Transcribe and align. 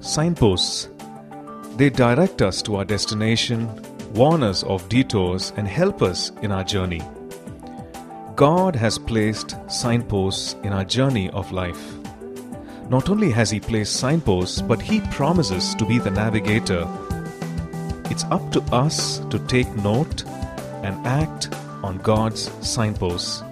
Signposts. 0.00 0.88
They 1.76 1.90
direct 1.90 2.40
us 2.40 2.62
to 2.62 2.76
our 2.76 2.86
destination, 2.86 3.68
warn 4.14 4.42
us 4.42 4.62
of 4.62 4.88
detours, 4.88 5.52
and 5.58 5.68
help 5.68 6.00
us 6.00 6.32
in 6.40 6.50
our 6.50 6.64
journey. 6.64 7.02
God 8.34 8.74
has 8.74 8.98
placed 8.98 9.56
signposts 9.70 10.56
in 10.62 10.72
our 10.72 10.84
journey 10.84 11.28
of 11.30 11.52
life. 11.52 11.94
Not 12.88 13.10
only 13.10 13.30
has 13.30 13.50
He 13.50 13.60
placed 13.60 13.96
signposts, 13.96 14.62
but 14.62 14.80
He 14.80 15.02
promises 15.12 15.74
to 15.74 15.84
be 15.84 15.98
the 15.98 16.10
navigator. 16.10 16.88
It's 18.06 18.24
up 18.24 18.50
to 18.52 18.62
us 18.72 19.18
to 19.28 19.38
take 19.46 19.68
note 19.76 20.24
and 20.82 21.06
act 21.06 21.54
on 21.82 21.98
God's 21.98 22.50
signposts. 22.66 23.42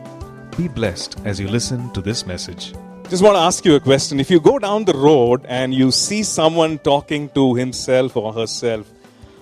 Be 0.56 0.66
blessed 0.66 1.20
as 1.26 1.38
you 1.38 1.46
listen 1.46 1.92
to 1.92 2.00
this 2.00 2.24
message. 2.26 2.72
Just 3.08 3.22
want 3.22 3.36
to 3.36 3.40
ask 3.40 3.64
you 3.64 3.74
a 3.74 3.80
question. 3.80 4.20
If 4.20 4.30
you 4.30 4.38
go 4.38 4.58
down 4.58 4.84
the 4.84 4.92
road 4.92 5.46
and 5.48 5.72
you 5.72 5.90
see 5.90 6.22
someone 6.22 6.78
talking 6.78 7.30
to 7.30 7.54
himself 7.54 8.18
or 8.18 8.34
herself, 8.34 8.86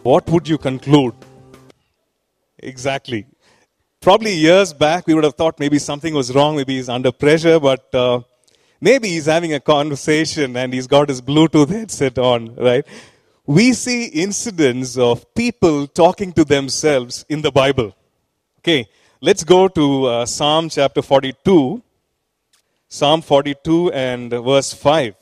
what 0.05 0.29
would 0.31 0.49
you 0.49 0.57
conclude? 0.57 1.15
Exactly. 2.61 3.27
Probably 4.01 4.35
years 4.35 4.73
back, 4.73 5.09
we 5.09 5.15
would 5.15 5.25
have 5.25 5.35
thought 5.35 5.59
maybe 5.59 5.81
something 5.81 6.15
was 6.15 6.33
wrong, 6.33 6.55
maybe 6.55 6.77
he's 6.77 6.89
under 6.89 7.11
pressure, 7.11 7.59
but 7.59 7.93
uh, 7.93 8.21
maybe 8.81 9.09
he's 9.09 9.27
having 9.27 9.53
a 9.53 9.59
conversation 9.59 10.57
and 10.57 10.73
he's 10.73 10.87
got 10.87 11.09
his 11.09 11.21
Bluetooth 11.21 11.69
headset 11.69 12.19
on, 12.19 12.55
right? 12.55 12.87
We 13.47 13.73
see 13.73 14.05
incidents 14.05 14.97
of 14.97 15.35
people 15.35 15.89
talking 15.89 16.33
to 16.35 16.45
themselves 16.45 17.27
in 17.29 17.43
the 17.43 17.51
Bible. 17.51 17.97
Okay, 18.61 18.89
let's 19.21 19.43
go 19.43 19.67
to 19.67 20.05
uh, 20.05 20.27
Psalm 20.27 20.69
chapter 20.69 21.03
42. 21.03 21.83
Psalm 22.97 23.21
42 23.21 23.93
and 23.93 24.31
verse 24.31 24.73
5. 24.73 25.15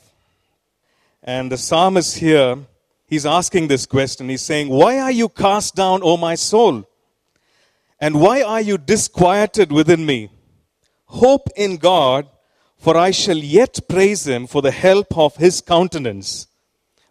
And 1.23 1.51
the 1.51 1.57
psalmist 1.57 2.19
here, 2.19 2.59
he's 3.05 3.25
asking 3.25 3.67
this 3.67 3.85
question. 3.85 4.29
He's 4.29 4.43
saying, 4.43 4.69
Why 4.69 5.01
are 5.01 5.11
you 5.11 5.27
cast 5.27 5.75
down, 5.75 5.99
O 6.01 6.15
my 6.15 6.35
soul? 6.35 6.87
And 7.99 8.21
why 8.21 8.41
are 8.43 8.61
you 8.61 8.77
disquieted 8.77 9.73
within 9.73 10.05
me? 10.05 10.29
Hope 11.07 11.49
in 11.57 11.75
God, 11.75 12.29
for 12.77 12.95
I 12.95 13.11
shall 13.11 13.39
yet 13.39 13.77
praise 13.89 14.25
him 14.25 14.47
for 14.47 14.61
the 14.61 14.71
help 14.71 15.17
of 15.17 15.35
his 15.35 15.59
countenance. 15.59 16.47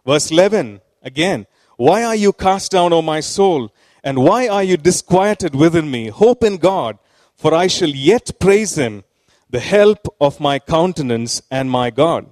Verse 0.03 0.31
11, 0.31 0.81
again, 1.03 1.45
Why 1.77 2.03
are 2.03 2.15
you 2.15 2.33
cast 2.33 2.71
down, 2.71 2.91
O 2.91 3.03
my 3.03 3.19
soul? 3.19 3.71
And 4.03 4.17
why 4.17 4.47
are 4.47 4.63
you 4.63 4.77
disquieted 4.77 5.53
within 5.53 5.91
me? 5.91 6.07
Hope 6.07 6.43
in 6.43 6.57
God, 6.57 6.97
for 7.35 7.53
I 7.53 7.67
shall 7.67 7.89
yet 7.89 8.39
praise 8.39 8.79
him 8.79 9.03
the 9.49 9.59
help 9.59 10.07
of 10.19 10.39
my 10.39 10.59
countenance 10.59 11.41
and 11.49 11.69
my 11.69 11.89
God. 11.89 12.27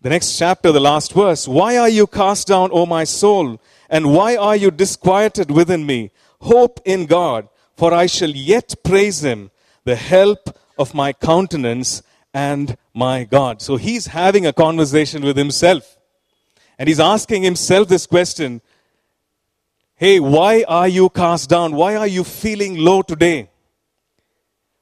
The 0.00 0.10
next 0.10 0.38
chapter, 0.38 0.72
the 0.72 0.80
last 0.80 1.12
verse. 1.12 1.48
Why 1.48 1.76
are 1.76 1.88
you 1.88 2.06
cast 2.06 2.46
down, 2.46 2.70
O 2.72 2.86
my 2.86 3.04
soul? 3.04 3.60
And 3.90 4.12
why 4.12 4.36
are 4.36 4.56
you 4.56 4.70
disquieted 4.70 5.50
within 5.50 5.84
me? 5.86 6.10
Hope 6.40 6.80
in 6.84 7.06
God, 7.06 7.48
for 7.76 7.92
I 7.92 8.06
shall 8.06 8.30
yet 8.30 8.76
praise 8.84 9.24
him, 9.24 9.50
the 9.84 9.96
help 9.96 10.56
of 10.78 10.94
my 10.94 11.12
countenance 11.12 12.02
and 12.32 12.76
my 12.94 13.24
God. 13.24 13.60
So 13.60 13.76
he's 13.76 14.06
having 14.06 14.46
a 14.46 14.52
conversation 14.52 15.22
with 15.22 15.36
himself. 15.36 15.96
And 16.78 16.88
he's 16.88 17.00
asking 17.00 17.42
himself 17.42 17.88
this 17.88 18.06
question 18.06 18.60
Hey, 19.96 20.20
why 20.20 20.64
are 20.68 20.86
you 20.86 21.08
cast 21.08 21.50
down? 21.50 21.74
Why 21.74 21.96
are 21.96 22.06
you 22.06 22.22
feeling 22.22 22.76
low 22.76 23.02
today? 23.02 23.50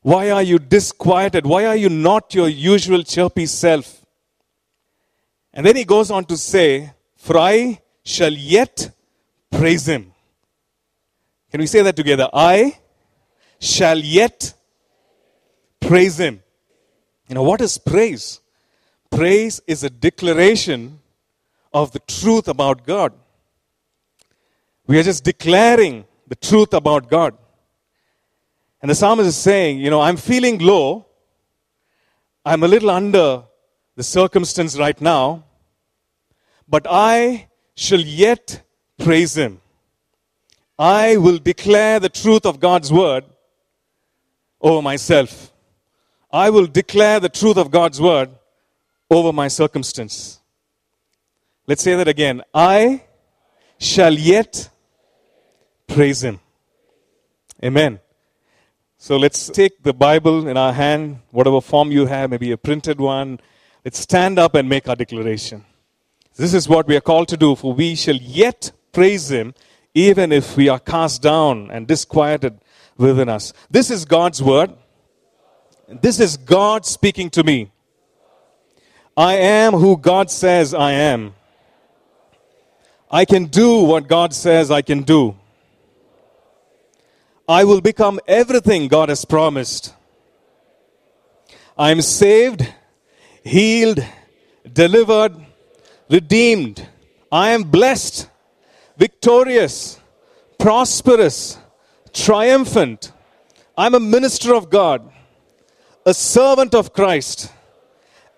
Why 0.06 0.30
are 0.30 0.42
you 0.44 0.60
disquieted? 0.60 1.44
Why 1.46 1.66
are 1.66 1.74
you 1.74 1.88
not 1.88 2.32
your 2.32 2.48
usual 2.48 3.02
chirpy 3.02 3.46
self? 3.46 4.06
And 5.52 5.66
then 5.66 5.74
he 5.74 5.84
goes 5.84 6.12
on 6.12 6.26
to 6.26 6.36
say, 6.36 6.92
For 7.16 7.36
I 7.36 7.80
shall 8.04 8.32
yet 8.32 8.92
praise 9.50 9.88
him. 9.88 10.12
Can 11.50 11.60
we 11.60 11.66
say 11.66 11.82
that 11.82 11.96
together? 11.96 12.28
I 12.32 12.78
shall 13.58 13.98
yet 13.98 14.54
praise 15.80 16.20
him. 16.20 16.40
You 17.28 17.34
know, 17.34 17.42
what 17.42 17.60
is 17.60 17.76
praise? 17.76 18.40
Praise 19.10 19.60
is 19.66 19.82
a 19.82 19.90
declaration 19.90 21.00
of 21.74 21.90
the 21.90 21.98
truth 21.98 22.46
about 22.46 22.86
God. 22.86 23.12
We 24.86 25.00
are 25.00 25.02
just 25.02 25.24
declaring 25.24 26.04
the 26.28 26.36
truth 26.36 26.74
about 26.74 27.10
God. 27.10 27.36
And 28.82 28.90
the 28.90 28.94
psalmist 28.94 29.28
is 29.28 29.36
saying, 29.36 29.78
you 29.78 29.90
know, 29.90 30.00
I'm 30.00 30.16
feeling 30.16 30.58
low. 30.58 31.06
I'm 32.44 32.62
a 32.62 32.68
little 32.68 32.90
under 32.90 33.44
the 33.96 34.02
circumstance 34.02 34.78
right 34.78 35.00
now. 35.00 35.44
But 36.68 36.86
I 36.88 37.48
shall 37.74 38.00
yet 38.00 38.62
praise 38.98 39.36
him. 39.36 39.60
I 40.78 41.16
will 41.16 41.38
declare 41.38 41.98
the 42.00 42.08
truth 42.08 42.44
of 42.44 42.60
God's 42.60 42.92
word 42.92 43.24
over 44.60 44.82
myself. 44.82 45.52
I 46.30 46.50
will 46.50 46.66
declare 46.66 47.18
the 47.20 47.28
truth 47.28 47.56
of 47.56 47.70
God's 47.70 48.00
word 48.00 48.30
over 49.10 49.32
my 49.32 49.48
circumstance. 49.48 50.40
Let's 51.66 51.82
say 51.82 51.94
that 51.96 52.08
again. 52.08 52.42
I 52.52 53.04
shall 53.78 54.12
yet 54.12 54.68
praise 55.86 56.22
him. 56.22 56.40
Amen. 57.64 58.00
So 58.98 59.16
let's 59.18 59.50
take 59.50 59.82
the 59.82 59.92
Bible 59.92 60.48
in 60.48 60.56
our 60.56 60.72
hand, 60.72 61.18
whatever 61.30 61.60
form 61.60 61.92
you 61.92 62.06
have, 62.06 62.30
maybe 62.30 62.50
a 62.50 62.56
printed 62.56 62.98
one. 62.98 63.40
Let's 63.84 63.98
stand 63.98 64.38
up 64.38 64.54
and 64.54 64.68
make 64.68 64.88
our 64.88 64.96
declaration. 64.96 65.64
This 66.36 66.54
is 66.54 66.68
what 66.68 66.86
we 66.86 66.96
are 66.96 67.02
called 67.02 67.28
to 67.28 67.36
do, 67.36 67.54
for 67.54 67.72
we 67.72 67.94
shall 67.94 68.16
yet 68.16 68.72
praise 68.92 69.30
Him, 69.30 69.54
even 69.94 70.32
if 70.32 70.56
we 70.56 70.68
are 70.68 70.78
cast 70.78 71.22
down 71.22 71.70
and 71.70 71.86
disquieted 71.86 72.58
within 72.96 73.28
us. 73.28 73.52
This 73.70 73.90
is 73.90 74.04
God's 74.06 74.42
word. 74.42 74.72
This 75.88 76.18
is 76.18 76.36
God 76.36 76.84
speaking 76.84 77.30
to 77.30 77.44
me. 77.44 77.70
I 79.16 79.34
am 79.36 79.74
who 79.74 79.96
God 79.96 80.30
says 80.30 80.74
I 80.74 80.92
am. 80.92 81.34
I 83.10 83.24
can 83.24 83.44
do 83.44 83.82
what 83.82 84.08
God 84.08 84.34
says 84.34 84.70
I 84.70 84.82
can 84.82 85.02
do. 85.02 85.36
I 87.48 87.62
will 87.62 87.80
become 87.80 88.18
everything 88.26 88.88
God 88.88 89.08
has 89.08 89.24
promised. 89.24 89.94
I 91.78 91.92
am 91.92 92.00
saved, 92.00 92.66
healed, 93.44 94.04
delivered, 94.72 95.36
redeemed. 96.10 96.88
I 97.30 97.50
am 97.50 97.62
blessed, 97.62 98.28
victorious, 98.96 100.00
prosperous, 100.58 101.58
triumphant. 102.12 103.12
I'm 103.78 103.94
a 103.94 104.00
minister 104.00 104.52
of 104.52 104.68
God, 104.68 105.08
a 106.04 106.14
servant 106.14 106.74
of 106.74 106.92
Christ, 106.92 107.52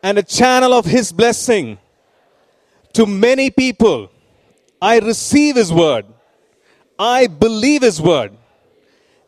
and 0.02 0.18
a 0.18 0.22
channel 0.22 0.74
of 0.74 0.84
His 0.84 1.12
blessing 1.12 1.78
to 2.92 3.06
many 3.06 3.48
people. 3.48 4.10
I 4.82 4.98
receive 4.98 5.56
His 5.56 5.72
word. 5.72 6.04
I 6.98 7.26
believe 7.26 7.80
His 7.80 8.02
word 8.02 8.37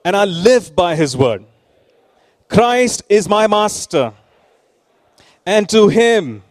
and 0.05 0.16
I 0.16 0.25
live 0.25 0.75
by 0.75 0.97
his 0.97 1.16
word. 1.16 1.44
Christ 2.49 3.03
is 3.09 3.28
my 3.28 3.47
master, 3.47 4.12
and 5.47 5.69
to 5.69 5.88
him 5.88 6.43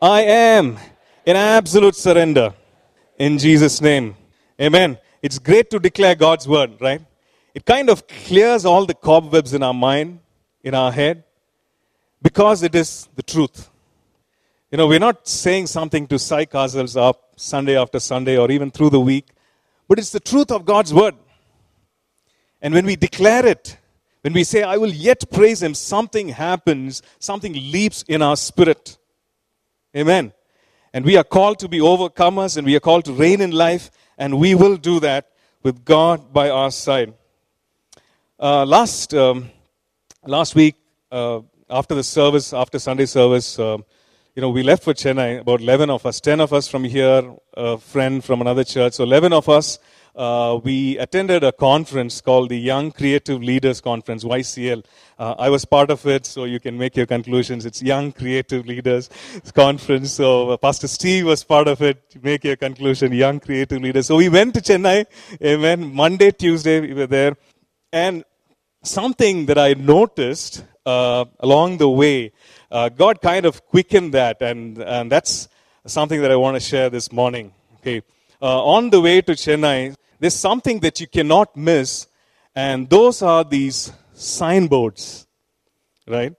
I 0.00 0.22
am 0.22 0.78
in 1.24 1.36
absolute 1.36 1.96
surrender. 1.96 2.54
In 3.18 3.38
Jesus' 3.38 3.80
name. 3.80 4.16
Amen. 4.60 4.98
It's 5.20 5.38
great 5.38 5.70
to 5.70 5.78
declare 5.80 6.14
God's 6.14 6.46
word, 6.46 6.80
right? 6.80 7.00
It 7.54 7.64
kind 7.64 7.90
of 7.90 8.06
clears 8.06 8.64
all 8.64 8.86
the 8.86 8.94
cobwebs 8.94 9.52
in 9.52 9.62
our 9.62 9.74
mind, 9.74 10.20
in 10.62 10.74
our 10.74 10.92
head, 10.92 11.24
because 12.22 12.62
it 12.62 12.74
is 12.74 13.08
the 13.16 13.22
truth. 13.22 13.68
You 14.70 14.78
know, 14.78 14.86
we're 14.86 15.00
not 15.00 15.26
saying 15.26 15.66
something 15.66 16.06
to 16.08 16.18
psych 16.18 16.54
ourselves 16.54 16.96
up 16.96 17.32
Sunday 17.36 17.76
after 17.76 17.98
Sunday 17.98 18.36
or 18.36 18.50
even 18.50 18.70
through 18.70 18.90
the 18.90 19.00
week, 19.00 19.26
but 19.88 19.98
it's 19.98 20.10
the 20.10 20.20
truth 20.20 20.50
of 20.50 20.64
God's 20.64 20.92
word. 20.92 21.14
And 22.60 22.74
when 22.74 22.86
we 22.86 22.96
declare 22.96 23.46
it, 23.46 23.76
when 24.22 24.32
we 24.32 24.44
say, 24.44 24.62
I 24.62 24.76
will 24.76 24.92
yet 24.92 25.30
praise 25.30 25.62
Him, 25.62 25.74
something 25.74 26.28
happens, 26.28 27.02
something 27.18 27.52
leaps 27.52 28.02
in 28.08 28.20
our 28.20 28.36
spirit. 28.36 28.98
Amen. 29.96 30.32
And 30.92 31.04
we 31.04 31.16
are 31.16 31.24
called 31.24 31.60
to 31.60 31.68
be 31.68 31.78
overcomers 31.78 32.56
and 32.56 32.66
we 32.66 32.74
are 32.74 32.80
called 32.80 33.04
to 33.04 33.12
reign 33.12 33.40
in 33.40 33.52
life, 33.52 33.90
and 34.16 34.38
we 34.38 34.54
will 34.54 34.76
do 34.76 35.00
that 35.00 35.30
with 35.62 35.84
God 35.84 36.32
by 36.32 36.50
our 36.50 36.70
side. 36.70 37.14
Uh, 38.40 38.64
last, 38.64 39.14
um, 39.14 39.50
last 40.24 40.54
week, 40.54 40.74
uh, 41.12 41.40
after 41.70 41.94
the 41.94 42.04
service, 42.04 42.52
after 42.52 42.78
Sunday 42.78 43.06
service, 43.06 43.58
uh, 43.58 43.78
you 44.34 44.40
know, 44.40 44.50
we 44.50 44.62
left 44.62 44.84
for 44.84 44.94
Chennai, 44.94 45.40
about 45.40 45.60
11 45.60 45.90
of 45.90 46.06
us, 46.06 46.20
10 46.20 46.40
of 46.40 46.52
us 46.52 46.68
from 46.68 46.84
here, 46.84 47.34
a 47.54 47.78
friend 47.78 48.24
from 48.24 48.40
another 48.40 48.64
church, 48.64 48.94
so 48.94 49.04
11 49.04 49.32
of 49.32 49.48
us 49.48 49.78
uh, 50.18 50.58
we 50.64 50.98
attended 50.98 51.44
a 51.44 51.52
conference 51.52 52.20
called 52.20 52.48
the 52.48 52.58
Young 52.58 52.90
Creative 52.90 53.40
Leaders 53.40 53.80
Conference, 53.80 54.24
YCL. 54.24 54.84
Uh, 55.16 55.36
I 55.38 55.48
was 55.48 55.64
part 55.64 55.90
of 55.92 56.04
it, 56.06 56.26
so 56.26 56.44
you 56.44 56.58
can 56.58 56.76
make 56.76 56.96
your 56.96 57.06
conclusions. 57.06 57.64
It's 57.64 57.80
Young 57.80 58.10
Creative 58.10 58.66
Leaders 58.66 59.08
Conference. 59.54 60.10
So 60.10 60.50
uh, 60.50 60.56
Pastor 60.56 60.88
Steve 60.88 61.26
was 61.26 61.44
part 61.44 61.68
of 61.68 61.80
it. 61.82 62.16
Make 62.20 62.42
your 62.42 62.56
conclusion, 62.56 63.12
Young 63.12 63.38
Creative 63.38 63.80
Leaders. 63.80 64.08
So 64.08 64.16
we 64.16 64.28
went 64.28 64.54
to 64.54 64.60
Chennai. 64.60 65.06
Amen. 65.40 65.94
Monday, 65.94 66.32
Tuesday, 66.32 66.80
we 66.80 66.94
were 66.94 67.06
there. 67.06 67.36
And 67.92 68.24
something 68.82 69.46
that 69.46 69.56
I 69.56 69.74
noticed 69.74 70.64
uh, 70.84 71.26
along 71.38 71.76
the 71.76 71.88
way, 71.88 72.32
uh, 72.72 72.88
God 72.88 73.20
kind 73.20 73.46
of 73.46 73.64
quickened 73.66 74.14
that, 74.14 74.42
and, 74.42 74.78
and 74.78 75.12
that's 75.12 75.48
something 75.86 76.20
that 76.22 76.32
I 76.32 76.36
want 76.36 76.56
to 76.56 76.60
share 76.60 76.90
this 76.90 77.12
morning. 77.12 77.52
Okay. 77.76 78.02
Uh, 78.42 78.64
on 78.64 78.90
the 78.90 79.00
way 79.00 79.20
to 79.20 79.32
Chennai, 79.32 79.94
there's 80.20 80.34
something 80.34 80.80
that 80.80 81.00
you 81.00 81.06
cannot 81.06 81.56
miss, 81.56 82.06
and 82.54 82.88
those 82.90 83.22
are 83.22 83.44
these 83.44 83.92
signboards, 84.12 85.26
right? 86.06 86.34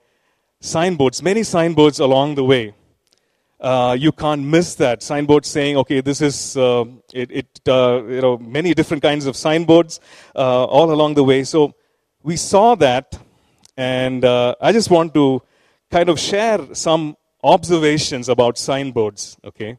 Signboards, 0.59 1.23
many 1.23 1.43
signboards 1.43 1.99
along 1.99 2.35
the 2.35 2.43
way. 2.43 2.73
Uh, 3.59 3.95
you 3.99 4.11
can't 4.11 4.41
miss 4.41 4.75
that 4.75 5.03
signboard 5.03 5.45
saying, 5.45 5.75
okay, 5.77 5.99
this 5.99 6.21
is 6.21 6.55
uh, 6.55 6.85
it. 7.13 7.29
it 7.31 7.61
uh, 7.67 8.01
you 8.07 8.21
know, 8.21 8.37
many 8.37 8.73
different 8.73 9.03
kinds 9.03 9.25
of 9.25 9.35
signboards 9.35 9.99
uh, 10.35 10.63
all 10.63 10.91
along 10.91 11.13
the 11.13 11.23
way. 11.23 11.43
So 11.43 11.73
we 12.23 12.37
saw 12.37 12.75
that, 12.75 13.19
and 13.75 14.23
uh, 14.23 14.55
I 14.61 14.71
just 14.71 14.89
want 14.89 15.13
to 15.13 15.41
kind 15.91 16.07
of 16.07 16.19
share 16.19 16.73
some 16.73 17.17
observations 17.43 18.29
about 18.29 18.57
signboards. 18.57 19.37
Okay, 19.43 19.77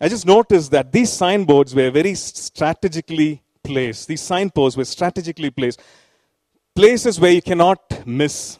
I 0.00 0.08
just 0.08 0.26
noticed 0.26 0.70
that 0.70 0.92
these 0.92 1.12
signboards 1.12 1.74
were 1.74 1.90
very 1.90 2.14
strategically 2.14 3.42
placed. 3.64 4.06
These 4.06 4.20
signposts 4.20 4.76
were 4.76 4.84
strategically 4.84 5.50
placed. 5.50 5.80
Places 6.74 7.18
where 7.18 7.32
you 7.32 7.42
cannot 7.42 8.06
miss. 8.06 8.58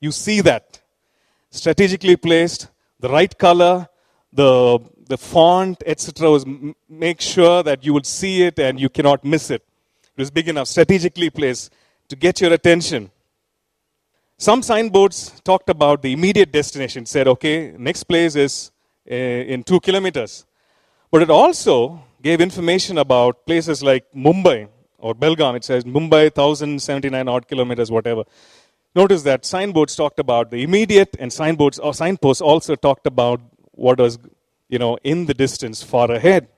You 0.00 0.12
see 0.12 0.42
that. 0.42 0.80
Strategically 1.50 2.16
placed, 2.16 2.68
the 3.00 3.08
right 3.08 3.36
color, 3.38 3.88
the, 4.30 4.78
the 5.06 5.16
font, 5.16 5.82
etc. 5.86 6.30
was 6.30 6.44
make 6.88 7.22
sure 7.22 7.62
that 7.62 7.84
you 7.84 7.94
would 7.94 8.04
see 8.04 8.42
it 8.42 8.58
and 8.58 8.78
you 8.78 8.90
cannot 8.90 9.24
miss 9.24 9.50
it. 9.50 9.62
It 10.16 10.20
was 10.20 10.30
big 10.30 10.48
enough, 10.48 10.68
strategically 10.68 11.30
placed 11.30 11.72
to 12.08 12.16
get 12.16 12.40
your 12.42 12.52
attention. 12.52 13.10
Some 14.36 14.62
signboards 14.62 15.40
talked 15.42 15.70
about 15.70 16.02
the 16.02 16.12
immediate 16.12 16.52
destination, 16.52 17.06
said, 17.06 17.26
okay, 17.28 17.74
next 17.78 18.04
place 18.04 18.36
is 18.36 18.70
Eh, 19.10 19.54
in 19.54 19.62
two 19.64 19.80
kilometers. 19.80 20.44
But 21.10 21.22
it 21.22 21.30
also 21.30 22.04
gave 22.20 22.42
information 22.42 22.98
about 22.98 23.46
places 23.46 23.82
like 23.82 24.04
Mumbai 24.14 24.68
or 24.98 25.14
Belgaum. 25.14 25.56
It 25.56 25.64
says 25.64 25.84
Mumbai, 25.84 26.24
1079 26.24 27.26
odd 27.26 27.48
kilometers, 27.48 27.90
whatever. 27.90 28.24
Notice 28.94 29.22
that 29.22 29.46
signboards 29.46 29.96
talked 29.96 30.18
about 30.18 30.50
the 30.50 30.62
immediate, 30.62 31.16
and 31.18 31.32
signboards 31.32 31.78
or 31.78 31.94
signposts 31.94 32.42
also 32.42 32.74
talked 32.74 33.06
about 33.06 33.40
what 33.70 33.98
was, 33.98 34.18
you 34.68 34.78
know, 34.78 34.98
in 35.02 35.24
the 35.24 35.32
distance 35.32 35.82
far 35.82 36.10
ahead. 36.10 36.48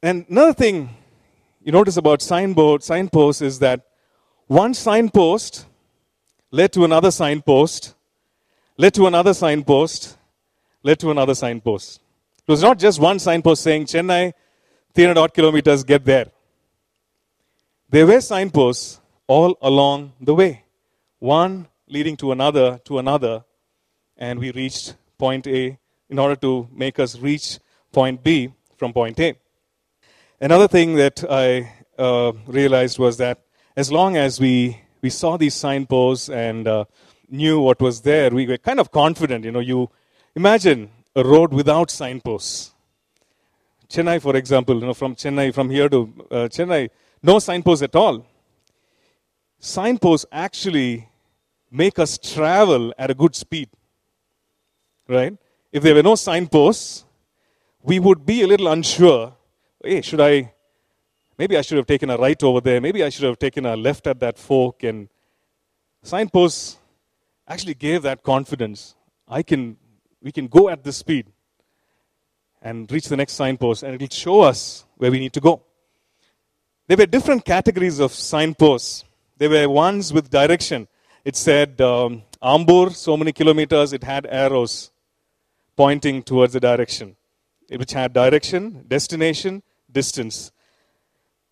And 0.00 0.24
another 0.28 0.52
thing 0.52 0.90
you 1.64 1.72
notice 1.72 1.96
about 1.96 2.22
signboard 2.22 2.84
signposts 2.84 3.42
is 3.42 3.58
that 3.58 3.86
one 4.46 4.74
signpost 4.74 5.66
led 6.52 6.72
to 6.74 6.84
another 6.84 7.10
signpost, 7.10 7.96
led 8.76 8.94
to 8.94 9.08
another 9.08 9.34
signpost, 9.34 10.18
led 10.82 10.98
to 11.00 11.10
another 11.10 11.34
signpost. 11.34 12.00
It 12.46 12.50
was 12.50 12.62
not 12.62 12.78
just 12.78 13.00
one 13.00 13.18
signpost 13.18 13.62
saying, 13.62 13.86
Chennai, 13.86 14.32
300 14.94 15.20
odd 15.20 15.34
kilometers, 15.34 15.84
get 15.84 16.04
there. 16.04 16.26
There 17.88 18.06
were 18.06 18.20
signposts 18.20 19.00
all 19.26 19.56
along 19.62 20.12
the 20.20 20.34
way, 20.34 20.64
one 21.18 21.68
leading 21.88 22.16
to 22.16 22.32
another, 22.32 22.80
to 22.84 22.98
another, 22.98 23.44
and 24.16 24.38
we 24.38 24.50
reached 24.50 24.96
point 25.18 25.46
A 25.46 25.78
in 26.08 26.18
order 26.18 26.36
to 26.36 26.68
make 26.72 26.98
us 26.98 27.18
reach 27.18 27.58
point 27.92 28.24
B 28.24 28.52
from 28.76 28.92
point 28.92 29.20
A. 29.20 29.36
Another 30.40 30.66
thing 30.66 30.96
that 30.96 31.24
I 31.30 31.72
uh, 31.98 32.32
realized 32.46 32.98
was 32.98 33.18
that 33.18 33.42
as 33.76 33.92
long 33.92 34.16
as 34.16 34.40
we, 34.40 34.80
we 35.00 35.10
saw 35.10 35.36
these 35.36 35.54
signposts 35.54 36.28
and 36.28 36.66
uh, 36.66 36.84
knew 37.30 37.60
what 37.60 37.80
was 37.80 38.00
there, 38.00 38.30
we 38.30 38.46
were 38.46 38.58
kind 38.58 38.80
of 38.80 38.90
confident. 38.90 39.44
You 39.44 39.52
know, 39.52 39.60
you 39.60 39.88
Imagine 40.34 40.90
a 41.14 41.22
road 41.22 41.52
without 41.52 41.90
signposts. 41.90 42.72
Chennai, 43.88 44.20
for 44.22 44.34
example, 44.34 44.80
you 44.80 44.86
know, 44.86 44.94
from 44.94 45.14
Chennai, 45.14 45.52
from 45.52 45.68
here 45.68 45.88
to 45.90 46.00
uh, 46.30 46.34
Chennai, 46.48 46.88
no 47.22 47.38
signposts 47.38 47.82
at 47.82 47.94
all. 47.94 48.26
Signposts 49.58 50.24
actually 50.32 51.06
make 51.70 51.98
us 51.98 52.16
travel 52.16 52.94
at 52.98 53.10
a 53.10 53.14
good 53.14 53.36
speed. 53.36 53.68
Right? 55.06 55.36
If 55.70 55.82
there 55.82 55.94
were 55.94 56.02
no 56.02 56.14
signposts, 56.14 57.04
we 57.82 57.98
would 57.98 58.24
be 58.24 58.42
a 58.42 58.46
little 58.46 58.68
unsure. 58.68 59.34
Hey, 59.84 60.00
should 60.00 60.20
I? 60.20 60.54
Maybe 61.36 61.58
I 61.58 61.60
should 61.60 61.76
have 61.76 61.86
taken 61.86 62.08
a 62.08 62.16
right 62.16 62.42
over 62.42 62.60
there. 62.62 62.80
Maybe 62.80 63.04
I 63.04 63.10
should 63.10 63.24
have 63.24 63.38
taken 63.38 63.66
a 63.66 63.76
left 63.76 64.06
at 64.06 64.20
that 64.20 64.38
fork. 64.38 64.82
And 64.82 65.08
signposts 66.02 66.78
actually 67.46 67.74
gave 67.74 68.02
that 68.02 68.22
confidence. 68.22 68.94
I 69.28 69.42
can 69.42 69.76
we 70.22 70.32
can 70.32 70.46
go 70.46 70.68
at 70.68 70.84
this 70.84 70.98
speed 70.98 71.26
and 72.62 72.90
reach 72.92 73.08
the 73.08 73.16
next 73.16 73.32
signpost, 73.32 73.82
and 73.82 73.94
it 73.94 74.00
will 74.00 74.08
show 74.08 74.40
us 74.42 74.84
where 74.96 75.10
we 75.10 75.18
need 75.18 75.32
to 75.32 75.40
go. 75.40 75.62
There 76.86 76.96
were 76.96 77.06
different 77.06 77.44
categories 77.44 77.98
of 77.98 78.12
signposts. 78.12 79.04
There 79.36 79.50
were 79.50 79.68
ones 79.68 80.12
with 80.12 80.30
direction. 80.30 80.86
It 81.24 81.36
said 81.36 81.80
um, 81.80 82.22
Ambur, 82.42 82.94
so 82.94 83.16
many 83.16 83.32
kilometers, 83.32 83.92
it 83.92 84.04
had 84.04 84.26
arrows 84.30 84.90
pointing 85.76 86.22
towards 86.22 86.52
the 86.52 86.60
direction, 86.60 87.16
which 87.68 87.92
had 87.92 88.12
direction, 88.12 88.84
destination, 88.86 89.62
distance. 89.90 90.52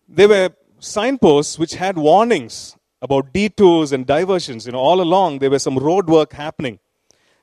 There 0.07 0.27
were 0.27 0.49
signposts 0.79 1.57
which 1.59 1.75
had 1.75 1.97
warnings 1.97 2.77
about 3.01 3.33
detours 3.33 3.91
and 3.91 4.05
diversions. 4.05 4.65
You 4.65 4.73
know, 4.73 4.79
all 4.79 5.01
along 5.01 5.39
there 5.39 5.49
was 5.49 5.63
some 5.63 5.77
road 5.77 6.07
work 6.07 6.33
happening. 6.33 6.79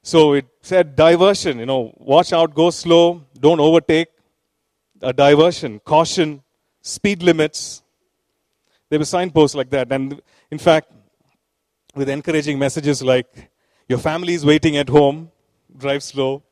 So 0.02 0.34
it 0.34 0.46
said 0.62 0.96
diversion, 0.96 1.58
you 1.58 1.66
know, 1.66 1.92
watch 1.96 2.32
out, 2.32 2.54
go 2.54 2.70
slow, 2.70 3.24
don't 3.38 3.60
overtake. 3.60 4.08
A 5.02 5.12
diversion, 5.12 5.80
caution, 5.80 6.42
speed 6.82 7.22
limits. 7.22 7.82
There 8.88 8.98
were 8.98 9.04
signposts 9.04 9.54
like 9.54 9.70
that. 9.70 9.92
And 9.92 10.20
in 10.50 10.58
fact, 10.58 10.92
with 11.94 12.08
encouraging 12.08 12.58
messages 12.58 13.02
like, 13.02 13.50
your 13.88 13.98
family 13.98 14.34
is 14.34 14.44
waiting 14.44 14.76
at 14.76 14.88
home, 14.88 15.30
drive 15.76 16.02
slow. 16.02 16.42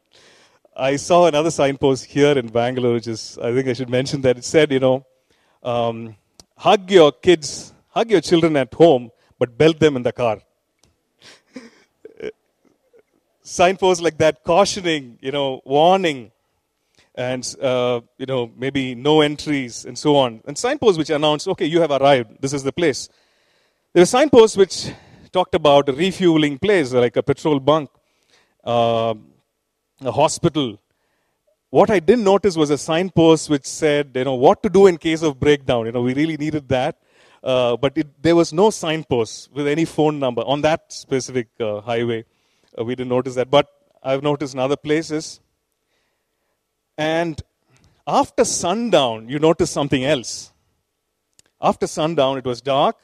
I 0.77 0.97
saw 0.97 1.27
another 1.27 1.51
signpost 1.51 2.05
here 2.05 2.39
in 2.39 2.49
Bangalore, 2.49 2.95
which 2.95 3.07
is, 3.07 3.39
I 3.43 3.53
think 3.53 3.69
I 3.69 3.73
should 3.73 3.91
mention 3.91 4.21
that. 4.23 4.39
It 4.39 4.45
said, 4.45 4.71
you 4.73 4.81
know, 4.81 5.07
um, 5.63 6.17
hug 6.57 6.91
your 6.91 7.13
kids, 7.13 7.73
hug 7.89 8.11
your 8.11 8.21
children 8.21 8.57
at 8.57 8.73
home, 8.75 9.11
but 9.39 9.57
belt 9.57 9.81
them 9.81 9.97
in 9.97 10.03
the 10.03 10.13
car 10.13 10.41
signposts 13.47 14.03
like 14.03 14.19
that 14.19 14.43
cautioning, 14.45 15.19
you 15.21 15.31
know, 15.31 15.61
warning, 15.65 16.33
and, 17.15 17.55
uh, 17.63 18.01
you 18.19 18.27
know, 18.27 18.51
maybe 18.57 18.95
no 18.95 19.21
entries 19.21 19.85
and 19.85 19.97
so 19.97 20.17
on. 20.17 20.41
And 20.47 20.59
signposts 20.59 20.99
which 20.99 21.11
announced, 21.11 21.49
okay, 21.49 21.65
you 21.65 21.81
have 21.81 21.91
arrived, 21.91 22.43
this 22.43 22.53
is 22.53 22.63
the 22.63 22.73
place. 22.73 23.09
There 23.95 24.03
were 24.03 24.07
signposts 24.07 24.57
which 24.57 24.93
talked 25.33 25.55
about 25.55 25.89
a 25.89 25.93
refueling 25.93 26.59
place, 26.59 26.93
like 26.93 27.17
a 27.17 27.23
petrol 27.23 27.61
bunk, 27.61 27.89
uh, 28.65 29.15
a 30.01 30.13
hospital. 30.13 30.79
What 31.71 31.91
I 31.91 32.01
didn't 32.01 32.25
notice 32.25 32.57
was 32.57 32.71
a 32.71 32.79
signpost 32.79 33.49
which 33.49 33.65
said, 33.65 34.11
you 34.15 34.25
know, 34.25 34.35
what 34.35 34.63
to 34.65 34.69
do 34.69 34.87
in 34.87 34.99
case 34.99 35.23
of 35.23 35.41
breakdown. 35.41 35.87
You 35.87 35.93
know, 35.93 36.03
we 36.03 36.15
really 36.15 36.37
needed 36.37 36.69
that. 36.69 36.99
Uh, 37.43 37.77
but 37.77 37.97
it, 37.97 38.09
there 38.21 38.35
was 38.35 38.53
no 38.53 38.71
signpost 38.71 39.53
with 39.53 39.69
any 39.69 39.85
phone 39.85 40.19
number 40.19 40.43
on 40.43 40.63
that 40.63 40.93
specific 40.93 41.49
uh, 41.61 41.81
highway. 41.81 42.25
Uh, 42.79 42.85
we 42.85 42.95
didn't 42.95 43.11
notice 43.11 43.35
that, 43.35 43.51
but 43.51 43.69
I've 44.03 44.23
noticed 44.23 44.55
in 44.55 44.61
other 44.61 44.77
places. 44.77 45.41
And 46.99 47.41
after 48.07 48.45
sundown, 48.45 49.29
you 49.29 49.39
notice 49.39 49.71
something 49.71 50.05
else. 50.05 50.53
After 51.61 51.87
sundown, 51.87 52.39
it 52.39 52.45
was 52.45 52.61
dark, 52.61 52.97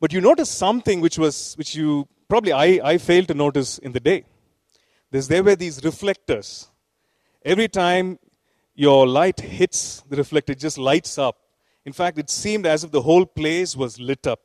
but 0.00 0.12
you 0.12 0.20
notice 0.20 0.48
something 0.48 1.00
which 1.00 1.18
was 1.18 1.54
which 1.58 1.74
you 1.74 2.08
probably 2.28 2.52
I, 2.52 2.80
I 2.82 2.98
failed 2.98 3.28
to 3.28 3.34
notice 3.34 3.78
in 3.78 3.92
the 3.92 4.00
day. 4.00 4.24
There's, 5.10 5.26
there 5.26 5.42
were 5.42 5.56
these 5.56 5.84
reflectors. 5.84 6.70
Every 7.44 7.68
time 7.68 8.18
your 8.74 9.08
light 9.08 9.40
hits 9.40 10.02
the 10.08 10.16
reflector, 10.16 10.52
it 10.52 10.60
just 10.60 10.78
lights 10.78 11.18
up. 11.18 11.36
In 11.84 11.92
fact, 11.92 12.18
it 12.18 12.30
seemed 12.30 12.64
as 12.64 12.84
if 12.84 12.92
the 12.92 13.02
whole 13.02 13.26
place 13.26 13.76
was 13.76 13.98
lit 13.98 14.26
up 14.26 14.40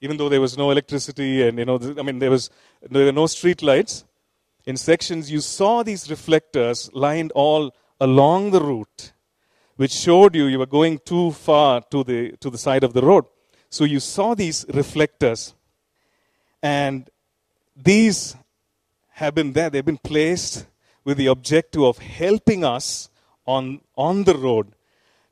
even 0.00 0.16
though 0.16 0.28
there 0.28 0.40
was 0.40 0.56
no 0.56 0.70
electricity 0.70 1.46
and 1.46 1.58
you 1.58 1.64
know 1.64 1.78
i 1.98 2.02
mean 2.02 2.18
there 2.18 2.30
was 2.30 2.50
there 2.90 3.06
were 3.06 3.12
no 3.12 3.26
street 3.26 3.62
lights 3.62 4.04
in 4.64 4.76
sections 4.76 5.30
you 5.30 5.40
saw 5.40 5.82
these 5.82 6.10
reflectors 6.10 6.90
lined 6.92 7.32
all 7.32 7.74
along 8.00 8.50
the 8.50 8.60
route 8.60 9.12
which 9.76 9.92
showed 9.92 10.34
you 10.34 10.46
you 10.46 10.58
were 10.58 10.66
going 10.66 10.98
too 10.98 11.30
far 11.32 11.82
to 11.90 12.02
the, 12.02 12.32
to 12.40 12.50
the 12.50 12.58
side 12.58 12.82
of 12.82 12.92
the 12.92 13.02
road. 13.02 13.24
So 13.70 13.84
you 13.84 14.00
saw 14.00 14.34
these 14.34 14.64
reflectors, 14.72 15.54
and 16.62 17.08
these 17.76 18.36
have 19.10 19.34
been 19.34 19.52
there. 19.52 19.70
They've 19.70 19.84
been 19.84 19.98
placed 19.98 20.66
with 21.04 21.18
the 21.18 21.26
objective 21.26 21.82
of 21.82 21.98
helping 21.98 22.64
us 22.64 23.10
on, 23.46 23.80
on 23.96 24.24
the 24.24 24.36
road 24.36 24.72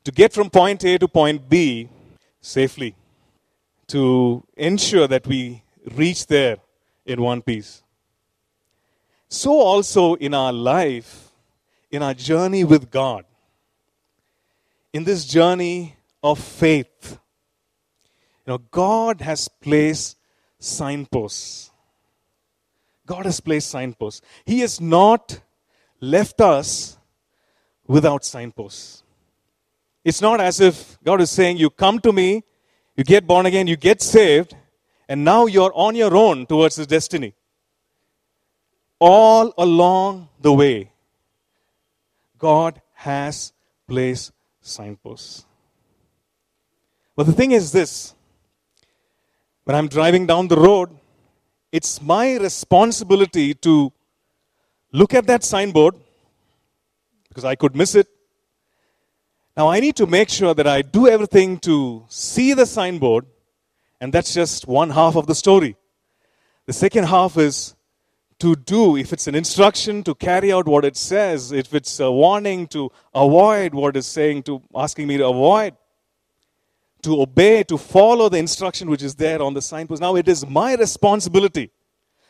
to 0.03 0.11
get 0.11 0.31
from 0.31 0.49
point 0.49 0.83
A 0.85 0.97
to 0.99 1.07
point 1.07 1.49
B 1.49 1.89
safely, 2.39 2.95
to 3.87 4.43
ensure 4.55 5.07
that 5.07 5.27
we 5.27 5.63
reach 5.93 6.27
there 6.27 6.57
in 7.05 7.21
one 7.21 7.41
piece. 7.41 7.83
So, 9.27 9.51
also 9.51 10.15
in 10.15 10.33
our 10.33 10.53
life, 10.53 11.31
in 11.91 12.01
our 12.01 12.13
journey 12.13 12.63
with 12.63 12.89
God, 12.89 13.25
in 14.93 15.03
this 15.03 15.25
journey 15.25 15.97
of 16.23 16.39
faith, 16.39 17.19
you 18.45 18.53
know, 18.53 18.57
God 18.57 19.21
has 19.21 19.47
placed 19.47 20.17
signposts. 20.59 21.71
God 23.05 23.25
has 23.25 23.39
placed 23.39 23.69
signposts. 23.69 24.21
He 24.45 24.59
has 24.61 24.79
not 24.81 25.39
left 25.99 26.41
us 26.41 26.97
without 27.87 28.25
signposts. 28.25 29.03
It's 30.03 30.21
not 30.21 30.39
as 30.39 30.59
if 30.59 30.97
God 31.03 31.21
is 31.21 31.31
saying, 31.31 31.57
You 31.57 31.69
come 31.69 31.99
to 31.99 32.11
me, 32.11 32.43
you 32.95 33.03
get 33.03 33.27
born 33.27 33.45
again, 33.45 33.67
you 33.67 33.75
get 33.75 34.01
saved, 34.01 34.55
and 35.07 35.23
now 35.23 35.45
you're 35.45 35.71
on 35.75 35.95
your 35.95 36.15
own 36.15 36.45
towards 36.45 36.75
this 36.75 36.87
destiny. 36.87 37.33
All 38.99 39.53
along 39.57 40.29
the 40.39 40.53
way, 40.53 40.91
God 42.37 42.81
has 42.93 43.53
placed 43.87 44.31
signposts. 44.61 45.45
But 47.15 47.25
the 47.25 47.33
thing 47.33 47.51
is 47.51 47.71
this 47.71 48.13
when 49.65 49.75
I'm 49.75 49.87
driving 49.87 50.25
down 50.25 50.47
the 50.47 50.57
road, 50.57 50.89
it's 51.71 52.01
my 52.01 52.37
responsibility 52.37 53.53
to 53.55 53.91
look 54.91 55.13
at 55.13 55.27
that 55.27 55.43
signboard 55.43 55.95
because 57.27 57.43
I 57.43 57.55
could 57.55 57.75
miss 57.75 57.95
it. 57.95 58.07
Now 59.57 59.69
I 59.69 59.79
need 59.79 59.95
to 59.97 60.05
make 60.05 60.29
sure 60.29 60.53
that 60.53 60.67
I 60.67 60.81
do 60.81 61.07
everything 61.07 61.59
to 61.59 62.05
see 62.09 62.53
the 62.53 62.65
signboard, 62.65 63.25
and 64.01 64.13
that's 64.13 64.33
just 64.33 64.67
one 64.67 64.89
half 64.89 65.15
of 65.15 65.27
the 65.27 65.35
story. 65.35 65.77
The 66.65 66.73
second 66.73 67.05
half 67.05 67.37
is 67.37 67.73
to 68.39 68.55
do, 68.57 68.97
if 68.97 69.13
it's 69.13 69.27
an 69.27 69.35
instruction, 69.35 70.03
to 70.03 70.13
carry 70.13 70.51
out 70.51 70.67
what 70.67 70.83
it 70.83 70.97
says, 70.97 71.53
if 71.53 71.73
it's 71.73 72.01
a 72.01 72.11
warning, 72.11 72.67
to 72.67 72.91
avoid 73.13 73.73
what 73.73 73.95
it's 73.95 74.07
saying, 74.07 74.43
to 74.43 74.61
asking 74.75 75.07
me 75.07 75.17
to 75.17 75.27
avoid, 75.27 75.73
to 77.03 77.21
obey, 77.21 77.63
to 77.63 77.77
follow 77.77 78.27
the 78.27 78.37
instruction 78.37 78.89
which 78.89 79.03
is 79.03 79.15
there 79.15 79.41
on 79.41 79.53
the 79.53 79.61
signpost. 79.61 80.01
Now 80.01 80.17
it 80.17 80.27
is 80.27 80.45
my 80.45 80.75
responsibility. 80.75 81.71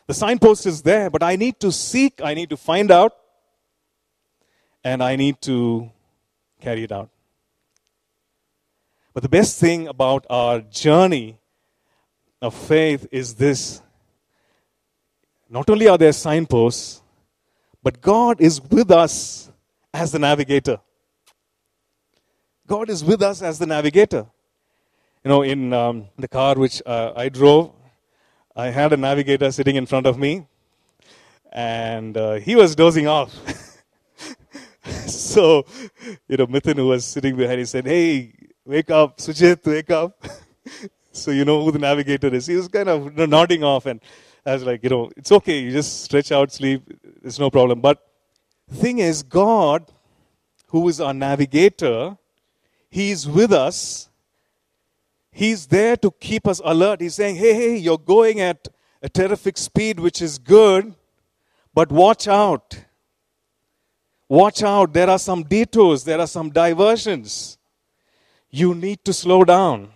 The 0.06 0.14
signpost 0.14 0.64
is 0.66 0.82
there, 0.82 1.10
but 1.10 1.24
I 1.24 1.34
need 1.34 1.58
to 1.58 1.72
seek, 1.72 2.20
I 2.22 2.34
need 2.34 2.50
to 2.50 2.56
find 2.56 2.92
out, 2.92 3.16
and 4.84 5.02
I 5.02 5.16
need 5.16 5.42
to 5.42 5.90
carry 6.60 6.84
it 6.84 6.92
out. 6.92 7.10
But 9.16 9.22
the 9.22 9.30
best 9.30 9.58
thing 9.58 9.88
about 9.88 10.26
our 10.28 10.60
journey 10.60 11.38
of 12.42 12.52
faith 12.52 13.06
is 13.10 13.36
this 13.36 13.80
not 15.48 15.70
only 15.70 15.88
are 15.88 15.96
there 15.96 16.12
signposts, 16.12 17.00
but 17.82 18.02
God 18.02 18.42
is 18.42 18.60
with 18.60 18.90
us 18.90 19.50
as 19.94 20.12
the 20.12 20.18
navigator. 20.18 20.80
God 22.66 22.90
is 22.90 23.02
with 23.02 23.22
us 23.22 23.40
as 23.40 23.58
the 23.58 23.64
navigator. 23.64 24.26
You 25.24 25.30
know, 25.30 25.40
in 25.40 25.72
um, 25.72 26.08
the 26.18 26.28
car 26.28 26.54
which 26.56 26.82
uh, 26.84 27.14
I 27.16 27.30
drove, 27.30 27.72
I 28.54 28.66
had 28.66 28.92
a 28.92 28.98
navigator 28.98 29.50
sitting 29.50 29.76
in 29.76 29.86
front 29.86 30.06
of 30.06 30.18
me, 30.18 30.46
and 31.50 32.18
uh, 32.18 32.34
he 32.34 32.54
was 32.54 32.76
dozing 32.76 33.06
off. 33.06 33.34
so, 35.06 35.64
you 36.28 36.36
know, 36.36 36.46
Mithun, 36.46 36.76
who 36.76 36.88
was 36.88 37.06
sitting 37.06 37.34
behind, 37.34 37.60
he 37.60 37.64
said, 37.64 37.86
Hey, 37.86 38.34
wake 38.66 38.90
up, 38.90 39.18
Sujit, 39.18 39.64
wake 39.64 39.90
up. 39.90 40.22
so, 41.12 41.30
you 41.30 41.44
know 41.44 41.64
who 41.64 41.70
the 41.70 41.78
navigator 41.78 42.28
is. 42.34 42.46
He 42.46 42.56
was 42.56 42.68
kind 42.68 42.88
of 42.88 43.16
nodding 43.16 43.64
off, 43.64 43.86
and 43.86 44.00
I 44.44 44.54
was 44.54 44.64
like, 44.64 44.82
you 44.82 44.90
know, 44.90 45.10
it's 45.16 45.32
okay. 45.32 45.60
You 45.60 45.70
just 45.70 46.02
stretch 46.02 46.32
out, 46.32 46.52
sleep. 46.52 46.82
It's 47.22 47.38
no 47.38 47.50
problem. 47.50 47.80
But 47.80 48.04
thing 48.70 48.98
is, 48.98 49.22
God, 49.22 49.90
who 50.68 50.88
is 50.88 51.00
our 51.00 51.14
navigator, 51.14 52.18
He's 52.88 53.28
with 53.28 53.52
us. 53.52 54.08
He's 55.30 55.66
there 55.66 55.96
to 55.98 56.10
keep 56.12 56.46
us 56.46 56.62
alert. 56.64 57.02
He's 57.02 57.14
saying, 57.14 57.36
hey, 57.36 57.52
hey, 57.52 57.76
you're 57.76 57.98
going 57.98 58.40
at 58.40 58.68
a 59.02 59.08
terrific 59.08 59.58
speed, 59.58 60.00
which 60.00 60.22
is 60.22 60.38
good, 60.38 60.94
but 61.74 61.92
watch 61.92 62.26
out. 62.26 62.84
Watch 64.28 64.62
out. 64.62 64.94
There 64.94 65.10
are 65.10 65.18
some 65.18 65.42
detours, 65.42 66.04
there 66.04 66.18
are 66.18 66.26
some 66.26 66.48
diversions. 66.50 67.58
You 68.56 68.74
need 68.74 69.04
to 69.04 69.12
slow 69.12 69.44
down. 69.44 69.90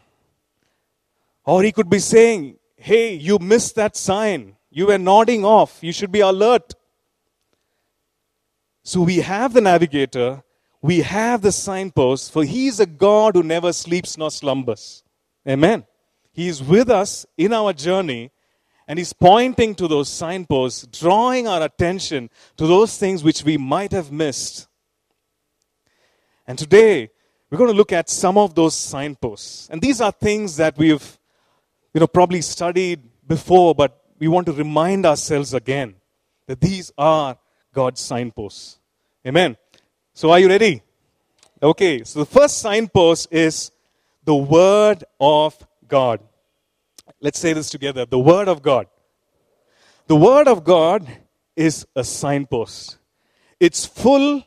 Or 1.46 1.62
he 1.62 1.72
could 1.72 1.88
be 1.88 1.98
saying, 1.98 2.56
hey, 2.76 3.14
you 3.14 3.38
missed 3.38 3.74
that 3.76 3.96
sign. 3.96 4.56
You 4.70 4.88
were 4.88 4.98
nodding 4.98 5.46
off. 5.46 5.78
You 5.80 5.92
should 5.92 6.12
be 6.12 6.20
alert. 6.20 6.74
So 8.82 9.00
we 9.00 9.20
have 9.20 9.54
the 9.54 9.62
navigator, 9.62 10.42
we 10.82 11.00
have 11.00 11.40
the 11.40 11.52
signpost, 11.52 12.32
for 12.32 12.44
he 12.44 12.66
is 12.66 12.80
a 12.80 12.86
God 12.86 13.34
who 13.34 13.42
never 13.42 13.72
sleeps 13.72 14.18
nor 14.18 14.30
slumbers. 14.30 15.04
Amen. 15.48 15.86
He 16.30 16.46
is 16.46 16.62
with 16.62 16.90
us 16.90 17.24
in 17.38 17.54
our 17.54 17.72
journey 17.72 18.30
and 18.86 18.98
he's 18.98 19.14
pointing 19.14 19.74
to 19.76 19.88
those 19.88 20.10
signposts, 20.10 20.86
drawing 20.86 21.48
our 21.48 21.62
attention 21.62 22.28
to 22.58 22.66
those 22.66 22.98
things 22.98 23.24
which 23.24 23.42
we 23.42 23.56
might 23.56 23.92
have 23.92 24.12
missed. 24.12 24.68
And 26.46 26.58
today, 26.58 27.10
we're 27.50 27.58
going 27.58 27.70
to 27.70 27.76
look 27.76 27.92
at 27.92 28.08
some 28.08 28.38
of 28.38 28.54
those 28.54 28.76
signposts. 28.76 29.68
And 29.70 29.82
these 29.82 30.00
are 30.00 30.12
things 30.12 30.56
that 30.56 30.78
we've 30.78 31.18
you 31.92 32.00
know, 32.00 32.06
probably 32.06 32.40
studied 32.40 33.00
before, 33.26 33.74
but 33.74 34.04
we 34.18 34.28
want 34.28 34.46
to 34.46 34.52
remind 34.52 35.04
ourselves 35.04 35.52
again 35.52 35.96
that 36.46 36.60
these 36.60 36.92
are 36.96 37.36
God's 37.72 38.00
signposts. 38.00 38.78
Amen. 39.26 39.56
So, 40.14 40.30
are 40.30 40.38
you 40.38 40.48
ready? 40.48 40.82
Okay, 41.62 42.04
so 42.04 42.20
the 42.20 42.26
first 42.26 42.58
signpost 42.58 43.28
is 43.30 43.70
the 44.24 44.34
Word 44.34 45.04
of 45.20 45.56
God. 45.88 46.20
Let's 47.20 47.38
say 47.38 47.52
this 47.52 47.70
together 47.70 48.06
the 48.06 48.18
Word 48.18 48.48
of 48.48 48.62
God. 48.62 48.86
The 50.06 50.16
Word 50.16 50.48
of 50.48 50.64
God 50.64 51.06
is 51.56 51.86
a 51.94 52.04
signpost, 52.04 52.98
it's 53.58 53.84
full 53.86 54.44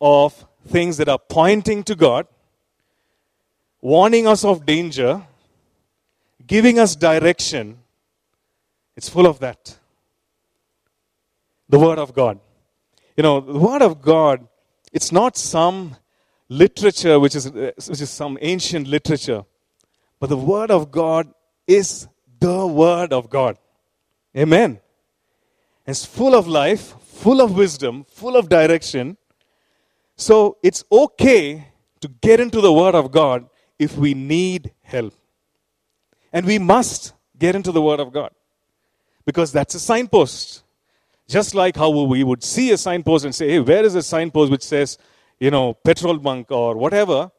of 0.00 0.46
things 0.66 0.96
that 0.96 1.08
are 1.08 1.18
pointing 1.18 1.82
to 1.84 1.94
God, 1.94 2.26
warning 3.80 4.26
us 4.26 4.44
of 4.44 4.64
danger, 4.64 5.22
giving 6.46 6.78
us 6.78 6.96
direction. 6.96 7.78
It's 8.96 9.08
full 9.08 9.26
of 9.26 9.38
that. 9.40 9.78
The 11.68 11.78
Word 11.78 11.98
of 11.98 12.14
God. 12.14 12.38
You 13.16 13.22
know, 13.22 13.40
the 13.40 13.58
Word 13.58 13.82
of 13.82 14.02
God, 14.02 14.46
it's 14.92 15.12
not 15.12 15.36
some 15.36 15.96
literature 16.48 17.18
which 17.18 17.34
is, 17.34 17.50
which 17.50 18.00
is 18.00 18.10
some 18.10 18.38
ancient 18.40 18.86
literature, 18.86 19.44
but 20.20 20.28
the 20.28 20.36
Word 20.36 20.70
of 20.70 20.90
God 20.90 21.32
is 21.66 22.06
the 22.38 22.66
Word 22.66 23.12
of 23.12 23.30
God. 23.30 23.56
Amen. 24.36 24.80
It's 25.86 26.04
full 26.04 26.34
of 26.34 26.46
life, 26.46 26.94
full 27.00 27.40
of 27.40 27.56
wisdom, 27.56 28.04
full 28.04 28.36
of 28.36 28.48
direction. 28.48 29.16
So 30.16 30.58
it's 30.62 30.84
okay 30.90 31.68
to 32.00 32.08
get 32.08 32.40
into 32.40 32.60
the 32.60 32.72
Word 32.72 32.94
of 32.94 33.10
God 33.10 33.48
if 33.78 33.96
we 33.96 34.14
need 34.14 34.72
help. 34.82 35.14
And 36.32 36.46
we 36.46 36.58
must 36.58 37.14
get 37.38 37.54
into 37.54 37.72
the 37.72 37.82
Word 37.82 38.00
of 38.00 38.12
God 38.12 38.30
because 39.24 39.52
that's 39.52 39.74
a 39.74 39.80
signpost. 39.80 40.62
Just 41.28 41.54
like 41.54 41.76
how 41.76 41.90
we 41.90 42.24
would 42.24 42.42
see 42.42 42.72
a 42.72 42.76
signpost 42.76 43.24
and 43.24 43.34
say, 43.34 43.48
hey, 43.48 43.60
where 43.60 43.84
is 43.84 43.94
a 43.94 44.02
signpost 44.02 44.50
which 44.50 44.62
says, 44.62 44.98
you 45.40 45.50
know, 45.50 45.74
petrol 45.74 46.18
bunk 46.18 46.50
or 46.50 46.76
whatever? 46.76 47.30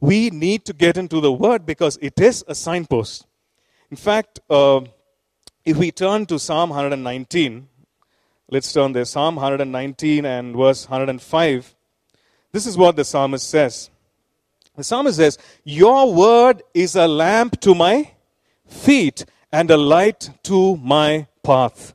We 0.00 0.30
need 0.30 0.64
to 0.66 0.72
get 0.72 0.96
into 0.96 1.20
the 1.20 1.32
Word 1.32 1.66
because 1.66 1.98
it 2.00 2.18
is 2.20 2.44
a 2.46 2.54
signpost. 2.54 3.26
In 3.90 3.96
fact, 3.96 4.40
uh, 4.48 4.80
if 5.64 5.76
we 5.76 5.90
turn 5.90 6.26
to 6.26 6.38
Psalm 6.38 6.70
119, 6.70 7.68
let's 8.50 8.72
turn 8.72 8.92
there. 8.92 9.04
Psalm 9.04 9.36
119 9.36 10.24
and 10.24 10.56
verse 10.56 10.88
105. 10.88 11.74
This 12.52 12.66
is 12.66 12.76
what 12.76 12.96
the 12.96 13.04
psalmist 13.04 13.48
says. 13.48 13.90
The 14.76 14.84
psalmist 14.84 15.16
says, 15.16 15.38
Your 15.64 16.12
word 16.12 16.62
is 16.72 16.96
a 16.96 17.08
lamp 17.08 17.60
to 17.60 17.74
my 17.74 18.12
feet 18.66 19.24
and 19.52 19.70
a 19.70 19.76
light 19.76 20.30
to 20.44 20.76
my 20.76 21.26
path. 21.42 21.94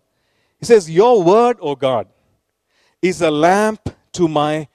He 0.60 0.66
says, 0.66 0.90
Your 0.90 1.24
word, 1.24 1.58
O 1.62 1.76
God, 1.76 2.08
is 3.02 3.22
a 3.22 3.32
lamp 3.32 3.90
to 4.14 4.28
my 4.28 4.68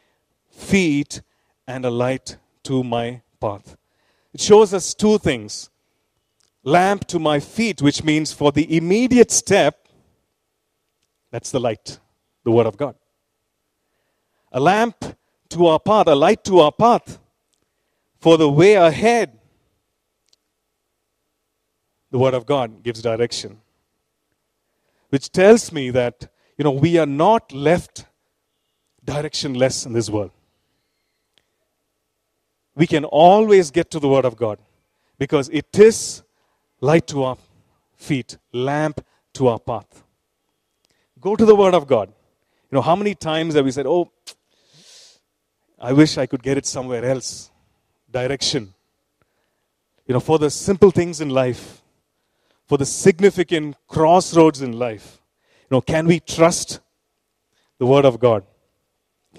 feet 0.50 1.22
and 1.66 1.84
a 1.84 1.90
light 1.90 2.36
to 2.64 2.82
my 2.82 3.22
path. 3.40 3.76
It 4.32 4.40
shows 4.40 4.74
us 4.74 4.94
two 4.94 5.18
things 5.18 5.70
lamp 6.62 7.06
to 7.06 7.18
my 7.18 7.40
feet, 7.40 7.80
which 7.80 8.04
means 8.04 8.32
for 8.32 8.52
the 8.52 8.76
immediate 8.76 9.30
step, 9.30 9.88
that's 11.30 11.50
the 11.50 11.60
light, 11.60 11.98
the 12.44 12.50
Word 12.50 12.66
of 12.66 12.76
God. 12.76 12.94
A 14.52 14.60
lamp 14.60 15.04
to 15.50 15.66
our 15.66 15.80
path, 15.80 16.06
a 16.06 16.14
light 16.14 16.44
to 16.44 16.60
our 16.60 16.72
path 16.72 17.18
for 18.20 18.36
the 18.36 18.48
way 18.48 18.74
ahead. 18.74 19.38
The 22.10 22.18
Word 22.18 22.34
of 22.34 22.46
God 22.46 22.82
gives 22.82 23.02
direction, 23.02 23.60
which 25.10 25.30
tells 25.30 25.72
me 25.72 25.90
that, 25.90 26.28
you 26.56 26.64
know, 26.64 26.70
we 26.70 26.96
are 26.98 27.06
not 27.06 27.52
left 27.52 28.06
directionless 29.04 29.86
in 29.86 29.92
this 29.92 30.08
world. 30.08 30.30
We 32.74 32.86
can 32.86 33.04
always 33.04 33.70
get 33.70 33.90
to 33.90 33.98
the 33.98 34.08
Word 34.08 34.24
of 34.24 34.36
God 34.36 34.58
because 35.18 35.48
it 35.48 35.78
is 35.78 36.22
light 36.80 37.06
to 37.08 37.24
our 37.24 37.36
feet, 37.96 38.38
lamp 38.52 39.04
to 39.34 39.48
our 39.48 39.58
path. 39.58 40.04
Go 41.20 41.36
to 41.36 41.44
the 41.44 41.56
Word 41.56 41.74
of 41.74 41.86
God. 41.86 42.08
You 42.70 42.76
know, 42.76 42.82
how 42.82 42.94
many 42.94 43.14
times 43.14 43.54
have 43.54 43.64
we 43.64 43.70
said, 43.70 43.86
Oh, 43.86 44.12
I 45.80 45.92
wish 45.92 46.18
I 46.18 46.26
could 46.26 46.42
get 46.42 46.58
it 46.58 46.66
somewhere 46.66 47.04
else? 47.04 47.50
Direction. 48.10 48.74
You 50.06 50.14
know, 50.14 50.20
for 50.20 50.38
the 50.38 50.50
simple 50.50 50.90
things 50.90 51.20
in 51.20 51.30
life, 51.30 51.82
for 52.66 52.78
the 52.78 52.86
significant 52.86 53.76
crossroads 53.86 54.62
in 54.62 54.72
life, 54.72 55.20
you 55.62 55.76
know, 55.76 55.80
can 55.80 56.06
we 56.06 56.20
trust 56.20 56.80
the 57.78 57.86
Word 57.86 58.04
of 58.04 58.18
God 58.18 58.44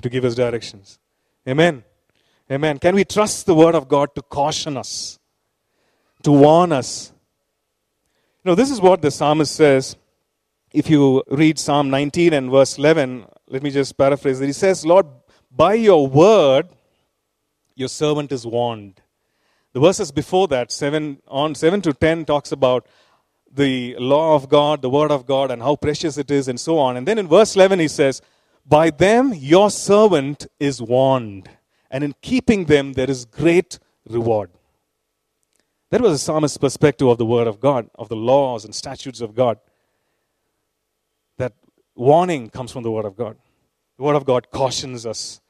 to 0.01 0.09
give 0.09 0.23
us 0.23 0.35
directions? 0.35 0.99
Amen. 1.47 1.83
Amen. 2.51 2.79
Can 2.79 2.95
we 2.95 3.03
trust 3.03 3.45
the 3.45 3.55
Word 3.55 3.75
of 3.75 3.87
God 3.87 4.13
to 4.15 4.21
caution 4.21 4.77
us, 4.77 5.19
to 6.23 6.31
warn 6.31 6.71
us? 6.71 7.11
You 8.43 8.51
know, 8.51 8.55
this 8.55 8.71
is 8.71 8.79
what 8.79 9.01
the 9.01 9.11
psalmist 9.11 9.55
says. 9.55 9.97
If 10.71 10.89
you 10.89 11.23
read 11.29 11.59
Psalm 11.59 11.89
19 11.89 12.33
and 12.33 12.51
verse 12.51 12.77
11, 12.77 13.25
let 13.47 13.63
me 13.63 13.71
just 13.71 13.97
paraphrase 13.97 14.39
it. 14.39 14.45
He 14.45 14.53
says, 14.53 14.85
Lord, 14.85 15.07
by 15.51 15.73
your 15.73 16.07
word, 16.07 16.69
your 17.75 17.89
servant 17.89 18.31
is 18.31 18.45
warned. 18.45 19.01
The 19.73 19.79
verses 19.79 20.11
before 20.11 20.47
that, 20.49 20.71
7, 20.71 21.21
on 21.27 21.55
7 21.55 21.81
to 21.81 21.93
10, 21.93 22.25
talks 22.25 22.51
about 22.51 22.87
the 23.51 23.95
law 23.97 24.35
of 24.35 24.49
God, 24.49 24.81
the 24.81 24.89
word 24.89 25.11
of 25.11 25.25
God, 25.25 25.51
and 25.51 25.61
how 25.61 25.75
precious 25.75 26.17
it 26.17 26.29
is, 26.31 26.47
and 26.47 26.59
so 26.59 26.77
on. 26.77 26.97
And 26.97 27.07
then 27.07 27.17
in 27.17 27.27
verse 27.27 27.55
11, 27.55 27.79
he 27.79 27.87
says, 27.87 28.21
By 28.65 28.89
them 28.89 29.33
your 29.33 29.69
servant 29.69 30.47
is 30.59 30.81
warned, 30.81 31.49
and 31.89 32.03
in 32.03 32.15
keeping 32.21 32.65
them 32.65 32.93
there 32.93 33.09
is 33.09 33.25
great 33.25 33.79
reward. 34.07 34.49
That 35.91 36.01
was 36.01 36.11
the 36.13 36.19
psalmist's 36.19 36.57
perspective 36.57 37.07
of 37.07 37.17
the 37.17 37.25
word 37.25 37.47
of 37.47 37.59
God, 37.59 37.89
of 37.95 38.09
the 38.09 38.15
laws 38.15 38.65
and 38.65 38.75
statutes 38.75 39.21
of 39.21 39.33
God. 39.33 39.57
That 41.37 41.53
warning 41.95 42.49
comes 42.49 42.71
from 42.71 42.83
the 42.83 42.91
word 42.91 43.05
of 43.05 43.15
God. 43.15 43.37
The 43.99 44.05
word 44.05 44.15
of 44.15 44.23
God 44.23 44.49
cautions 44.49 45.05
us 45.05 45.41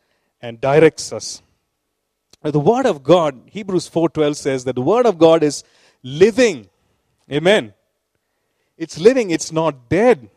and 0.41 0.59
directs 0.59 1.13
us. 1.13 1.43
The 2.41 2.59
word 2.59 2.87
of 2.87 3.03
God, 3.03 3.39
Hebrews 3.45 3.87
4:12 3.87 4.35
says 4.37 4.63
that 4.63 4.73
the 4.73 4.81
word 4.81 5.05
of 5.05 5.19
God 5.19 5.43
is 5.43 5.63
living. 6.01 6.67
Amen. 7.31 7.75
It's 8.75 8.97
living, 8.97 9.29
it's 9.29 9.51
not 9.51 9.87
dead. 9.87 10.31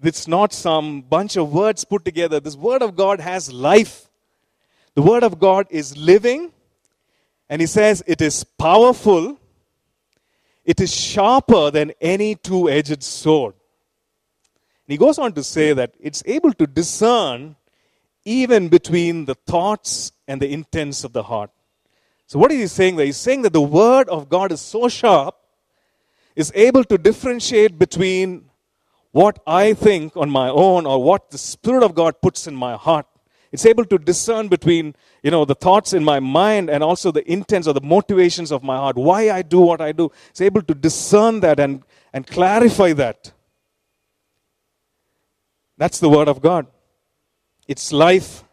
It's 0.00 0.28
not 0.28 0.52
some 0.52 1.02
bunch 1.02 1.36
of 1.36 1.52
words 1.52 1.84
put 1.84 2.04
together. 2.04 2.38
This 2.38 2.54
word 2.54 2.82
of 2.82 2.94
God 2.94 3.18
has 3.18 3.52
life. 3.52 4.08
The 4.94 5.02
word 5.02 5.24
of 5.24 5.40
God 5.40 5.66
is 5.70 5.96
living, 5.96 6.52
and 7.48 7.60
he 7.60 7.66
says 7.66 8.00
it 8.06 8.22
is 8.22 8.44
powerful, 8.44 9.40
it 10.64 10.80
is 10.80 10.94
sharper 10.94 11.72
than 11.72 11.94
any 12.00 12.36
two 12.36 12.70
edged 12.70 13.02
sword. 13.02 13.54
And 14.88 14.94
he 14.94 14.96
goes 14.96 15.18
on 15.18 15.34
to 15.34 15.44
say 15.44 15.74
that 15.74 15.94
it's 16.00 16.22
able 16.24 16.54
to 16.54 16.66
discern 16.66 17.56
even 18.24 18.70
between 18.70 19.26
the 19.26 19.34
thoughts 19.34 20.12
and 20.26 20.40
the 20.40 20.50
intents 20.50 21.04
of 21.04 21.12
the 21.12 21.24
heart. 21.24 21.50
So, 22.26 22.38
what 22.38 22.50
is 22.50 22.58
he 22.58 22.66
saying 22.66 22.96
there? 22.96 23.04
He's 23.04 23.18
saying 23.18 23.42
that 23.42 23.52
the 23.52 23.60
word 23.60 24.08
of 24.08 24.30
God 24.30 24.50
is 24.50 24.62
so 24.62 24.88
sharp, 24.88 25.34
is 26.34 26.50
able 26.54 26.84
to 26.84 26.96
differentiate 26.96 27.78
between 27.78 28.48
what 29.12 29.38
I 29.46 29.74
think 29.74 30.16
on 30.16 30.30
my 30.30 30.48
own 30.48 30.86
or 30.86 31.02
what 31.02 31.32
the 31.32 31.38
Spirit 31.38 31.82
of 31.82 31.94
God 31.94 32.22
puts 32.22 32.46
in 32.46 32.56
my 32.56 32.74
heart. 32.74 33.04
It's 33.52 33.66
able 33.66 33.84
to 33.86 33.98
discern 33.98 34.48
between, 34.48 34.94
you 35.22 35.30
know, 35.30 35.44
the 35.44 35.54
thoughts 35.54 35.92
in 35.92 36.02
my 36.02 36.18
mind 36.18 36.70
and 36.70 36.82
also 36.82 37.12
the 37.12 37.30
intents 37.30 37.68
or 37.68 37.74
the 37.74 37.82
motivations 37.82 38.50
of 38.50 38.62
my 38.62 38.76
heart, 38.76 38.96
why 38.96 39.30
I 39.30 39.42
do 39.42 39.60
what 39.60 39.82
I 39.82 39.92
do. 39.92 40.10
It's 40.30 40.40
able 40.40 40.62
to 40.62 40.74
discern 40.74 41.40
that 41.40 41.60
and, 41.60 41.82
and 42.14 42.26
clarify 42.26 42.94
that. 42.94 43.32
That's 45.78 46.00
the 46.00 46.08
Word 46.08 46.28
of 46.28 46.42
God. 46.42 46.66
It's 47.66 47.92
life. 47.92 48.44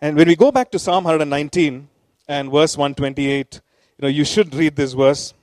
And 0.00 0.16
when 0.16 0.28
we 0.28 0.36
go 0.36 0.52
back 0.52 0.70
to 0.70 0.78
Psalm 0.78 1.04
119 1.04 1.88
and 2.28 2.50
verse 2.50 2.76
128, 2.76 3.60
you 3.98 4.02
know, 4.02 4.08
you 4.08 4.24
should 4.24 4.54
read 4.54 4.76
this 4.76 4.92
verse. 4.92 5.34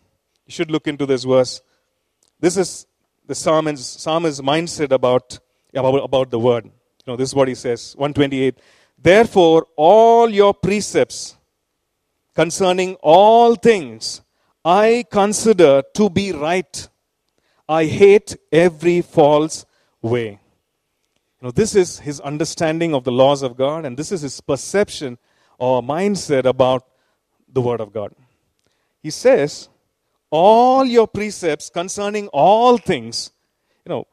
You 0.47 0.54
should 0.54 0.71
look 0.71 0.88
into 0.88 1.06
this 1.06 1.26
verse. 1.26 1.62
This 2.39 2.56
is 2.58 2.88
the 3.26 3.36
psalmist's, 3.36 4.02
psalmist's 4.02 4.41
mindset 4.41 4.91
about, 4.91 5.39
about, 5.73 6.04
about 6.04 6.32
the 6.32 6.39
word. 6.39 6.65
You 6.65 6.71
know, 7.08 7.15
this 7.17 7.30
is 7.30 7.36
what 7.36 7.49
he 7.49 7.56
says. 7.56 7.93
128. 7.97 8.58
Therefore, 8.97 9.67
all 9.76 10.30
your 10.30 10.54
precepts 10.54 11.36
concerning 12.34 12.95
all 13.02 13.56
things 13.56 14.21
I 14.63 15.04
consider 15.12 15.84
to 15.95 16.10
be 16.10 16.32
right. 16.32 16.88
I 17.67 17.86
hate 17.86 18.38
every 18.52 19.02
false 19.02 19.65
way. 20.02 20.39
You 21.43 21.47
know, 21.47 21.51
this 21.51 21.75
is 21.75 21.99
his 21.99 22.21
understanding 22.21 22.95
of 22.95 23.03
the 23.03 23.12
laws 23.12 23.41
of 23.41 23.58
God, 23.58 23.84
and 23.84 23.97
this 23.97 24.13
is 24.13 24.21
his 24.21 24.39
perception 24.39 25.17
or 25.58 25.82
mindset 25.82 26.45
about 26.45 26.88
the 27.51 27.60
Word 27.60 27.82
of 27.82 27.91
God. 27.91 28.13
He 29.01 29.10
says, 29.10 29.67
All 30.29 30.86
your 30.86 31.06
precepts 31.06 31.69
concerning 31.69 32.29
all 32.29 32.77
things, 32.77 33.32
you 33.86 33.89
know, 33.89 34.08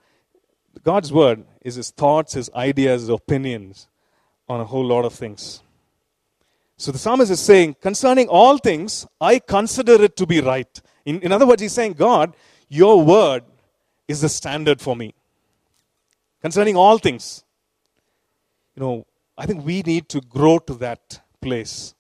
God's 0.83 1.13
Word 1.13 1.45
is 1.63 1.77
his 1.77 1.93
thoughts, 1.93 2.33
his 2.33 2.51
ideas, 2.53 3.03
his 3.03 3.11
opinions 3.11 3.87
on 4.49 4.61
a 4.61 4.65
whole 4.65 4.85
lot 4.85 5.05
of 5.05 5.13
things. 5.15 5.63
So 6.79 6.91
the 6.91 6.99
psalmist 6.99 7.31
is 7.31 7.39
saying, 7.39 7.77
Concerning 7.81 8.27
all 8.27 8.59
things, 8.59 9.07
I 9.21 9.39
consider 9.39 10.03
it 10.03 10.17
to 10.17 10.27
be 10.27 10.41
right. 10.41 10.83
In, 11.05 11.21
in 11.21 11.31
other 11.31 11.47
words, 11.47 11.63
he's 11.63 11.75
saying, 11.75 11.93
God, 11.93 12.35
your 12.69 13.01
Word 13.05 13.45
is 14.09 14.23
the 14.23 14.29
standard 14.29 14.81
for 14.81 14.97
me 14.97 15.15
concerning 16.41 16.77
all 16.77 16.99
things. 16.99 17.45
You 18.75 18.83
know, 18.83 19.07
I 19.37 19.47
think 19.47 19.65
we 19.65 19.83
need 19.83 20.09
to 20.11 20.21
grow 20.21 20.59
to 20.59 20.75
that 20.75 21.21
place. 21.41 21.95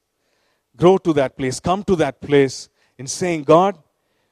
Grow 0.77 0.99
to 0.99 1.13
that 1.15 1.37
place. 1.37 1.61
Come 1.61 1.85
to 1.85 1.97
that 1.97 2.21
place 2.21 2.69
in 2.99 3.07
saying, 3.07 3.45
God, 3.45 3.79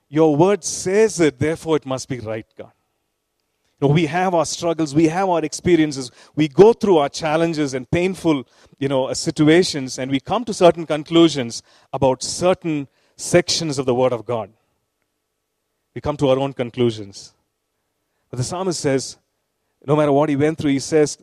your 0.08 0.36
word 0.36 0.64
says 0.64 1.20
it, 1.20 1.38
therefore 1.38 1.76
it 1.76 1.86
must 1.86 2.08
be 2.08 2.18
right, 2.20 2.46
God. 2.56 2.72
You 3.80 3.86
know, 3.86 3.94
we 3.94 4.06
have 4.06 4.34
our 4.34 4.46
struggles, 4.46 4.94
we 4.94 5.06
have 5.06 5.28
our 5.28 5.44
experiences, 5.44 6.10
we 6.34 6.48
go 6.48 6.72
through 6.72 6.98
our 6.98 7.08
challenges 7.08 7.74
and 7.74 7.88
painful, 7.88 8.44
you 8.78 8.88
know, 8.88 9.04
uh, 9.06 9.14
situations, 9.14 9.98
and 9.98 10.10
we 10.10 10.18
come 10.18 10.44
to 10.46 10.54
certain 10.54 10.84
conclusions 10.84 11.62
about 11.92 12.22
certain 12.22 12.88
sections 13.16 13.78
of 13.78 13.86
the 13.86 13.94
Word 13.94 14.12
of 14.12 14.24
God. 14.24 14.52
We 15.94 16.00
come 16.00 16.16
to 16.16 16.28
our 16.28 16.38
own 16.38 16.54
conclusions. 16.54 17.34
But 18.30 18.38
the 18.38 18.44
psalmist 18.44 18.80
says, 18.80 19.18
no 19.86 19.96
matter 19.96 20.12
what 20.12 20.28
he 20.28 20.36
went 20.36 20.58
through, 20.58 20.72
he 20.72 20.78
says, 20.78 21.18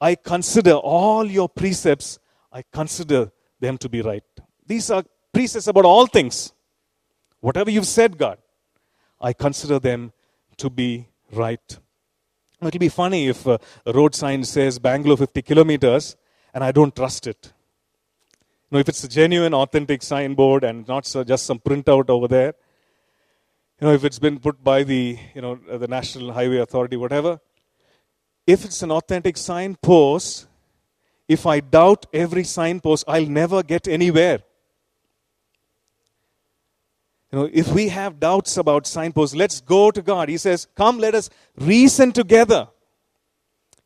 I 0.00 0.14
consider 0.14 0.72
all 0.72 1.24
your 1.24 1.48
precepts, 1.48 2.18
I 2.52 2.62
consider 2.72 3.32
them 3.60 3.78
to 3.78 3.88
be 3.88 4.02
right. 4.02 4.24
These 4.66 4.90
are 4.90 5.04
precepts 5.32 5.66
about 5.66 5.84
all 5.84 6.06
things. 6.06 6.52
Whatever 7.40 7.70
you've 7.70 7.86
said, 7.86 8.18
God, 8.18 8.38
I 9.20 9.32
consider 9.32 9.78
them 9.78 10.12
to 10.56 10.70
be 10.70 11.08
right. 11.32 11.78
It'll 12.60 12.78
be 12.78 12.88
funny 12.88 13.28
if 13.28 13.46
a 13.46 13.60
road 13.86 14.14
sign 14.14 14.44
says 14.44 14.78
Bangalore 14.78 15.16
50 15.16 15.42
kilometers 15.42 16.16
and 16.52 16.64
I 16.64 16.72
don't 16.72 16.94
trust 16.94 17.26
it. 17.26 17.52
You 18.70 18.76
know, 18.76 18.80
if 18.80 18.88
it's 18.88 19.04
a 19.04 19.08
genuine, 19.08 19.54
authentic 19.54 20.02
signboard 20.02 20.64
and 20.64 20.86
not 20.88 21.06
so 21.06 21.24
just 21.24 21.46
some 21.46 21.60
printout 21.60 22.10
over 22.10 22.26
there, 22.26 22.54
you 23.80 23.86
know, 23.86 23.92
if 23.92 24.04
it's 24.04 24.18
been 24.18 24.40
put 24.40 24.62
by 24.62 24.82
the, 24.82 25.18
you 25.34 25.40
know, 25.40 25.54
the 25.54 25.86
National 25.86 26.32
Highway 26.32 26.58
Authority, 26.58 26.96
whatever, 26.96 27.40
if 28.48 28.64
it's 28.64 28.82
an 28.82 28.90
authentic 28.90 29.36
signpost, 29.36 30.46
if 31.28 31.44
I 31.44 31.60
doubt 31.60 32.06
every 32.14 32.44
signpost, 32.44 33.04
I'll 33.06 33.26
never 33.26 33.62
get 33.62 33.86
anywhere. 33.86 34.38
You 37.30 37.38
know, 37.38 37.50
if 37.52 37.68
we 37.74 37.88
have 37.88 38.18
doubts 38.18 38.56
about 38.56 38.86
signposts, 38.86 39.36
let's 39.36 39.60
go 39.60 39.90
to 39.90 40.00
God. 40.00 40.30
He 40.30 40.38
says, 40.38 40.66
Come, 40.74 40.98
let 40.98 41.14
us 41.14 41.28
reason 41.58 42.10
together. 42.10 42.68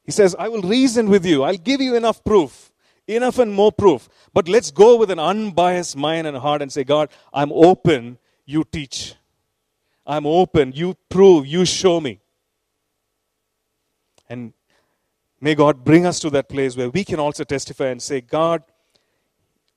He 0.04 0.12
says, 0.12 0.36
I 0.38 0.48
will 0.48 0.62
reason 0.62 1.10
with 1.10 1.26
you. 1.26 1.42
I'll 1.42 1.56
give 1.56 1.80
you 1.80 1.96
enough 1.96 2.22
proof. 2.22 2.70
enough 3.08 3.40
and 3.40 3.52
more 3.52 3.72
proof. 3.72 4.08
But 4.32 4.48
let's 4.48 4.70
go 4.70 4.96
with 4.96 5.10
an 5.10 5.18
unbiased 5.18 5.96
mind 5.96 6.28
and 6.28 6.36
heart 6.36 6.62
and 6.62 6.72
say, 6.72 6.84
God, 6.84 7.08
I'm 7.34 7.50
open, 7.50 8.16
you 8.46 8.62
teach. 8.62 9.16
I'm 10.06 10.24
open, 10.24 10.70
you 10.72 10.96
prove, 11.08 11.48
you 11.48 11.64
show 11.64 12.00
me. 12.00 12.21
And 14.32 14.54
may 15.42 15.54
God 15.54 15.84
bring 15.84 16.06
us 16.06 16.18
to 16.20 16.30
that 16.30 16.48
place 16.48 16.74
where 16.74 16.88
we 16.88 17.04
can 17.04 17.20
also 17.20 17.44
testify 17.44 17.88
and 17.88 18.00
say, 18.00 18.22
God, 18.22 18.62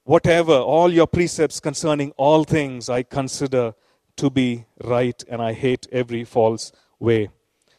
whatever, 0.05 0.53
all 0.53 0.93
your 0.93 1.07
precepts 1.07 1.59
concerning 1.59 2.11
all 2.11 2.45
things, 2.45 2.89
I 2.89 3.03
consider 3.03 3.73
to 4.15 4.29
be 4.29 4.65
right, 4.81 5.21
and 5.27 5.41
I 5.41 5.51
hate 5.51 5.87
every 5.91 6.23
false 6.23 6.71
way. 6.99 7.31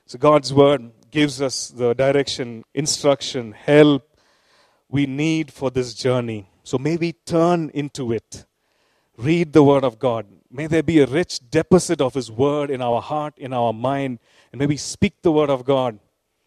So 0.04 0.18
God's 0.18 0.52
word 0.52 0.92
gives 1.10 1.40
us 1.40 1.68
the 1.68 1.94
direction, 1.94 2.62
instruction, 2.74 3.52
help 3.52 4.20
we 4.90 5.06
need 5.06 5.50
for 5.50 5.70
this 5.70 5.94
journey. 5.94 6.50
So 6.62 6.76
may 6.76 6.98
we 6.98 7.12
turn 7.12 7.70
into 7.72 8.12
it. 8.12 8.44
Read 9.16 9.54
the 9.54 9.62
word 9.62 9.82
of 9.82 9.98
God. 9.98 10.26
May 10.50 10.66
there 10.66 10.82
be 10.82 11.00
a 11.00 11.06
rich 11.06 11.40
deposit 11.50 12.02
of 12.02 12.12
his 12.12 12.30
word 12.30 12.70
in 12.70 12.82
our 12.82 13.00
heart, 13.00 13.32
in 13.38 13.54
our 13.54 13.72
mind, 13.72 14.18
and 14.52 14.58
may 14.58 14.66
we 14.66 14.76
speak 14.76 15.22
the 15.22 15.32
word 15.32 15.48
of 15.48 15.64
God. 15.64 16.00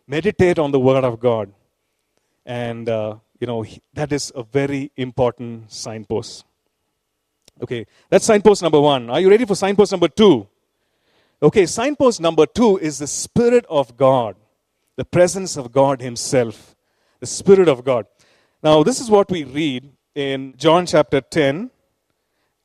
Meditate 0.10 0.58
on 0.58 0.72
the 0.72 0.80
word 0.80 1.04
of 1.04 1.19
God. 1.19 1.54
And, 2.43 2.89
uh, 2.89 3.17
you 3.39 3.45
know, 3.45 3.63
that 3.93 4.12
is 4.12 4.32
a 4.34 4.41
very 4.41 4.91
important 4.98 5.72
signpost. 5.72 6.45
Okay, 7.62 7.86
that's 8.10 8.26
signpost 8.26 8.63
number 8.63 8.82
one. 8.82 9.12
Are 9.12 9.19
you 9.19 9.30
ready 9.30 9.45
for 9.45 9.54
signpost 9.54 9.91
number 9.91 10.08
two? 10.08 10.48
Okay, 11.43 11.67
signpost 11.67 12.19
number 12.22 12.48
two 12.48 12.78
is 12.78 12.98
the 12.98 13.06
Spirit 13.06 13.67
of 13.69 13.98
God, 13.98 14.36
the 14.95 15.06
presence 15.06 15.58
of 15.58 15.72
God 15.72 16.02
Himself, 16.02 16.76
the 17.19 17.28
Spirit 17.28 17.67
of 17.67 17.84
God. 17.84 18.08
Now, 18.63 18.82
this 18.82 19.00
is 19.00 19.12
what 19.12 19.30
we 19.30 19.43
read 19.43 19.91
in 20.15 20.56
John 20.58 20.88
chapter 20.88 21.22
10, 21.22 21.69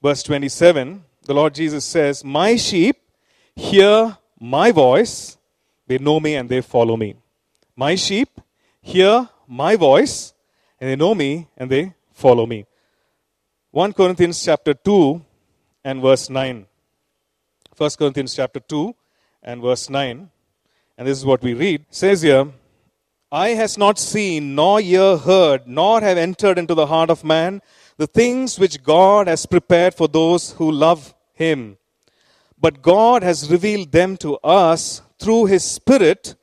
verse 0.02 0.22
27. 0.22 1.04
The 1.24 1.34
Lord 1.34 1.54
Jesus 1.54 1.84
says, 1.84 2.24
My 2.24 2.56
sheep 2.56 2.96
hear 3.54 4.16
my 4.40 4.72
voice, 4.72 5.36
they 5.86 5.98
know 5.98 6.20
me 6.20 6.36
and 6.36 6.48
they 6.48 6.62
follow 6.62 6.96
me. 6.96 7.16
My 7.76 7.94
sheep 7.96 8.40
hear 8.80 9.28
my 9.48 9.76
voice, 9.76 10.32
and 10.80 10.88
they 10.88 10.96
know 10.96 11.14
me 11.14 11.48
and 11.56 11.70
they 11.70 11.94
follow 12.12 12.46
me. 12.46 12.66
1 13.72 13.92
Corinthians 13.92 14.42
chapter 14.44 14.74
2 14.74 15.20
and 15.84 16.00
verse 16.00 16.30
9. 16.30 16.66
1 17.76 17.90
Corinthians 17.98 18.34
chapter 18.34 18.60
2 18.60 18.94
and 19.42 19.60
verse 19.60 19.90
9. 19.90 20.30
And 20.96 21.08
this 21.08 21.18
is 21.18 21.26
what 21.26 21.42
we 21.42 21.54
read. 21.54 21.80
It 21.88 21.94
says 21.94 22.22
here, 22.22 22.52
Eye 23.32 23.50
has 23.50 23.76
not 23.76 23.98
seen, 23.98 24.54
nor 24.54 24.80
ear 24.80 25.16
heard, 25.16 25.66
nor 25.66 26.00
have 26.00 26.16
entered 26.16 26.56
into 26.56 26.74
the 26.74 26.86
heart 26.86 27.10
of 27.10 27.24
man 27.24 27.62
the 27.96 28.06
things 28.06 28.60
which 28.60 28.84
God 28.84 29.26
has 29.26 29.46
prepared 29.46 29.94
for 29.94 30.06
those 30.06 30.52
who 30.52 30.70
love 30.70 31.14
him. 31.32 31.76
But 32.60 32.80
God 32.80 33.24
has 33.24 33.50
revealed 33.50 33.90
them 33.90 34.16
to 34.18 34.36
us 34.36 35.02
through 35.18 35.46
his 35.46 35.64
Spirit, 35.64 36.36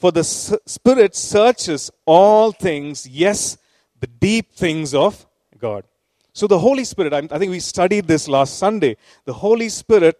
for 0.00 0.10
the 0.10 0.24
Spirit 0.24 1.14
searches 1.14 1.90
all 2.06 2.52
things, 2.52 3.06
yes, 3.06 3.58
the 4.00 4.06
deep 4.06 4.50
things 4.52 4.94
of 4.94 5.26
God. 5.58 5.84
So 6.32 6.46
the 6.46 6.58
Holy 6.58 6.84
Spirit, 6.84 7.12
I 7.12 7.38
think 7.38 7.50
we 7.50 7.60
studied 7.60 8.06
this 8.08 8.26
last 8.26 8.58
Sunday. 8.58 8.96
The 9.26 9.34
Holy 9.34 9.68
Spirit, 9.68 10.16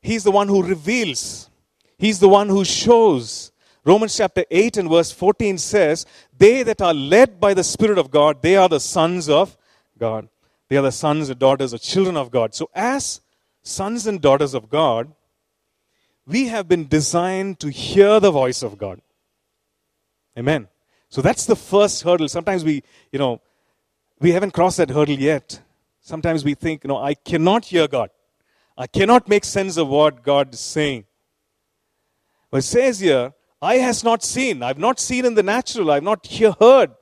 He's 0.00 0.24
the 0.24 0.30
one 0.30 0.48
who 0.48 0.62
reveals, 0.62 1.50
He's 1.98 2.20
the 2.20 2.28
one 2.28 2.48
who 2.48 2.64
shows. 2.64 3.52
Romans 3.84 4.16
chapter 4.16 4.44
8 4.50 4.78
and 4.78 4.88
verse 4.88 5.12
14 5.12 5.58
says, 5.58 6.06
They 6.36 6.62
that 6.62 6.80
are 6.80 6.94
led 6.94 7.38
by 7.38 7.52
the 7.52 7.64
Spirit 7.64 7.98
of 7.98 8.10
God, 8.10 8.40
they 8.40 8.56
are 8.56 8.68
the 8.68 8.80
sons 8.80 9.28
of 9.28 9.58
God. 9.98 10.28
They 10.68 10.76
are 10.78 10.82
the 10.82 10.92
sons 10.92 11.28
and 11.28 11.38
daughters 11.38 11.74
or 11.74 11.78
children 11.78 12.16
of 12.16 12.30
God. 12.30 12.54
So, 12.54 12.70
as 12.74 13.20
sons 13.62 14.06
and 14.06 14.20
daughters 14.20 14.54
of 14.54 14.70
God, 14.70 15.12
we 16.26 16.48
have 16.48 16.68
been 16.68 16.88
designed 16.88 17.58
to 17.60 17.70
hear 17.70 18.20
the 18.20 18.30
voice 18.30 18.62
of 18.62 18.78
God. 18.78 19.00
Amen. 20.38 20.68
So 21.08 21.20
that's 21.20 21.46
the 21.46 21.56
first 21.56 22.02
hurdle. 22.02 22.28
Sometimes 22.28 22.64
we, 22.64 22.84
you 23.10 23.18
know, 23.18 23.40
we 24.20 24.30
haven't 24.32 24.52
crossed 24.52 24.76
that 24.76 24.90
hurdle 24.90 25.18
yet. 25.18 25.60
Sometimes 26.00 26.44
we 26.44 26.54
think, 26.54 26.84
you 26.84 26.88
know, 26.88 26.98
I 26.98 27.14
cannot 27.14 27.64
hear 27.64 27.88
God. 27.88 28.10
I 28.76 28.86
cannot 28.86 29.28
make 29.28 29.44
sense 29.44 29.76
of 29.76 29.88
what 29.88 30.22
God 30.22 30.54
is 30.54 30.60
saying. 30.60 31.04
But 32.50 32.58
it 32.58 32.62
says 32.62 33.00
here, 33.00 33.32
I 33.60 33.76
has 33.76 34.04
not 34.04 34.22
seen. 34.22 34.62
I've 34.62 34.78
not 34.78 35.00
seen 35.00 35.24
in 35.24 35.34
the 35.34 35.42
natural. 35.42 35.90
I've 35.90 36.04
not 36.04 36.24
hear, 36.24 36.54
heard. 36.60 36.92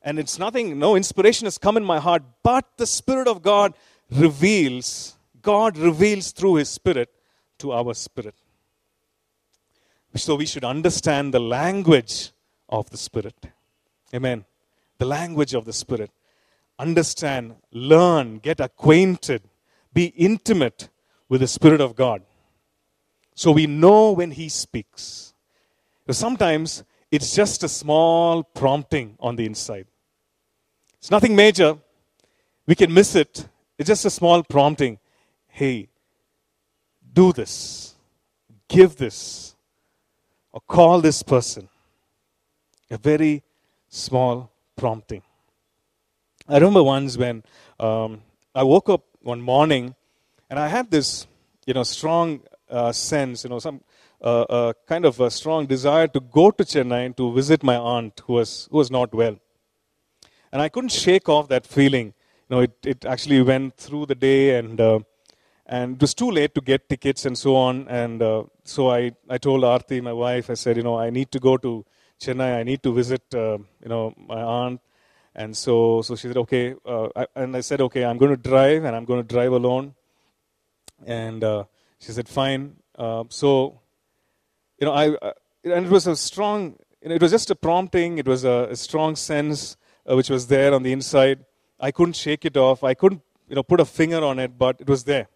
And 0.00 0.18
it's 0.18 0.38
nothing, 0.38 0.78
no 0.78 0.96
inspiration 0.96 1.44
has 1.44 1.58
come 1.58 1.76
in 1.76 1.84
my 1.84 2.00
heart. 2.00 2.22
But 2.42 2.64
the 2.78 2.86
Spirit 2.86 3.28
of 3.28 3.42
God 3.42 3.74
reveals, 4.10 5.16
God 5.42 5.76
reveals 5.76 6.32
through 6.32 6.54
His 6.54 6.70
Spirit 6.70 7.10
to 7.58 7.72
our 7.72 7.92
spirit. 7.92 8.34
So 10.14 10.34
we 10.34 10.46
should 10.46 10.64
understand 10.64 11.32
the 11.32 11.40
language 11.40 12.32
of 12.72 12.90
the 12.90 12.96
Spirit. 12.96 13.36
Amen. 14.12 14.44
The 14.98 15.04
language 15.04 15.54
of 15.54 15.64
the 15.64 15.72
Spirit 15.72 16.10
understand, 16.78 17.54
learn, 17.70 18.38
get 18.38 18.58
acquainted, 18.58 19.42
be 19.92 20.06
intimate 20.16 20.88
with 21.28 21.42
the 21.42 21.46
Spirit 21.46 21.80
of 21.80 21.94
God. 21.94 22.22
So 23.34 23.52
we 23.52 23.66
know 23.66 24.12
when 24.12 24.32
He 24.32 24.48
speaks. 24.48 25.34
sometimes 26.10 26.82
it's 27.10 27.34
just 27.34 27.62
a 27.62 27.68
small 27.68 28.42
prompting 28.42 29.16
on 29.20 29.36
the 29.36 29.46
inside. 29.46 29.86
It's 30.98 31.10
nothing 31.10 31.36
major. 31.36 31.78
We 32.66 32.74
can 32.74 32.92
miss 32.92 33.14
it. 33.14 33.48
It's 33.78 33.88
just 33.88 34.04
a 34.04 34.10
small 34.10 34.42
prompting. 34.42 34.98
Hey, 35.46 35.88
do 37.12 37.32
this, 37.32 37.94
give 38.68 38.96
this, 38.96 39.54
or 40.52 40.60
call 40.66 41.00
this 41.00 41.22
person. 41.22 41.68
A 42.92 42.98
very 42.98 43.42
small 43.88 44.52
prompting. 44.76 45.22
I 46.46 46.58
remember 46.58 46.82
once 46.82 47.16
when 47.16 47.42
um, 47.80 48.20
I 48.54 48.64
woke 48.64 48.90
up 48.90 49.02
one 49.22 49.40
morning 49.40 49.94
and 50.50 50.58
I 50.58 50.68
had 50.68 50.90
this, 50.90 51.26
you 51.64 51.72
know, 51.72 51.84
strong 51.84 52.42
uh, 52.68 52.92
sense, 52.92 53.44
you 53.44 53.50
know, 53.50 53.60
some 53.60 53.80
uh, 54.22 54.42
uh, 54.42 54.72
kind 54.86 55.06
of 55.06 55.20
a 55.20 55.30
strong 55.30 55.64
desire 55.64 56.06
to 56.08 56.20
go 56.20 56.50
to 56.50 56.64
Chennai 56.64 57.16
to 57.16 57.32
visit 57.32 57.62
my 57.62 57.76
aunt 57.76 58.20
who 58.26 58.34
was 58.34 58.68
who 58.70 58.76
was 58.76 58.90
not 58.90 59.14
well, 59.14 59.38
and 60.52 60.60
I 60.60 60.68
couldn't 60.68 60.92
shake 60.92 61.30
off 61.30 61.48
that 61.48 61.66
feeling. 61.66 62.12
You 62.50 62.56
know, 62.56 62.60
it, 62.60 62.76
it 62.84 63.04
actually 63.06 63.40
went 63.40 63.78
through 63.78 64.04
the 64.04 64.14
day 64.14 64.58
and 64.58 64.78
uh, 64.78 64.98
and 65.64 65.94
it 65.94 66.00
was 66.02 66.12
too 66.12 66.30
late 66.30 66.54
to 66.56 66.60
get 66.60 66.90
tickets 66.90 67.24
and 67.24 67.38
so 67.38 67.56
on. 67.56 67.88
And 67.88 68.20
uh, 68.22 68.44
so 68.64 68.90
I 68.90 69.12
I 69.30 69.38
told 69.38 69.64
Arti, 69.64 70.02
my 70.02 70.12
wife, 70.12 70.50
I 70.50 70.54
said, 70.54 70.76
you 70.76 70.82
know, 70.82 70.98
I 70.98 71.08
need 71.08 71.32
to 71.32 71.40
go 71.40 71.56
to 71.56 71.86
Chennai. 72.22 72.50
I 72.60 72.62
need 72.62 72.82
to 72.82 72.92
visit, 72.94 73.22
uh, 73.34 73.58
you 73.82 73.88
know, 73.92 74.14
my 74.16 74.40
aunt 74.40 74.80
and 75.34 75.56
so, 75.56 76.02
so 76.02 76.14
she 76.14 76.28
said, 76.28 76.36
okay. 76.36 76.74
Uh, 76.84 77.08
I, 77.16 77.26
and 77.36 77.56
I 77.56 77.60
said, 77.60 77.80
okay, 77.80 78.04
I'm 78.04 78.18
going 78.18 78.30
to 78.30 78.36
drive, 78.36 78.84
and 78.84 78.94
I'm 78.94 79.04
going 79.04 79.26
to 79.26 79.26
drive 79.26 79.52
alone. 79.52 79.94
And 81.06 81.42
uh, 81.42 81.64
she 81.98 82.12
said, 82.12 82.28
fine. 82.28 82.76
Uh, 82.96 83.24
so, 83.28 83.80
you 84.78 84.86
know, 84.86 84.92
I, 84.92 85.10
uh, 85.10 85.32
and 85.64 85.86
it 85.86 85.90
was 85.90 86.06
a 86.06 86.16
strong, 86.16 86.76
you 87.00 87.08
know, 87.08 87.14
it 87.14 87.22
was 87.22 87.30
just 87.30 87.50
a 87.50 87.54
prompting. 87.54 88.18
It 88.18 88.26
was 88.26 88.44
a, 88.44 88.68
a 88.70 88.76
strong 88.76 89.16
sense 89.16 89.76
uh, 90.08 90.16
which 90.16 90.28
was 90.28 90.48
there 90.48 90.74
on 90.74 90.82
the 90.82 90.92
inside. 90.92 91.44
I 91.80 91.90
couldn't 91.90 92.16
shake 92.16 92.44
it 92.44 92.56
off. 92.56 92.84
I 92.84 92.94
couldn't, 92.94 93.22
you 93.48 93.56
know, 93.56 93.62
put 93.62 93.80
a 93.80 93.84
finger 93.84 94.22
on 94.22 94.38
it, 94.38 94.58
but 94.58 94.80
it 94.80 94.88
was 94.88 95.04
there. 95.04 95.28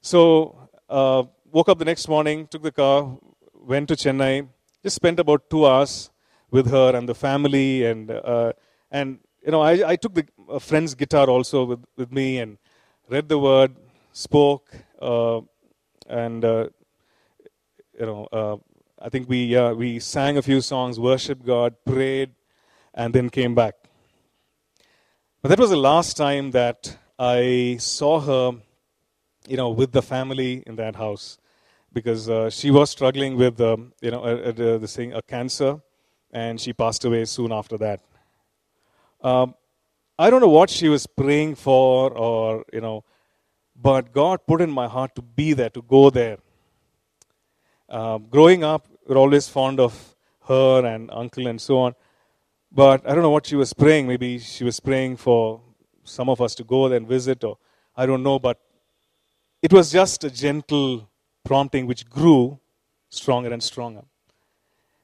So, 0.00 0.68
uh, 0.88 1.24
woke 1.50 1.68
up 1.68 1.78
the 1.78 1.84
next 1.84 2.08
morning, 2.08 2.46
took 2.46 2.62
the 2.62 2.72
car, 2.72 3.18
went 3.52 3.88
to 3.88 3.96
Chennai, 3.96 4.48
just 4.86 4.94
spent 5.02 5.18
about 5.18 5.50
two 5.50 5.66
hours 5.66 6.10
with 6.52 6.70
her 6.70 6.94
and 6.94 7.08
the 7.08 7.14
family 7.14 7.84
and 7.84 8.08
uh, 8.08 8.52
and 8.92 9.18
you 9.44 9.50
know 9.50 9.60
I, 9.60 9.72
I 9.92 9.96
took 9.96 10.14
the 10.14 10.24
a 10.48 10.60
friend's 10.60 10.94
guitar 10.94 11.26
also 11.28 11.64
with, 11.64 11.84
with 11.96 12.12
me 12.12 12.38
and 12.38 12.56
read 13.08 13.28
the 13.28 13.36
word 13.36 13.74
spoke 14.12 14.70
uh, 15.02 15.40
and 16.08 16.44
uh, 16.44 16.68
you 17.98 18.06
know 18.06 18.28
uh, 18.32 18.56
I 19.00 19.08
think 19.08 19.28
we 19.28 19.40
we 19.74 19.98
sang 19.98 20.38
a 20.38 20.42
few 20.50 20.60
songs 20.60 21.00
worshiped 21.00 21.44
God 21.44 21.74
prayed 21.84 22.30
and 22.94 23.12
then 23.12 23.28
came 23.28 23.56
back. 23.56 23.74
But 25.42 25.48
that 25.48 25.58
was 25.58 25.70
the 25.70 25.82
last 25.90 26.16
time 26.16 26.52
that 26.52 26.96
I 27.18 27.78
saw 27.80 28.20
her 28.20 28.60
you 29.48 29.56
know 29.56 29.70
with 29.70 29.90
the 29.90 30.02
family 30.14 30.62
in 30.64 30.76
that 30.76 30.94
house 30.94 31.38
because 31.96 32.28
uh, 32.28 32.50
she 32.50 32.70
was 32.70 32.90
struggling 32.90 33.36
with 33.42 33.58
um, 33.58 33.92
you 34.02 34.10
know 34.10 34.22
the 34.52 34.86
thing 34.86 35.14
a 35.14 35.22
cancer 35.22 35.80
and 36.30 36.60
she 36.60 36.72
passed 36.72 37.04
away 37.06 37.24
soon 37.24 37.52
after 37.52 37.78
that. 37.78 38.00
Um, 39.22 39.54
I 40.18 40.28
don't 40.30 40.42
know 40.42 40.54
what 40.56 40.68
she 40.68 40.88
was 40.88 41.06
praying 41.06 41.54
for, 41.54 42.10
or, 42.12 42.64
you 42.72 42.82
know, 42.82 43.04
but 43.74 44.12
God 44.12 44.40
put 44.46 44.60
in 44.60 44.70
my 44.70 44.86
heart 44.88 45.14
to 45.16 45.22
be 45.22 45.54
there, 45.54 45.70
to 45.70 45.82
go 45.82 46.10
there. 46.10 46.38
Um, 47.88 48.26
growing 48.28 48.62
up, 48.64 48.86
we 49.06 49.14
are 49.14 49.18
always 49.18 49.48
fond 49.48 49.80
of 49.80 49.94
her 50.48 50.84
and 50.84 51.10
uncle 51.10 51.46
and 51.46 51.60
so 51.60 51.78
on. 51.78 51.94
But 52.70 53.08
I 53.08 53.14
don't 53.14 53.22
know 53.22 53.30
what 53.30 53.46
she 53.46 53.56
was 53.56 53.72
praying. 53.72 54.06
Maybe 54.06 54.38
she 54.38 54.64
was 54.64 54.80
praying 54.80 55.16
for 55.16 55.62
some 56.04 56.28
of 56.28 56.40
us 56.40 56.54
to 56.56 56.64
go 56.64 56.88
there 56.88 56.98
and 56.98 57.08
visit, 57.08 57.42
or 57.44 57.58
I 57.96 58.04
don't 58.04 58.22
know. 58.22 58.38
But 58.38 58.60
it 59.62 59.72
was 59.72 59.90
just 59.90 60.24
a 60.24 60.30
gentle 60.30 61.08
prompting 61.46 61.86
which 61.86 62.10
grew 62.10 62.58
stronger 63.08 63.52
and 63.52 63.62
stronger. 63.62 64.02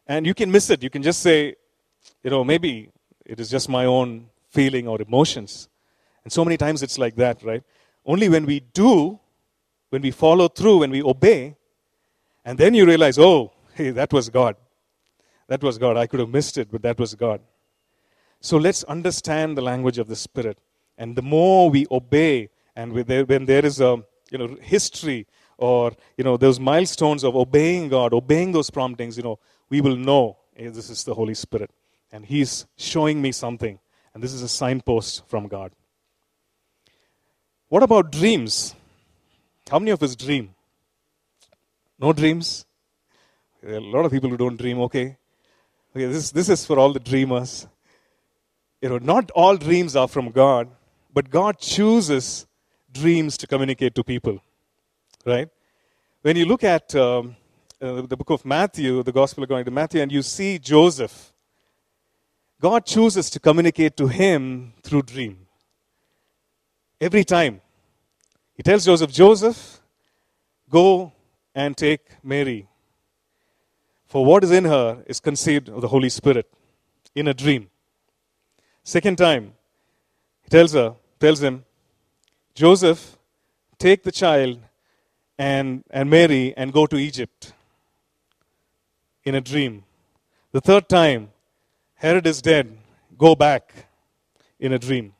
And 0.06 0.26
you 0.26 0.34
can 0.34 0.50
miss 0.50 0.68
it. 0.68 0.82
You 0.82 0.90
can 0.90 1.02
just 1.02 1.20
say, 1.20 1.54
you 2.22 2.30
know, 2.30 2.44
maybe 2.44 2.90
it 3.24 3.40
is 3.40 3.48
just 3.48 3.68
my 3.68 3.86
own 3.86 4.26
feeling 4.50 4.88
or 4.88 5.00
emotions. 5.00 5.68
And 6.24 6.32
so 6.32 6.44
many 6.44 6.56
times 6.56 6.82
it's 6.82 6.98
like 6.98 7.14
that, 7.16 7.42
right? 7.42 7.62
Only 8.04 8.28
when 8.28 8.44
we 8.44 8.60
do, 8.60 9.20
when 9.90 10.02
we 10.02 10.10
follow 10.10 10.48
through, 10.48 10.78
when 10.78 10.90
we 10.90 11.02
obey, 11.02 11.56
and 12.44 12.58
then 12.58 12.74
you 12.74 12.84
realize, 12.84 13.18
oh, 13.18 13.52
hey, 13.74 13.90
that 13.90 14.12
was 14.12 14.28
God. 14.28 14.56
That 15.46 15.62
was 15.62 15.78
God. 15.78 15.96
I 15.96 16.06
could 16.08 16.20
have 16.20 16.28
missed 16.28 16.58
it, 16.58 16.70
but 16.72 16.82
that 16.82 16.98
was 16.98 17.14
God. 17.14 17.40
So 18.40 18.56
let's 18.56 18.82
understand 18.84 19.56
the 19.56 19.62
language 19.62 19.98
of 19.98 20.08
the 20.08 20.16
Spirit. 20.16 20.58
And 20.98 21.14
the 21.14 21.22
more 21.22 21.70
we 21.70 21.86
obey, 21.90 22.50
and 22.74 22.92
when 22.92 23.44
there 23.46 23.64
is 23.64 23.80
a 23.80 24.02
you 24.30 24.38
know, 24.38 24.56
history 24.60 25.26
or 25.62 25.92
you 26.16 26.24
know, 26.24 26.36
those 26.36 26.58
milestones 26.58 27.22
of 27.22 27.36
obeying 27.36 27.88
God, 27.88 28.12
obeying 28.12 28.50
those 28.50 28.68
promptings, 28.68 29.16
you 29.16 29.22
know, 29.22 29.38
we 29.70 29.80
will 29.80 29.96
know 29.96 30.36
hey, 30.54 30.68
this 30.68 30.90
is 30.90 31.04
the 31.04 31.14
Holy 31.14 31.34
Spirit. 31.34 31.70
And 32.10 32.26
He's 32.26 32.66
showing 32.76 33.22
me 33.22 33.32
something. 33.32 33.78
And 34.12 34.22
this 34.22 34.32
is 34.34 34.42
a 34.42 34.48
signpost 34.48 35.22
from 35.26 35.48
God. 35.48 35.72
What 37.68 37.82
about 37.82 38.10
dreams? 38.12 38.74
How 39.70 39.78
many 39.78 39.92
of 39.92 40.02
us 40.02 40.14
dream? 40.16 40.54
No 41.98 42.12
dreams? 42.12 42.66
A 43.66 43.78
lot 43.78 44.04
of 44.04 44.10
people 44.10 44.28
who 44.28 44.36
don't 44.36 44.58
dream, 44.58 44.80
okay? 44.80 45.16
Okay, 45.94 46.06
this, 46.06 46.30
this 46.32 46.48
is 46.48 46.66
for 46.66 46.78
all 46.78 46.92
the 46.92 47.00
dreamers. 47.00 47.66
You 48.82 48.88
know, 48.88 48.98
not 48.98 49.30
all 49.30 49.56
dreams 49.56 49.94
are 49.94 50.08
from 50.08 50.30
God, 50.32 50.68
but 51.14 51.30
God 51.30 51.58
chooses 51.58 52.46
dreams 52.92 53.36
to 53.38 53.46
communicate 53.46 53.94
to 53.94 54.04
people, 54.04 54.42
right? 55.24 55.48
When 56.22 56.36
you 56.36 56.44
look 56.46 56.64
at 56.64 56.94
um, 56.94 57.36
uh, 57.80 58.02
the 58.02 58.16
book 58.16 58.30
of 58.30 58.44
Matthew, 58.44 59.02
the 59.02 59.12
Gospel 59.12 59.44
according 59.44 59.64
to 59.64 59.70
Matthew, 59.70 60.00
and 60.00 60.12
you 60.12 60.22
see 60.22 60.58
Joseph, 60.58 61.32
God 62.60 62.86
chooses 62.86 63.28
to 63.30 63.40
communicate 63.40 63.96
to 63.96 64.06
him 64.06 64.72
through 64.82 65.02
dream. 65.02 65.46
Every 67.00 67.24
time. 67.24 67.60
He 68.54 68.62
tells 68.62 68.84
Joseph, 68.84 69.10
Joseph, 69.10 69.80
go 70.70 71.12
and 71.54 71.76
take 71.76 72.00
Mary. 72.22 72.68
For 74.06 74.24
what 74.24 74.44
is 74.44 74.52
in 74.52 74.66
her 74.66 75.02
is 75.06 75.18
conceived 75.18 75.68
of 75.68 75.80
the 75.80 75.88
Holy 75.88 76.08
Spirit 76.08 76.48
in 77.14 77.28
a 77.28 77.34
dream. 77.34 77.70
Second 78.84 79.16
time, 79.18 79.54
he 80.42 80.50
tells 80.50 80.74
her, 80.74 80.94
tells 81.18 81.42
him, 81.42 81.64
Joseph, 82.54 83.16
take 83.78 84.02
the 84.02 84.12
child 84.12 84.60
and, 85.38 85.84
and 85.90 86.10
Mary 86.10 86.54
and 86.56 86.72
go 86.72 86.86
to 86.86 86.96
Egypt 86.96 87.52
in 89.24 89.34
a 89.34 89.40
dream. 89.40 89.84
The 90.52 90.60
third 90.60 90.88
time, 90.88 91.30
Herod 91.94 92.26
is 92.26 92.42
dead, 92.42 92.76
go 93.16 93.34
back 93.34 93.86
in 94.58 94.72
a 94.72 94.78
dream. 94.78 95.14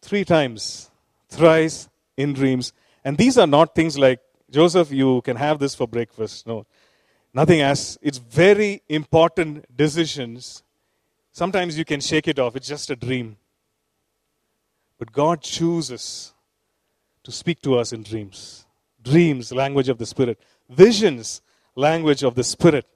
Three 0.00 0.24
times, 0.24 0.90
thrice 1.28 1.88
in 2.16 2.32
dreams. 2.32 2.72
And 3.04 3.18
these 3.18 3.38
are 3.38 3.46
not 3.46 3.74
things 3.74 3.98
like, 3.98 4.20
Joseph, 4.50 4.90
you 4.90 5.22
can 5.22 5.36
have 5.36 5.58
this 5.58 5.74
for 5.74 5.88
breakfast. 5.88 6.46
No, 6.46 6.66
nothing 7.32 7.60
as, 7.60 7.98
it's 8.02 8.18
very 8.18 8.82
important 8.88 9.76
decisions. 9.76 10.62
Sometimes 11.32 11.78
you 11.78 11.84
can 11.84 12.00
shake 12.00 12.28
it 12.28 12.38
off, 12.38 12.56
it's 12.56 12.68
just 12.68 12.90
a 12.90 12.96
dream. 12.96 13.36
But 14.98 15.12
God 15.12 15.42
chooses 15.42 16.32
to 17.24 17.32
speak 17.32 17.62
to 17.62 17.78
us 17.78 17.92
in 17.92 18.02
dreams. 18.02 18.66
Dreams, 19.02 19.52
language 19.52 19.88
of 19.88 19.98
the 19.98 20.06
Spirit. 20.06 20.40
Visions, 20.68 21.42
language 21.74 22.22
of 22.22 22.34
the 22.34 22.44
Spirit. 22.44 22.86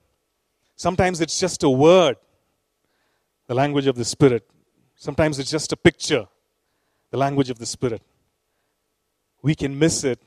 Sometimes 0.76 1.20
it's 1.20 1.38
just 1.38 1.62
a 1.62 1.70
word, 1.70 2.16
the 3.46 3.54
language 3.54 3.86
of 3.86 3.96
the 3.96 4.04
Spirit. 4.04 4.48
Sometimes 4.94 5.38
it's 5.38 5.50
just 5.50 5.72
a 5.72 5.76
picture, 5.76 6.26
the 7.10 7.16
language 7.16 7.50
of 7.50 7.58
the 7.58 7.66
Spirit. 7.66 8.02
We 9.42 9.54
can 9.54 9.78
miss 9.78 10.04
it, 10.04 10.20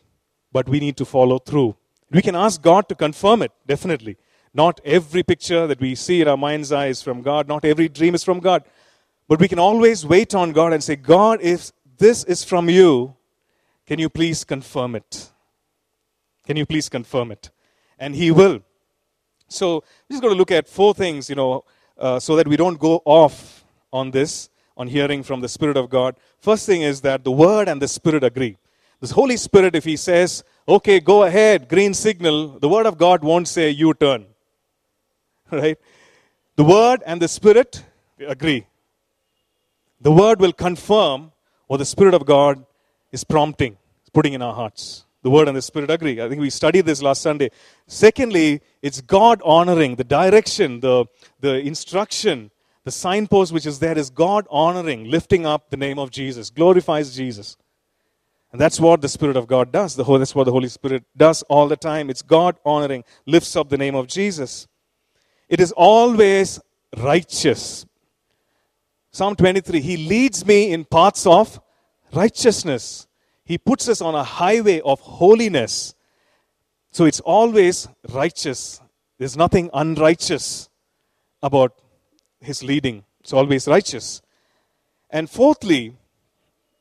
but 0.52 0.68
we 0.68 0.80
need 0.80 0.98
to 0.98 1.06
follow 1.06 1.40
through. 1.40 1.76
We 2.12 2.22
can 2.22 2.36
ask 2.36 2.62
God 2.62 2.90
to 2.90 2.96
confirm 2.96 3.42
it, 3.42 3.52
definitely. 3.68 4.18
Not 4.54 4.82
every 4.84 5.22
picture 5.22 5.68
that 5.68 5.80
we 5.80 5.94
see 5.94 6.22
in 6.22 6.28
our 6.28 6.38
mind's 6.38 6.72
eye 6.72 6.88
is 6.88 7.02
from 7.02 7.22
God, 7.22 7.48
not 7.48 7.66
every 7.66 7.88
dream 7.88 8.16
is 8.16 8.24
from 8.24 8.40
God. 8.40 8.64
But 9.28 9.40
we 9.40 9.48
can 9.48 9.60
always 9.60 10.06
wait 10.06 10.34
on 10.34 10.52
God 10.52 10.74
and 10.74 10.84
say, 10.84 10.96
God, 10.96 11.40
if 11.42 11.72
this 11.98 12.24
is 12.24 12.44
from 12.44 12.70
you, 12.70 13.16
can 13.90 13.98
you 13.98 14.08
please 14.08 14.44
confirm 14.44 14.94
it? 14.94 15.32
Can 16.46 16.56
you 16.58 16.68
please 16.68 16.90
confirm 16.90 17.32
it? 17.32 17.50
And 17.98 18.14
He 18.14 18.30
will. 18.30 18.62
So 19.48 19.78
we're 19.78 20.14
just 20.14 20.22
going 20.22 20.32
to 20.32 20.38
look 20.38 20.52
at 20.52 20.68
four 20.68 20.94
things, 20.94 21.28
you 21.28 21.36
know, 21.36 21.66
uh, 21.98 22.20
so 22.20 22.36
that 22.36 22.48
we 22.48 22.56
don't 22.56 22.80
go 22.80 23.02
off 23.04 23.66
on 23.92 24.12
this, 24.12 24.52
on 24.78 24.90
hearing 24.90 25.24
from 25.24 25.42
the 25.42 25.50
Spirit 25.50 25.76
of 25.76 25.90
God. 25.90 26.18
First 26.38 26.68
thing 26.68 26.84
is 26.84 27.02
that 27.02 27.24
the 27.24 27.32
Word 27.32 27.68
and 27.68 27.82
the 27.82 27.88
Spirit 27.88 28.24
agree. 28.24 28.58
The 29.00 29.12
Holy 29.12 29.38
Spirit, 29.38 29.76
if 29.76 29.86
He 29.86 29.98
says, 29.98 30.44
okay, 30.68 31.00
go 31.00 31.24
ahead, 31.24 31.68
green 31.68 31.96
signal, 31.96 32.60
the 32.60 32.70
Word 32.70 32.86
of 32.86 32.96
God 32.96 33.24
won't 33.24 33.48
say 33.48 33.72
U 33.72 33.96
turn. 33.96 34.28
Right? 35.52 35.80
The 36.58 36.64
Word 36.64 37.02
and 37.08 37.20
the 37.20 37.28
Spirit 37.28 37.84
agree. 38.20 38.68
The 40.00 40.12
Word 40.12 40.40
will 40.40 40.54
confirm 40.54 41.32
what 41.66 41.78
the 41.78 41.86
Spirit 41.86 42.14
of 42.14 42.28
God 42.28 42.68
is 43.12 43.24
prompting, 43.24 43.78
putting 44.14 44.34
in 44.34 44.42
our 44.42 44.54
hearts. 44.54 45.06
The 45.22 45.30
Word 45.30 45.48
and 45.48 45.58
the 45.58 45.62
Spirit 45.62 45.92
agree. 45.92 46.22
I 46.22 46.30
think 46.30 46.40
we 46.40 46.50
studied 46.50 46.86
this 46.86 47.02
last 47.02 47.22
Sunday. 47.22 47.50
Secondly, 47.88 48.62
it's 48.82 49.02
God 49.02 49.42
honoring. 49.44 49.96
The 49.96 50.06
direction, 50.06 50.80
the, 50.80 51.06
the 51.42 51.60
instruction, 51.60 52.52
the 52.86 52.92
signpost 52.92 53.52
which 53.52 53.66
is 53.66 53.80
there 53.80 53.98
is 53.98 54.10
God 54.10 54.48
honoring, 54.50 55.06
lifting 55.10 55.46
up 55.46 55.70
the 55.70 55.78
name 55.78 56.00
of 56.00 56.10
Jesus, 56.10 56.50
glorifies 56.50 57.16
Jesus. 57.16 57.58
And 58.52 58.60
that's 58.60 58.80
what 58.80 59.02
the 59.02 59.10
Spirit 59.10 59.36
of 59.36 59.46
God 59.46 59.72
does. 59.72 59.96
The, 59.96 60.06
whole, 60.06 60.18
that's 60.18 60.34
what 60.34 60.46
the 60.46 60.52
Holy 60.52 60.70
Spirit 60.70 61.04
does 61.16 61.44
all 61.44 61.68
the 61.68 61.78
time. 61.78 62.10
It's 62.10 62.22
God 62.22 62.56
honoring, 62.66 63.04
lifts 63.26 63.56
up 63.56 63.70
the 63.70 63.78
name 63.78 63.96
of 63.96 64.08
Jesus. 64.08 64.68
It 65.50 65.60
is 65.60 65.72
always 65.74 66.60
righteous. 66.98 67.86
Psalm 69.12 69.36
23 69.36 69.82
He 69.82 69.98
leads 69.98 70.46
me 70.46 70.72
in 70.72 70.86
paths 70.86 71.28
of 71.28 71.60
righteousness. 72.14 73.08
He 73.46 73.58
puts 73.58 73.90
us 73.90 74.02
on 74.02 74.16
a 74.16 74.24
highway 74.24 74.82
of 74.82 75.00
holiness. 75.00 75.96
So 76.92 77.06
it's 77.06 77.20
always 77.20 77.88
righteous. 78.10 78.82
There's 79.18 79.38
nothing 79.38 79.70
unrighteous 79.74 80.70
about 81.42 81.74
his 82.42 82.64
leading. 82.64 83.04
It's 83.22 83.34
always 83.34 83.68
righteous. 83.68 84.22
And 85.10 85.30
fourthly, 85.30 85.96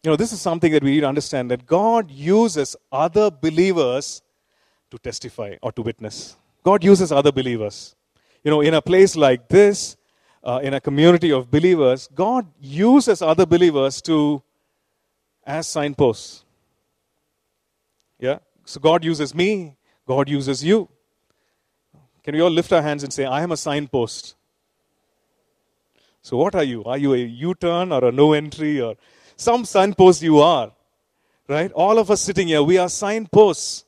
you 0.02 0.10
know, 0.10 0.16
this 0.16 0.32
is 0.32 0.40
something 0.40 0.72
that 0.72 0.82
we 0.82 0.92
need 0.92 1.00
to 1.00 1.08
understand 1.08 1.50
that 1.50 1.66
God 1.66 2.10
uses 2.10 2.76
other 2.92 3.30
believers 3.30 4.22
to 4.90 4.98
testify 4.98 5.56
or 5.62 5.72
to 5.72 5.82
witness. 5.82 6.36
God 6.62 6.84
uses 6.84 7.12
other 7.12 7.32
believers. 7.32 7.96
You 8.44 8.50
know, 8.50 8.60
in 8.60 8.74
a 8.74 8.82
place 8.82 9.16
like 9.16 9.48
this, 9.48 9.96
uh, 10.44 10.60
in 10.62 10.74
a 10.74 10.80
community 10.80 11.32
of 11.32 11.50
believers, 11.50 12.08
God 12.14 12.46
uses 12.60 13.20
other 13.20 13.44
believers 13.44 14.00
to 14.02 14.42
as 15.48 15.66
signposts. 15.66 16.44
Yeah? 18.20 18.40
So 18.66 18.78
God 18.78 19.02
uses 19.02 19.34
me, 19.34 19.76
God 20.06 20.28
uses 20.28 20.62
you. 20.62 20.88
Can 22.22 22.34
we 22.34 22.42
all 22.42 22.50
lift 22.50 22.72
our 22.72 22.82
hands 22.82 23.02
and 23.02 23.12
say, 23.12 23.24
I 23.24 23.42
am 23.42 23.52
a 23.52 23.56
signpost? 23.56 24.36
So, 26.20 26.36
what 26.36 26.54
are 26.54 26.64
you? 26.64 26.84
Are 26.84 26.98
you 26.98 27.14
a 27.14 27.16
U 27.16 27.54
turn 27.54 27.90
or 27.90 28.04
a 28.04 28.12
no 28.12 28.34
entry 28.34 28.80
or 28.82 28.96
some 29.36 29.64
signpost 29.64 30.20
you 30.20 30.40
are? 30.40 30.72
Right? 31.48 31.72
All 31.72 31.98
of 31.98 32.10
us 32.10 32.20
sitting 32.20 32.48
here, 32.48 32.62
we 32.62 32.76
are 32.76 32.90
signposts. 32.90 33.86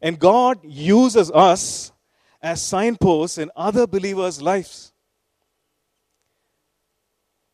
And 0.00 0.18
God 0.18 0.60
uses 0.64 1.30
us 1.30 1.92
as 2.40 2.62
signposts 2.62 3.36
in 3.36 3.50
other 3.54 3.86
believers' 3.86 4.40
lives. 4.40 4.92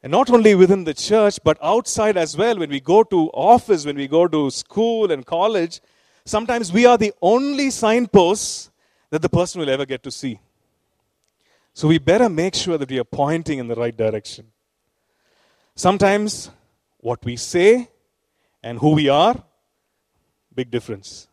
And 0.03 0.11
not 0.11 0.31
only 0.31 0.55
within 0.55 0.85
the 0.85 0.95
church, 0.95 1.39
but 1.45 1.59
outside 1.63 2.17
as 2.17 2.37
well. 2.37 2.59
When 2.59 2.71
we 2.71 2.81
go 2.81 3.05
to 3.05 3.31
office, 3.31 3.87
when 3.87 3.97
we 3.97 4.09
go 4.09 4.27
to 4.27 4.51
school 4.51 5.13
and 5.13 5.25
college, 5.25 5.81
sometimes 6.25 6.73
we 6.73 6.87
are 6.87 6.99
the 6.99 7.13
only 7.23 7.71
signposts 7.71 8.71
that 9.11 9.23
the 9.23 9.29
person 9.29 9.61
will 9.61 9.71
ever 9.71 9.87
get 9.87 10.03
to 10.03 10.11
see. 10.11 10.41
So 11.75 11.89
we 11.89 11.99
better 11.99 12.29
make 12.29 12.55
sure 12.55 12.77
that 12.79 12.91
we 12.91 12.99
are 12.99 13.05
pointing 13.05 13.59
in 13.59 13.69
the 13.69 13.75
right 13.75 13.97
direction. 13.97 14.47
Sometimes 15.75 16.51
what 16.99 17.25
we 17.25 17.37
say 17.37 17.89
and 18.63 18.79
who 18.79 18.91
we 18.91 19.09
are, 19.09 19.37
big 20.55 20.71
difference. 20.71 21.29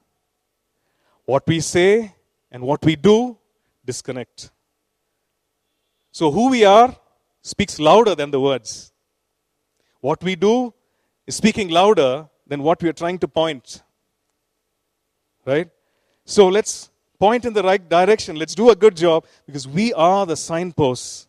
What 1.26 1.46
we 1.48 1.60
say 1.60 2.16
and 2.52 2.64
what 2.64 2.84
we 2.86 2.96
do, 2.96 3.38
disconnect. 3.86 4.52
So, 6.12 6.32
who 6.32 6.50
we 6.50 6.66
are 6.66 6.96
speaks 7.42 7.80
louder 7.80 8.16
than 8.16 8.32
the 8.32 8.40
words. 8.40 8.92
What 10.02 10.24
we 10.24 10.36
do 10.36 10.74
is 11.28 11.36
speaking 11.36 11.70
louder 11.70 12.28
than 12.48 12.64
what 12.64 12.82
we 12.82 12.90
are 12.90 12.94
trying 12.94 13.20
to 13.20 13.28
point. 13.28 13.84
Right? 15.46 15.70
So, 16.26 16.48
let's 16.48 16.90
point 17.20 17.46
in 17.46 17.54
the 17.54 17.64
right 17.64 17.90
direction. 17.90 18.36
Let's 18.36 18.56
do 18.56 18.70
a 18.70 18.76
good 18.76 18.96
job 18.96 19.26
because 19.46 19.68
we 19.68 19.94
are 19.94 20.26
the 20.26 20.36
signposts 20.36 21.28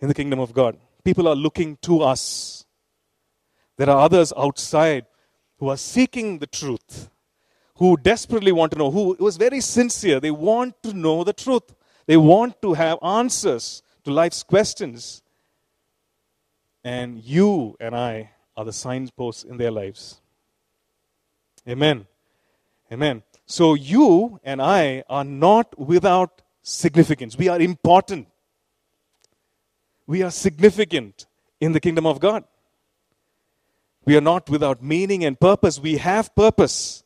in 0.00 0.08
the 0.08 0.14
kingdom 0.14 0.38
of 0.38 0.52
God. 0.52 0.76
People 1.04 1.28
are 1.28 1.34
looking 1.34 1.76
to 1.82 2.02
us. 2.02 2.64
There 3.76 3.90
are 3.90 3.98
others 3.98 4.32
outside 4.36 5.06
who 5.58 5.68
are 5.68 5.76
seeking 5.76 6.38
the 6.38 6.46
truth, 6.46 7.10
who 7.76 7.96
desperately 7.96 8.52
want 8.52 8.72
to 8.72 8.78
know, 8.78 8.90
who 8.90 9.14
it 9.14 9.20
was 9.20 9.36
very 9.36 9.60
sincere. 9.60 10.20
They 10.20 10.30
want 10.30 10.82
to 10.82 10.92
know 10.92 11.24
the 11.24 11.32
truth. 11.32 11.74
They 12.06 12.16
want 12.16 12.60
to 12.62 12.74
have 12.74 12.98
answers 13.02 13.82
to 14.04 14.12
life's 14.12 14.42
questions. 14.42 15.22
And 16.84 17.24
you 17.24 17.76
and 17.80 17.96
I 17.96 18.30
are 18.56 18.64
the 18.64 18.72
signposts 18.72 19.42
in 19.42 19.56
their 19.56 19.70
lives. 19.70 20.20
Amen. 21.66 22.06
Amen. 22.92 23.22
So 23.46 23.74
you 23.74 24.38
and 24.44 24.60
I 24.60 25.02
are 25.08 25.24
not 25.24 25.78
without 25.78 26.42
significance. 26.62 27.36
We 27.36 27.48
are 27.48 27.60
important. 27.60 28.28
We 30.06 30.22
are 30.22 30.30
significant 30.30 31.26
in 31.60 31.72
the 31.72 31.80
kingdom 31.80 32.06
of 32.06 32.20
God. 32.20 32.44
We 34.04 34.16
are 34.16 34.20
not 34.20 34.50
without 34.50 34.82
meaning 34.82 35.24
and 35.24 35.38
purpose. 35.40 35.80
We 35.80 35.96
have 35.96 36.34
purpose. 36.34 37.04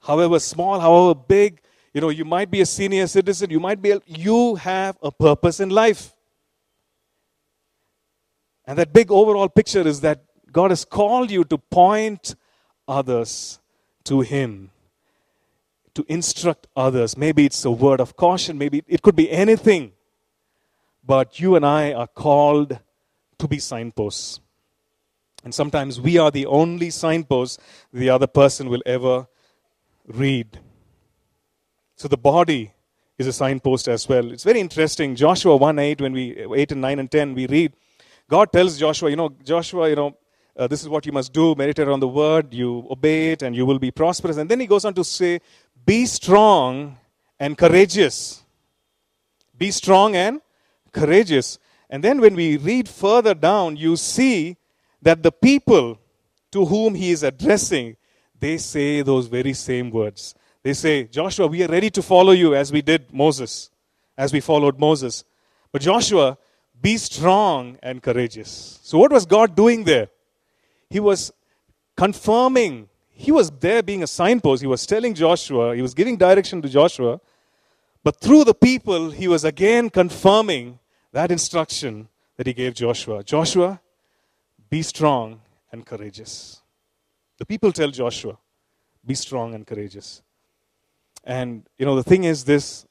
However 0.00 0.40
small, 0.40 0.80
however 0.80 1.14
big, 1.14 1.60
you 1.94 2.00
know, 2.00 2.08
you 2.08 2.24
might 2.24 2.50
be 2.50 2.60
a 2.60 2.66
senior 2.66 3.06
citizen, 3.06 3.50
you 3.50 3.60
might 3.60 3.80
be, 3.80 3.94
you 4.06 4.56
have 4.56 4.98
a 5.02 5.10
purpose 5.10 5.60
in 5.60 5.70
life. 5.70 6.14
And 8.68 8.76
that 8.76 8.92
big 8.92 9.10
overall 9.10 9.48
picture 9.48 9.80
is 9.88 10.02
that 10.02 10.24
God 10.52 10.70
has 10.70 10.84
called 10.84 11.30
you 11.30 11.42
to 11.44 11.56
point 11.56 12.36
others 12.86 13.60
to 14.04 14.20
Him, 14.20 14.70
to 15.94 16.04
instruct 16.06 16.66
others. 16.76 17.16
Maybe 17.16 17.46
it's 17.46 17.64
a 17.64 17.70
word 17.70 17.98
of 17.98 18.14
caution, 18.14 18.58
maybe 18.58 18.84
it 18.86 19.00
could 19.00 19.16
be 19.16 19.30
anything. 19.30 19.92
But 21.02 21.40
you 21.40 21.56
and 21.56 21.64
I 21.64 21.94
are 21.94 22.06
called 22.06 22.78
to 23.38 23.48
be 23.48 23.58
signposts. 23.58 24.40
And 25.42 25.54
sometimes 25.54 25.98
we 25.98 26.18
are 26.18 26.30
the 26.30 26.44
only 26.44 26.90
signpost 26.90 27.62
the 27.90 28.10
other 28.10 28.26
person 28.26 28.68
will 28.68 28.82
ever 28.84 29.28
read. 30.06 30.58
So 31.96 32.06
the 32.06 32.18
body 32.18 32.74
is 33.16 33.26
a 33.26 33.32
signpost 33.32 33.88
as 33.88 34.06
well. 34.06 34.30
It's 34.30 34.44
very 34.44 34.60
interesting. 34.60 35.16
Joshua 35.16 35.56
1 35.56 35.78
8, 35.78 36.02
when 36.02 36.12
we 36.12 36.36
8 36.54 36.72
and 36.72 36.82
9 36.82 36.98
and 36.98 37.10
10, 37.10 37.34
we 37.34 37.46
read, 37.46 37.72
God 38.28 38.52
tells 38.52 38.78
Joshua, 38.78 39.10
you 39.10 39.16
know, 39.16 39.30
Joshua, 39.42 39.88
you 39.88 39.96
know, 39.96 40.16
uh, 40.56 40.66
this 40.66 40.82
is 40.82 40.88
what 40.88 41.06
you 41.06 41.12
must 41.12 41.32
do, 41.32 41.54
meditate 41.54 41.88
on 41.88 42.00
the 42.00 42.08
word, 42.08 42.52
you 42.52 42.86
obey 42.90 43.32
it, 43.32 43.42
and 43.42 43.54
you 43.54 43.64
will 43.64 43.78
be 43.78 43.90
prosperous. 43.90 44.36
And 44.36 44.50
then 44.50 44.60
he 44.60 44.66
goes 44.66 44.84
on 44.84 44.92
to 44.94 45.04
say, 45.04 45.40
Be 45.86 46.04
strong 46.04 46.98
and 47.38 47.56
courageous. 47.56 48.42
Be 49.56 49.70
strong 49.70 50.16
and 50.16 50.40
courageous. 50.92 51.58
And 51.88 52.02
then 52.04 52.20
when 52.20 52.34
we 52.34 52.56
read 52.56 52.88
further 52.88 53.34
down, 53.34 53.76
you 53.76 53.96
see 53.96 54.56
that 55.00 55.22
the 55.22 55.32
people 55.32 55.98
to 56.50 56.64
whom 56.64 56.94
he 56.94 57.10
is 57.10 57.22
addressing, 57.22 57.96
they 58.38 58.58
say 58.58 59.02
those 59.02 59.26
very 59.26 59.52
same 59.52 59.90
words. 59.90 60.34
They 60.62 60.74
say, 60.74 61.04
Joshua, 61.04 61.46
we 61.46 61.62
are 61.62 61.68
ready 61.68 61.90
to 61.90 62.02
follow 62.02 62.32
you 62.32 62.54
as 62.54 62.72
we 62.72 62.82
did 62.82 63.12
Moses, 63.12 63.70
as 64.16 64.32
we 64.32 64.40
followed 64.40 64.78
Moses. 64.78 65.24
But 65.72 65.82
Joshua, 65.82 66.36
be 66.80 66.96
strong 66.96 67.78
and 67.82 68.02
courageous. 68.02 68.78
So, 68.82 68.98
what 68.98 69.12
was 69.12 69.26
God 69.26 69.54
doing 69.54 69.84
there? 69.84 70.08
He 70.90 71.00
was 71.00 71.32
confirming, 71.96 72.88
he 73.10 73.32
was 73.32 73.50
there 73.50 73.82
being 73.82 74.02
a 74.02 74.06
signpost. 74.06 74.62
He 74.62 74.68
was 74.68 74.86
telling 74.86 75.14
Joshua, 75.14 75.74
he 75.74 75.82
was 75.82 75.94
giving 75.94 76.16
direction 76.16 76.62
to 76.62 76.68
Joshua. 76.68 77.20
But 78.04 78.20
through 78.20 78.44
the 78.44 78.54
people, 78.54 79.10
he 79.10 79.28
was 79.28 79.44
again 79.44 79.90
confirming 79.90 80.78
that 81.12 81.30
instruction 81.30 82.08
that 82.36 82.46
he 82.46 82.52
gave 82.52 82.74
Joshua. 82.74 83.24
Joshua, 83.24 83.80
be 84.70 84.82
strong 84.82 85.40
and 85.72 85.84
courageous. 85.84 86.62
The 87.38 87.46
people 87.46 87.72
tell 87.72 87.90
Joshua, 87.90 88.38
be 89.04 89.14
strong 89.14 89.54
and 89.54 89.66
courageous. 89.66 90.22
And, 91.24 91.66
you 91.78 91.86
know, 91.86 91.96
the 91.96 92.02
thing 92.02 92.24
is 92.24 92.44
this 92.44 92.86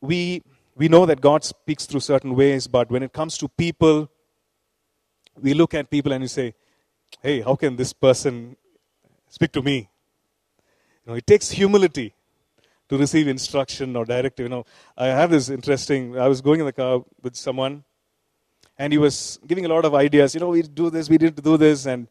we, 0.00 0.42
we 0.76 0.88
know 0.88 1.06
that 1.06 1.20
God 1.20 1.44
speaks 1.44 1.86
through 1.86 2.00
certain 2.00 2.34
ways, 2.34 2.66
but 2.66 2.90
when 2.90 3.02
it 3.02 3.12
comes 3.12 3.38
to 3.38 3.48
people, 3.48 4.10
we 5.40 5.54
look 5.54 5.74
at 5.74 5.90
people 5.90 6.12
and 6.12 6.22
we 6.22 6.28
say, 6.28 6.54
hey, 7.22 7.40
how 7.40 7.54
can 7.54 7.76
this 7.76 7.92
person 7.92 8.56
speak 9.28 9.52
to 9.52 9.62
me? 9.62 9.88
You 11.04 11.12
know, 11.12 11.14
it 11.14 11.26
takes 11.26 11.50
humility 11.50 12.14
to 12.88 12.98
receive 12.98 13.28
instruction 13.28 13.94
or 13.96 14.04
directive. 14.04 14.44
You 14.44 14.50
know, 14.50 14.66
I 14.96 15.06
have 15.06 15.30
this 15.30 15.48
interesting, 15.48 16.18
I 16.18 16.28
was 16.28 16.40
going 16.40 16.60
in 16.60 16.66
the 16.66 16.72
car 16.72 17.04
with 17.22 17.36
someone 17.36 17.84
and 18.78 18.92
he 18.92 18.98
was 18.98 19.38
giving 19.46 19.64
a 19.64 19.68
lot 19.68 19.84
of 19.84 19.94
ideas. 19.94 20.34
You 20.34 20.40
know, 20.40 20.48
we 20.48 20.62
do 20.62 20.90
this, 20.90 21.08
we 21.08 21.18
did 21.18 21.42
do 21.42 21.56
this, 21.56 21.86
and 21.86 22.08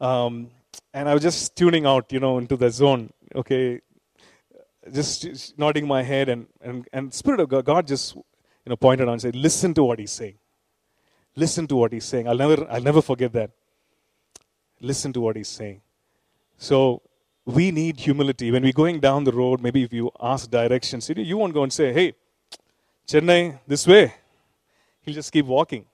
um, 0.00 0.50
and 0.92 1.08
I 1.08 1.14
was 1.14 1.22
just 1.22 1.56
tuning 1.56 1.86
out, 1.86 2.12
you 2.12 2.20
know, 2.20 2.38
into 2.38 2.56
the 2.56 2.70
zone. 2.70 3.10
Okay, 3.34 3.80
just, 4.92 5.58
nodding 5.58 5.86
my 5.86 6.02
head, 6.02 6.28
and 6.28 6.46
and 6.60 6.86
and 6.92 7.12
Spirit 7.12 7.40
of 7.40 7.48
God, 7.48 7.64
God 7.64 7.86
just 7.86 8.14
you 8.14 8.22
know 8.66 8.76
pointed 8.76 9.08
on 9.08 9.14
and 9.14 9.22
said, 9.22 9.36
"Listen 9.36 9.74
to 9.74 9.84
what 9.84 9.98
He's 9.98 10.12
saying. 10.12 10.38
Listen 11.34 11.66
to 11.68 11.76
what 11.76 11.92
He's 11.92 12.04
saying. 12.04 12.28
I'll 12.28 12.36
never 12.36 12.66
I'll 12.70 12.82
never 12.82 13.02
forget 13.02 13.32
that. 13.32 13.50
Listen 14.80 15.12
to 15.12 15.20
what 15.20 15.36
He's 15.36 15.48
saying." 15.48 15.80
So 16.58 17.02
we 17.44 17.70
need 17.70 18.00
humility 18.00 18.50
when 18.50 18.62
we're 18.62 18.72
going 18.72 19.00
down 19.00 19.24
the 19.24 19.32
road. 19.32 19.60
Maybe 19.60 19.82
if 19.82 19.92
you 19.92 20.10
ask 20.20 20.50
directions, 20.50 21.10
you 21.10 21.36
won't 21.36 21.54
go 21.54 21.62
and 21.62 21.72
say, 21.72 21.92
"Hey, 21.92 22.14
Chennai, 23.06 23.58
this 23.66 23.86
way." 23.86 24.14
He'll 25.02 25.14
just 25.14 25.30
keep 25.32 25.46
walking 25.46 25.86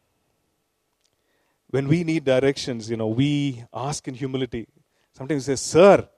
when 1.72 1.88
we 1.88 2.05
need 2.05 2.24
directions, 2.24 2.90
you 2.90 2.98
know, 2.98 3.07
we 3.07 3.64
ask 3.72 4.07
in 4.07 4.12
humility. 4.12 4.68
Sometimes 5.14 5.48
we 5.48 5.57
say, 5.57 5.61
Sir, 5.61 6.09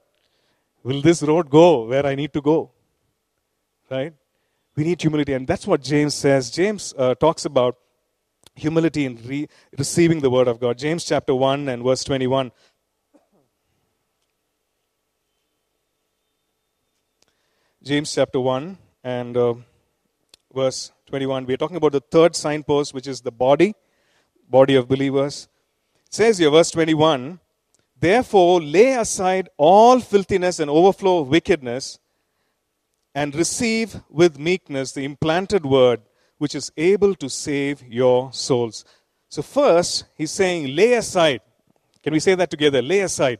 will 0.85 1.01
this 1.01 1.23
road 1.23 1.49
go 1.49 1.85
where 1.85 2.05
I 2.05 2.13
need 2.15 2.31
to 2.33 2.41
go? 2.41 2.71
Right? 3.89 4.13
We 4.75 4.83
need 4.83 5.01
humility. 5.01 5.33
And 5.33 5.47
that's 5.47 5.65
what 5.65 5.81
James 5.81 6.13
says. 6.13 6.51
James 6.51 6.93
uh, 6.97 7.15
talks 7.15 7.45
about 7.45 7.77
humility 8.55 9.05
in 9.05 9.19
re- 9.25 9.49
receiving 9.77 10.19
the 10.19 10.29
word 10.29 10.47
of 10.47 10.59
God. 10.59 10.77
James 10.77 11.03
chapter 11.03 11.33
1 11.33 11.67
and 11.69 11.83
verse 11.83 12.03
21. 12.03 12.51
James 17.83 18.13
chapter 18.13 18.39
1 18.39 18.77
and 19.03 19.37
uh, 19.37 19.55
verse 20.53 20.91
21. 21.07 21.45
We're 21.45 21.57
talking 21.57 21.77
about 21.77 21.93
the 21.93 21.99
third 21.99 22.35
signpost, 22.35 22.93
which 22.93 23.07
is 23.07 23.21
the 23.21 23.31
body 23.31 23.73
body 24.47 24.75
of 24.75 24.87
believers. 24.87 25.47
It 26.05 26.13
says 26.13 26.37
here, 26.37 26.51
verse 26.51 26.69
21 26.69 27.39
Therefore, 27.99 28.61
lay 28.61 28.93
aside 28.93 29.49
all 29.57 29.99
filthiness 29.99 30.59
and 30.59 30.69
overflow 30.69 31.19
of 31.19 31.29
wickedness, 31.29 31.99
and 33.13 33.33
receive 33.33 34.01
with 34.09 34.37
meekness 34.37 34.91
the 34.91 35.05
implanted 35.05 35.65
word, 35.65 36.01
which 36.37 36.53
is 36.53 36.71
able 36.75 37.15
to 37.15 37.29
save 37.29 37.81
your 37.87 38.31
souls. 38.33 38.83
So, 39.29 39.41
first, 39.41 40.03
he's 40.15 40.31
saying, 40.31 40.75
lay 40.75 40.93
aside. 40.93 41.41
Can 42.03 42.11
we 42.11 42.19
say 42.19 42.35
that 42.35 42.51
together? 42.51 42.81
Lay 42.81 42.99
aside. 42.99 43.39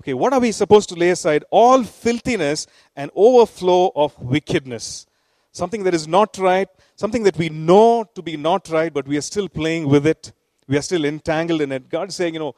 Okay, 0.00 0.14
what 0.14 0.32
are 0.32 0.40
we 0.40 0.50
supposed 0.50 0.88
to 0.88 0.94
lay 0.94 1.10
aside? 1.10 1.44
All 1.50 1.84
filthiness 1.84 2.66
and 2.96 3.10
overflow 3.14 3.92
of 3.94 4.18
wickedness. 4.20 5.06
Something 5.52 5.84
that 5.84 5.94
is 5.94 6.08
not 6.08 6.38
right, 6.38 6.68
something 6.96 7.22
that 7.24 7.36
we 7.36 7.50
know 7.50 8.04
to 8.14 8.22
be 8.22 8.38
not 8.38 8.70
right, 8.70 8.92
but 8.92 9.06
we 9.06 9.18
are 9.18 9.22
still 9.22 9.48
playing 9.48 9.86
with 9.86 10.06
it. 10.06 10.32
We 10.66 10.78
are 10.78 10.82
still 10.82 11.04
entangled 11.04 11.60
in 11.60 11.70
it. 11.72 11.90
God 11.90 12.08
is 12.08 12.16
saying, 12.16 12.34
you 12.34 12.40
know, 12.40 12.54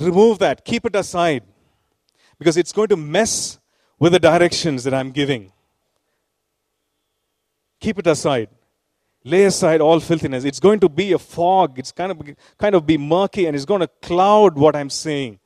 remove 0.00 0.38
that, 0.40 0.64
keep 0.64 0.84
it 0.84 0.94
aside, 0.94 1.42
because 2.38 2.56
it's 2.56 2.72
going 2.72 2.88
to 2.88 2.96
mess 2.96 3.58
with 3.98 4.12
the 4.12 4.18
directions 4.18 4.84
that 4.84 4.94
I'm 4.94 5.10
giving. 5.10 5.52
Keep 7.80 8.00
it 8.00 8.06
aside. 8.06 8.48
Lay 9.24 9.44
aside 9.44 9.80
all 9.80 9.98
filthiness. 10.00 10.44
It's 10.44 10.60
going 10.60 10.80
to 10.80 10.88
be 10.88 11.12
a 11.12 11.18
fog. 11.18 11.78
It's 11.78 11.92
kind 11.92 12.12
of, 12.12 12.20
kind 12.58 12.74
of 12.74 12.86
be 12.86 12.96
murky 12.96 13.46
and 13.46 13.56
it's 13.56 13.64
going 13.64 13.80
to 13.80 13.88
cloud 14.00 14.56
what 14.56 14.76
I'm 14.76 14.90
saying. 14.90 15.38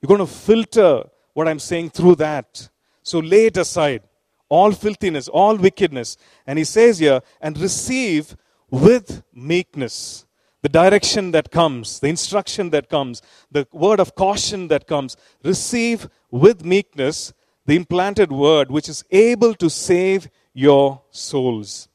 You're 0.00 0.08
going 0.08 0.20
to 0.20 0.26
filter 0.26 1.04
what 1.32 1.48
I'm 1.48 1.58
saying 1.58 1.90
through 1.90 2.16
that. 2.16 2.68
So 3.02 3.18
lay 3.20 3.46
it 3.46 3.56
aside 3.56 4.02
all 4.48 4.72
filthiness, 4.72 5.28
all 5.28 5.56
wickedness. 5.56 6.16
And 6.46 6.58
he 6.58 6.64
says 6.64 6.98
here, 6.98 7.20
and 7.40 7.58
receive 7.58 8.36
with 8.70 9.22
meekness 9.32 10.25
the 10.62 10.68
direction 10.68 11.30
that 11.32 11.50
comes, 11.50 12.00
the 12.00 12.08
instruction 12.08 12.70
that 12.70 12.88
comes, 12.88 13.22
the 13.50 13.66
word 13.72 14.00
of 14.00 14.14
caution 14.14 14.68
that 14.68 14.86
comes. 14.86 15.16
Receive 15.44 16.08
with 16.30 16.64
meekness 16.64 17.32
the 17.66 17.76
implanted 17.76 18.32
word 18.32 18.70
which 18.70 18.88
is 18.88 19.04
able 19.10 19.54
to 19.54 19.68
save 19.68 20.28
your 20.54 21.02
souls. 21.10 21.88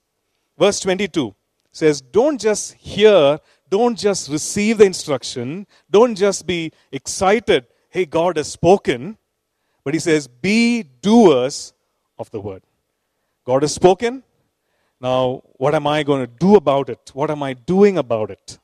Verse 0.58 0.80
22 0.82 1.34
says, 1.72 2.02
don't 2.02 2.40
just 2.40 2.74
hear, 2.74 3.40
don't 3.70 3.98
just 3.98 4.30
receive 4.30 4.78
the 4.78 4.86
instruction, 4.86 5.66
don't 5.90 6.16
just 6.16 6.46
be 6.46 6.72
excited, 6.92 7.66
hey, 7.90 8.06
God 8.06 8.38
has 8.38 8.52
spoken, 8.52 9.18
but 9.84 9.94
he 9.94 10.00
says, 10.00 10.28
be 10.28 10.84
doers 10.84 11.74
of 12.20 12.30
the 12.32 12.40
word. 12.40 12.64
God 13.46 13.64
has 13.64 13.74
spoken. 13.74 14.24
Now, 15.02 15.42
what 15.58 15.74
am 15.74 15.88
I 15.88 16.04
going 16.04 16.22
to 16.22 16.32
do 16.32 16.56
about 16.56 16.88
it? 16.88 17.10
What 17.14 17.32
am 17.32 17.42
I 17.42 17.54
doing 17.54 17.98
about 17.98 18.30
it? 18.30 18.60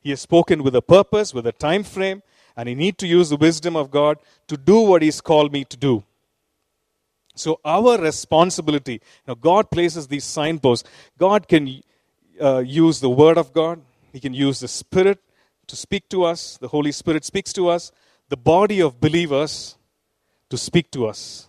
He 0.00 0.10
has 0.10 0.20
spoken 0.20 0.62
with 0.62 0.76
a 0.76 0.82
purpose, 0.82 1.34
with 1.34 1.48
a 1.48 1.52
time 1.52 1.82
frame, 1.82 2.22
and 2.56 2.68
I 2.68 2.74
need 2.74 2.96
to 2.98 3.08
use 3.08 3.28
the 3.28 3.36
wisdom 3.36 3.74
of 3.74 3.90
God 3.90 4.18
to 4.46 4.56
do 4.56 4.78
what 4.80 5.02
He's 5.02 5.20
called 5.20 5.52
me 5.52 5.64
to 5.64 5.76
do. 5.76 6.04
So, 7.34 7.60
our 7.64 8.00
responsibility, 8.00 8.92
you 8.92 9.00
know, 9.26 9.34
God 9.34 9.68
places 9.70 10.06
these 10.06 10.24
signposts. 10.24 10.88
God 11.18 11.48
can 11.48 11.82
uh, 12.40 12.58
use 12.58 13.00
the 13.00 13.10
Word 13.10 13.36
of 13.36 13.52
God, 13.52 13.82
He 14.12 14.20
can 14.20 14.32
use 14.32 14.60
the 14.60 14.68
Spirit 14.68 15.18
to 15.66 15.74
speak 15.74 16.08
to 16.10 16.24
us. 16.24 16.56
The 16.56 16.68
Holy 16.68 16.92
Spirit 16.92 17.24
speaks 17.24 17.52
to 17.54 17.68
us. 17.68 17.90
The 18.28 18.36
body 18.36 18.80
of 18.80 19.00
believers 19.00 19.76
to 20.50 20.56
speak 20.56 20.90
to 20.92 21.06
us. 21.06 21.45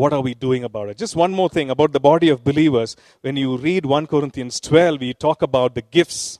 What 0.00 0.12
are 0.14 0.22
we 0.22 0.34
doing 0.34 0.64
about 0.64 0.88
it? 0.88 0.96
Just 0.96 1.14
one 1.14 1.32
more 1.32 1.48
thing 1.48 1.70
about 1.70 1.92
the 1.92 2.00
body 2.00 2.28
of 2.30 2.42
believers. 2.42 2.96
When 3.20 3.36
you 3.36 3.56
read 3.56 3.84
1 3.84 4.06
Corinthians 4.06 4.58
12, 4.60 5.00
we 5.00 5.12
talk 5.12 5.42
about 5.42 5.74
the 5.74 5.82
gifts 5.82 6.38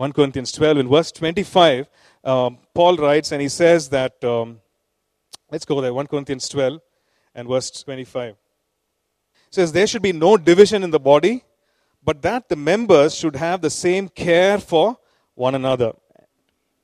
1 0.00 0.14
Corinthians 0.14 0.50
12, 0.52 0.78
in 0.78 0.88
verse 0.88 1.12
25, 1.12 1.86
um, 2.24 2.56
Paul 2.72 2.96
writes 2.96 3.32
and 3.32 3.42
he 3.42 3.50
says 3.50 3.90
that, 3.90 4.24
um, 4.24 4.60
let's 5.50 5.66
go 5.66 5.82
there, 5.82 5.92
1 5.92 6.06
Corinthians 6.06 6.48
12 6.48 6.80
and 7.34 7.46
verse 7.46 7.70
25. 7.70 8.30
It 8.30 8.36
says, 9.50 9.72
There 9.72 9.86
should 9.86 10.00
be 10.00 10.14
no 10.14 10.38
division 10.38 10.82
in 10.82 10.90
the 10.90 10.98
body, 10.98 11.44
but 12.02 12.22
that 12.22 12.48
the 12.48 12.56
members 12.56 13.14
should 13.14 13.36
have 13.36 13.60
the 13.60 13.68
same 13.68 14.08
care 14.08 14.56
for 14.56 14.96
one 15.34 15.54
another. 15.54 15.92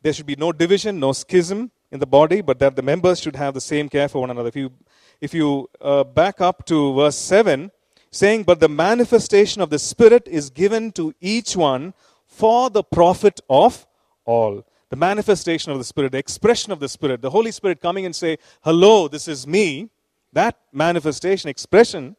There 0.02 0.12
should 0.12 0.26
be 0.26 0.36
no 0.36 0.52
division, 0.52 1.00
no 1.00 1.12
schism 1.12 1.70
in 1.90 2.00
the 2.00 2.06
body, 2.06 2.42
but 2.42 2.58
that 2.58 2.76
the 2.76 2.82
members 2.82 3.18
should 3.18 3.36
have 3.36 3.54
the 3.54 3.62
same 3.62 3.88
care 3.88 4.08
for 4.08 4.20
one 4.20 4.30
another. 4.30 4.48
If 4.48 4.56
you, 4.56 4.72
if 5.20 5.34
you 5.34 5.68
uh, 5.80 6.04
back 6.04 6.40
up 6.40 6.66
to 6.66 6.94
verse 6.94 7.16
7, 7.16 7.70
saying, 8.10 8.44
But 8.44 8.60
the 8.60 8.68
manifestation 8.68 9.62
of 9.62 9.70
the 9.70 9.78
Spirit 9.78 10.26
is 10.28 10.50
given 10.50 10.92
to 10.92 11.14
each 11.20 11.56
one 11.56 11.94
for 12.26 12.70
the 12.70 12.82
profit 12.82 13.40
of 13.48 13.86
all. 14.24 14.66
The 14.90 14.96
manifestation 14.96 15.72
of 15.72 15.78
the 15.78 15.84
Spirit, 15.84 16.12
the 16.12 16.18
expression 16.18 16.72
of 16.72 16.80
the 16.80 16.88
Spirit, 16.88 17.22
the 17.22 17.30
Holy 17.30 17.50
Spirit 17.50 17.80
coming 17.80 18.06
and 18.06 18.14
say, 18.14 18.38
Hello, 18.62 19.08
this 19.08 19.26
is 19.28 19.46
me. 19.46 19.90
That 20.32 20.58
manifestation, 20.72 21.48
expression, 21.48 22.16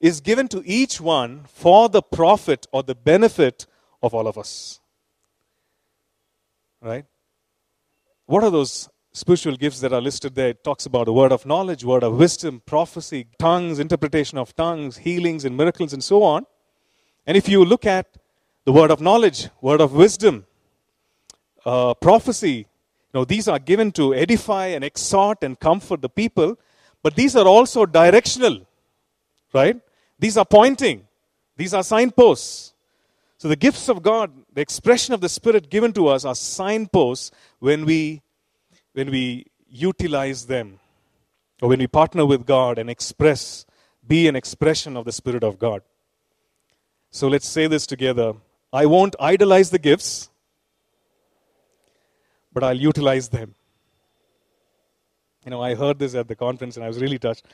is 0.00 0.20
given 0.20 0.48
to 0.48 0.62
each 0.66 1.00
one 1.00 1.44
for 1.46 1.88
the 1.88 2.02
profit 2.02 2.66
or 2.72 2.82
the 2.82 2.94
benefit 2.94 3.66
of 4.02 4.14
all 4.14 4.26
of 4.26 4.36
us. 4.36 4.80
Right? 6.80 7.06
What 8.26 8.42
are 8.42 8.50
those 8.50 8.88
spiritual 9.12 9.56
gifts 9.56 9.80
that 9.80 9.92
are 9.92 10.00
listed 10.00 10.34
there? 10.34 10.48
It 10.48 10.64
talks 10.64 10.86
about 10.86 11.06
the 11.06 11.12
word 11.12 11.32
of 11.32 11.46
knowledge, 11.46 11.84
word 11.84 12.02
of 12.02 12.16
wisdom, 12.16 12.62
prophecy, 12.64 13.26
tongues, 13.38 13.78
interpretation 13.78 14.38
of 14.38 14.54
tongues, 14.56 14.98
healings 14.98 15.44
and 15.44 15.56
miracles, 15.56 15.92
and 15.92 16.02
so 16.02 16.22
on. 16.22 16.46
And 17.26 17.36
if 17.36 17.48
you 17.48 17.64
look 17.64 17.86
at 17.86 18.06
the 18.64 18.72
word 18.72 18.90
of 18.90 19.00
knowledge, 19.00 19.48
word 19.60 19.80
of 19.80 19.92
wisdom, 19.92 20.46
uh, 21.64 21.94
prophecy. 21.94 22.66
You 23.12 23.20
know, 23.20 23.24
these 23.24 23.48
are 23.48 23.58
given 23.58 23.92
to 23.92 24.14
edify 24.14 24.66
and 24.66 24.84
exhort 24.84 25.42
and 25.42 25.58
comfort 25.58 26.00
the 26.00 26.08
people, 26.08 26.58
but 27.02 27.14
these 27.16 27.36
are 27.36 27.46
also 27.46 27.86
directional, 27.86 28.66
right? 29.52 29.76
These 30.18 30.36
are 30.36 30.44
pointing, 30.44 31.06
these 31.56 31.74
are 31.74 31.82
signposts. 31.82 32.74
So 33.38 33.48
the 33.48 33.56
gifts 33.56 33.88
of 33.88 34.02
God, 34.02 34.32
the 34.52 34.60
expression 34.60 35.14
of 35.14 35.20
the 35.20 35.28
Spirit 35.28 35.68
given 35.68 35.92
to 35.94 36.06
us, 36.06 36.24
are 36.24 36.34
signposts 36.34 37.32
when 37.58 37.84
we 37.84 38.22
when 38.92 39.10
we 39.10 39.46
utilize 39.68 40.46
them, 40.46 40.78
or 41.60 41.68
when 41.68 41.78
we 41.78 41.86
partner 41.86 42.26
with 42.26 42.44
God 42.44 42.78
and 42.78 42.90
express, 42.90 43.64
be 44.06 44.28
an 44.28 44.36
expression 44.36 44.96
of 44.96 45.04
the 45.04 45.12
Spirit 45.12 45.44
of 45.44 45.58
God. 45.58 45.82
So 47.10 47.28
let's 47.28 47.48
say 47.48 47.66
this 47.66 47.86
together. 47.86 48.34
I 48.72 48.86
won't 48.86 49.14
idolize 49.20 49.70
the 49.70 49.78
gifts, 49.78 50.30
but 52.52 52.64
I'll 52.64 52.80
utilize 52.80 53.28
them. 53.28 53.54
You 55.44 55.50
know, 55.50 55.62
I 55.62 55.74
heard 55.74 55.98
this 55.98 56.14
at 56.14 56.28
the 56.28 56.36
conference 56.36 56.76
and 56.76 56.84
I 56.84 56.88
was 56.88 57.00
really 57.00 57.18
touched. 57.18 57.46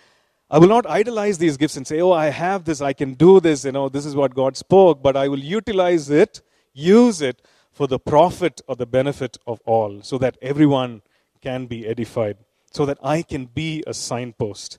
I 0.51 0.59
will 0.59 0.69
not 0.69 0.87
idolize 0.87 1.39
these 1.39 1.57
gifts 1.57 1.77
and 1.77 1.87
say, 1.87 2.01
oh, 2.01 2.13
I 2.13 2.27
have 2.27 2.65
this, 2.65 2.81
I 2.81 2.93
can 2.95 3.15
do 3.15 3.41
this, 3.41 3.65
you 3.65 3.73
know, 3.73 3.89
this 3.89 4.07
is 4.07 4.17
what 4.17 4.35
God 4.35 4.57
spoke, 4.57 5.03
but 5.03 5.17
I 5.17 5.29
will 5.29 5.39
utilize 5.39 6.09
it, 6.09 6.41
use 6.73 7.21
it 7.21 7.43
for 7.71 7.87
the 7.87 7.99
profit 7.99 8.63
or 8.67 8.75
the 8.75 8.87
benefit 8.87 9.37
of 9.47 9.61
all, 9.67 10.01
so 10.03 10.17
that 10.19 10.39
everyone 10.41 11.03
can 11.41 11.67
be 11.67 11.87
edified, 11.87 12.37
so 12.73 12.87
that 12.87 12.99
I 13.03 13.23
can 13.23 13.47
be 13.47 13.83
a 13.87 13.95
signpost. 13.95 14.79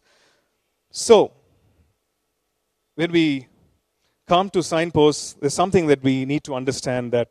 So, 0.91 1.33
when 2.95 3.11
we 3.11 3.47
come 4.27 4.49
to 4.51 4.61
signposts, 4.61 5.33
there's 5.33 5.53
something 5.53 5.87
that 5.87 6.03
we 6.03 6.25
need 6.25 6.43
to 6.43 6.53
understand 6.55 7.11
that 7.13 7.29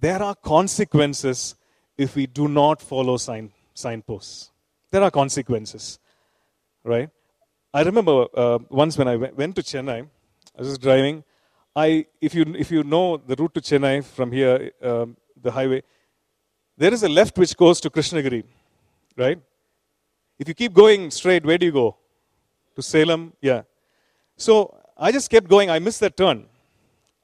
there 0.00 0.22
are 0.22 0.34
consequences 0.34 1.54
if 1.96 2.14
we 2.14 2.26
do 2.26 2.48
not 2.48 2.80
follow 2.80 3.16
sign, 3.16 3.52
signposts. 3.74 4.50
There 4.90 5.02
are 5.02 5.10
consequences, 5.10 5.98
right? 6.84 7.10
I 7.74 7.82
remember 7.82 8.26
uh, 8.34 8.58
once 8.70 8.96
when 8.96 9.08
I 9.08 9.16
went 9.16 9.56
to 9.56 9.62
Chennai, 9.62 10.08
I 10.56 10.60
was 10.60 10.78
driving. 10.78 11.24
I, 11.76 12.06
if 12.20 12.34
you 12.34 12.44
if 12.58 12.70
you 12.70 12.82
know 12.82 13.18
the 13.18 13.36
route 13.36 13.54
to 13.54 13.60
Chennai 13.60 14.04
from 14.04 14.32
here, 14.32 14.72
um, 14.82 15.16
the 15.40 15.50
highway, 15.50 15.82
there 16.78 16.94
is 16.94 17.02
a 17.02 17.08
left 17.08 17.36
which 17.36 17.56
goes 17.56 17.80
to 17.80 17.90
Krishnagiri, 17.90 18.44
right? 19.16 19.38
If 20.38 20.46
you 20.46 20.54
keep 20.54 20.72
going 20.72 21.10
straight, 21.10 21.44
where 21.44 21.58
do 21.58 21.66
you 21.66 21.72
go? 21.72 21.96
To 22.76 22.82
Salem, 22.82 23.32
yeah. 23.40 23.62
So 24.36 24.76
I 24.96 25.10
just 25.10 25.28
kept 25.28 25.48
going. 25.48 25.68
I 25.68 25.80
missed 25.80 26.00
that 26.00 26.16
turn. 26.16 26.46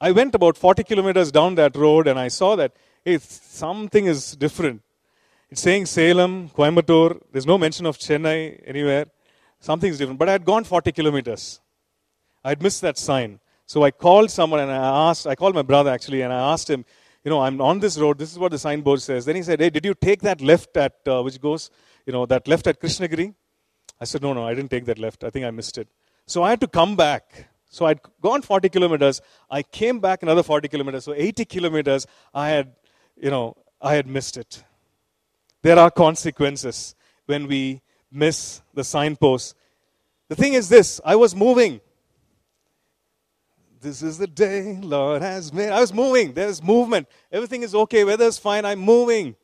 I 0.01 0.11
went 0.11 0.35
about 0.35 0.57
40 0.57 0.83
kilometers 0.83 1.31
down 1.31 1.55
that 1.55 1.77
road 1.77 2.07
and 2.07 2.19
I 2.19 2.27
saw 2.27 2.57
that, 2.57 2.73
hey, 3.05 3.17
something 3.17 4.05
is 4.05 4.35
different. 4.35 4.81
It's 5.49 5.61
saying 5.61 5.85
Salem, 5.85 6.49
Coimbatore. 6.49 7.21
There's 7.31 7.47
no 7.47 7.57
mention 7.57 7.85
of 7.85 7.97
Chennai 7.97 8.61
anywhere. 8.65 9.05
Something's 9.61 9.97
different. 9.97 10.19
But 10.19 10.27
I 10.27 10.33
had 10.33 10.43
gone 10.43 10.65
40 10.65 10.91
kilometers. 10.91 11.61
I 12.43 12.49
had 12.49 12.61
missed 12.61 12.81
that 12.81 12.97
sign. 12.97 13.39
So 13.65 13.83
I 13.83 13.91
called 13.91 14.29
someone 14.29 14.59
and 14.59 14.69
I 14.69 15.09
asked, 15.09 15.25
I 15.25 15.35
called 15.35 15.55
my 15.55 15.61
brother 15.61 15.91
actually, 15.91 16.21
and 16.21 16.33
I 16.33 16.51
asked 16.51 16.69
him, 16.69 16.83
you 17.25 17.29
know, 17.31 17.41
I'm 17.41 17.59
on 17.59 17.79
this 17.79 17.97
road. 17.97 18.17
This 18.17 18.31
is 18.31 18.39
what 18.39 18.51
the 18.51 18.57
signboard 18.59 19.01
says. 19.01 19.25
Then 19.25 19.35
he 19.35 19.43
said, 19.43 19.59
hey, 19.59 19.69
did 19.69 19.83
you 19.83 19.93
take 19.93 20.21
that 20.21 20.39
left 20.39 20.77
at, 20.77 20.93
uh, 21.05 21.21
which 21.21 21.41
goes, 21.41 21.69
you 22.05 22.13
know, 22.13 22.25
that 22.27 22.47
left 22.47 22.67
at 22.67 22.79
Krishnagiri? 22.79 23.33
I 23.99 24.05
said, 24.05 24.21
no, 24.21 24.31
no, 24.31 24.47
I 24.47 24.53
didn't 24.53 24.71
take 24.71 24.85
that 24.85 24.99
left. 24.99 25.25
I 25.25 25.29
think 25.29 25.45
I 25.45 25.51
missed 25.51 25.77
it. 25.77 25.89
So 26.25 26.43
I 26.43 26.51
had 26.51 26.61
to 26.61 26.67
come 26.67 26.95
back 26.95 27.49
so 27.75 27.85
I'd 27.85 27.99
gone 28.21 28.41
40 28.41 28.69
kilometers. 28.69 29.21
I 29.51 29.61
came 29.61 29.99
back 29.99 30.23
another 30.23 30.43
40 30.43 30.69
kilometers. 30.69 31.03
So 31.03 31.13
80 31.13 31.43
kilometers, 31.43 32.07
I 32.33 32.47
had, 32.47 32.71
you 33.17 33.29
know, 33.29 33.57
I 33.81 33.95
had 33.95 34.07
missed 34.07 34.37
it. 34.37 34.63
There 35.61 35.77
are 35.77 35.91
consequences 35.91 36.95
when 37.25 37.47
we 37.47 37.81
miss 38.09 38.61
the 38.73 38.85
signposts. 38.85 39.55
The 40.29 40.35
thing 40.35 40.53
is 40.53 40.69
this 40.69 41.01
I 41.03 41.17
was 41.17 41.35
moving. 41.35 41.81
This 43.85 44.01
is 44.01 44.17
the 44.17 44.25
day 44.25 44.79
Lord 44.81 45.21
has 45.21 45.53
made. 45.53 45.69
I 45.69 45.79
was 45.79 45.93
moving. 45.93 46.33
There's 46.33 46.63
movement. 46.63 47.07
Everything 47.31 47.61
is 47.61 47.75
okay. 47.75 48.03
Weather's 48.03 48.39
fine. 48.39 48.65
I'm 48.65 48.79
moving. 48.79 49.35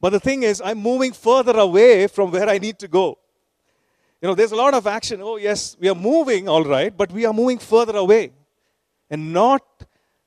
But 0.00 0.10
the 0.10 0.18
thing 0.18 0.42
is, 0.42 0.60
I'm 0.60 0.78
moving 0.78 1.12
further 1.12 1.56
away 1.56 2.08
from 2.08 2.32
where 2.32 2.48
I 2.48 2.58
need 2.58 2.80
to 2.80 2.88
go. 2.88 3.18
You 4.20 4.26
know, 4.26 4.34
there's 4.34 4.50
a 4.50 4.56
lot 4.56 4.74
of 4.74 4.88
action. 4.88 5.20
Oh, 5.22 5.36
yes, 5.36 5.76
we 5.78 5.88
are 5.88 5.94
moving, 5.94 6.48
all 6.48 6.64
right, 6.64 6.94
but 6.94 7.12
we 7.12 7.24
are 7.24 7.32
moving 7.32 7.58
further 7.60 7.96
away. 7.96 8.32
And 9.08 9.32
not 9.32 9.62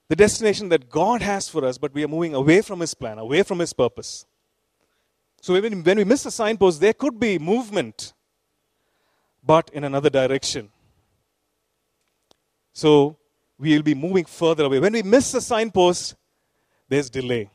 the 0.07 0.15
destination 0.15 0.69
that 0.69 0.89
God 0.89 1.21
has 1.21 1.49
for 1.49 1.65
us, 1.65 1.77
but 1.77 1.93
we 1.93 2.05
are 2.05 2.07
moving 2.07 2.35
away 2.35 2.61
from 2.61 2.79
His 2.79 2.93
plan, 2.93 3.17
away 3.17 3.43
from 3.43 3.59
His 3.59 3.73
purpose. 3.73 4.25
So 5.41 5.59
when, 5.59 5.83
we 5.83 6.03
miss 6.05 6.25
a 6.25 6.31
signpost, 6.31 6.79
there 6.79 6.93
could 6.93 7.19
be 7.19 7.37
movement, 7.37 8.13
but 9.43 9.69
in 9.73 9.83
another 9.83 10.09
direction. 10.09 10.69
So 12.77 13.17
we'll 13.57 13.81
be 13.81 13.95
moving 13.95 14.25
further 14.25 14.65
away. 14.65 14.79
When 14.79 14.93
we 14.93 15.01
miss 15.01 15.33
a 15.33 15.41
signpost, 15.41 16.13
there's 16.87 17.09
delay. 17.09 17.49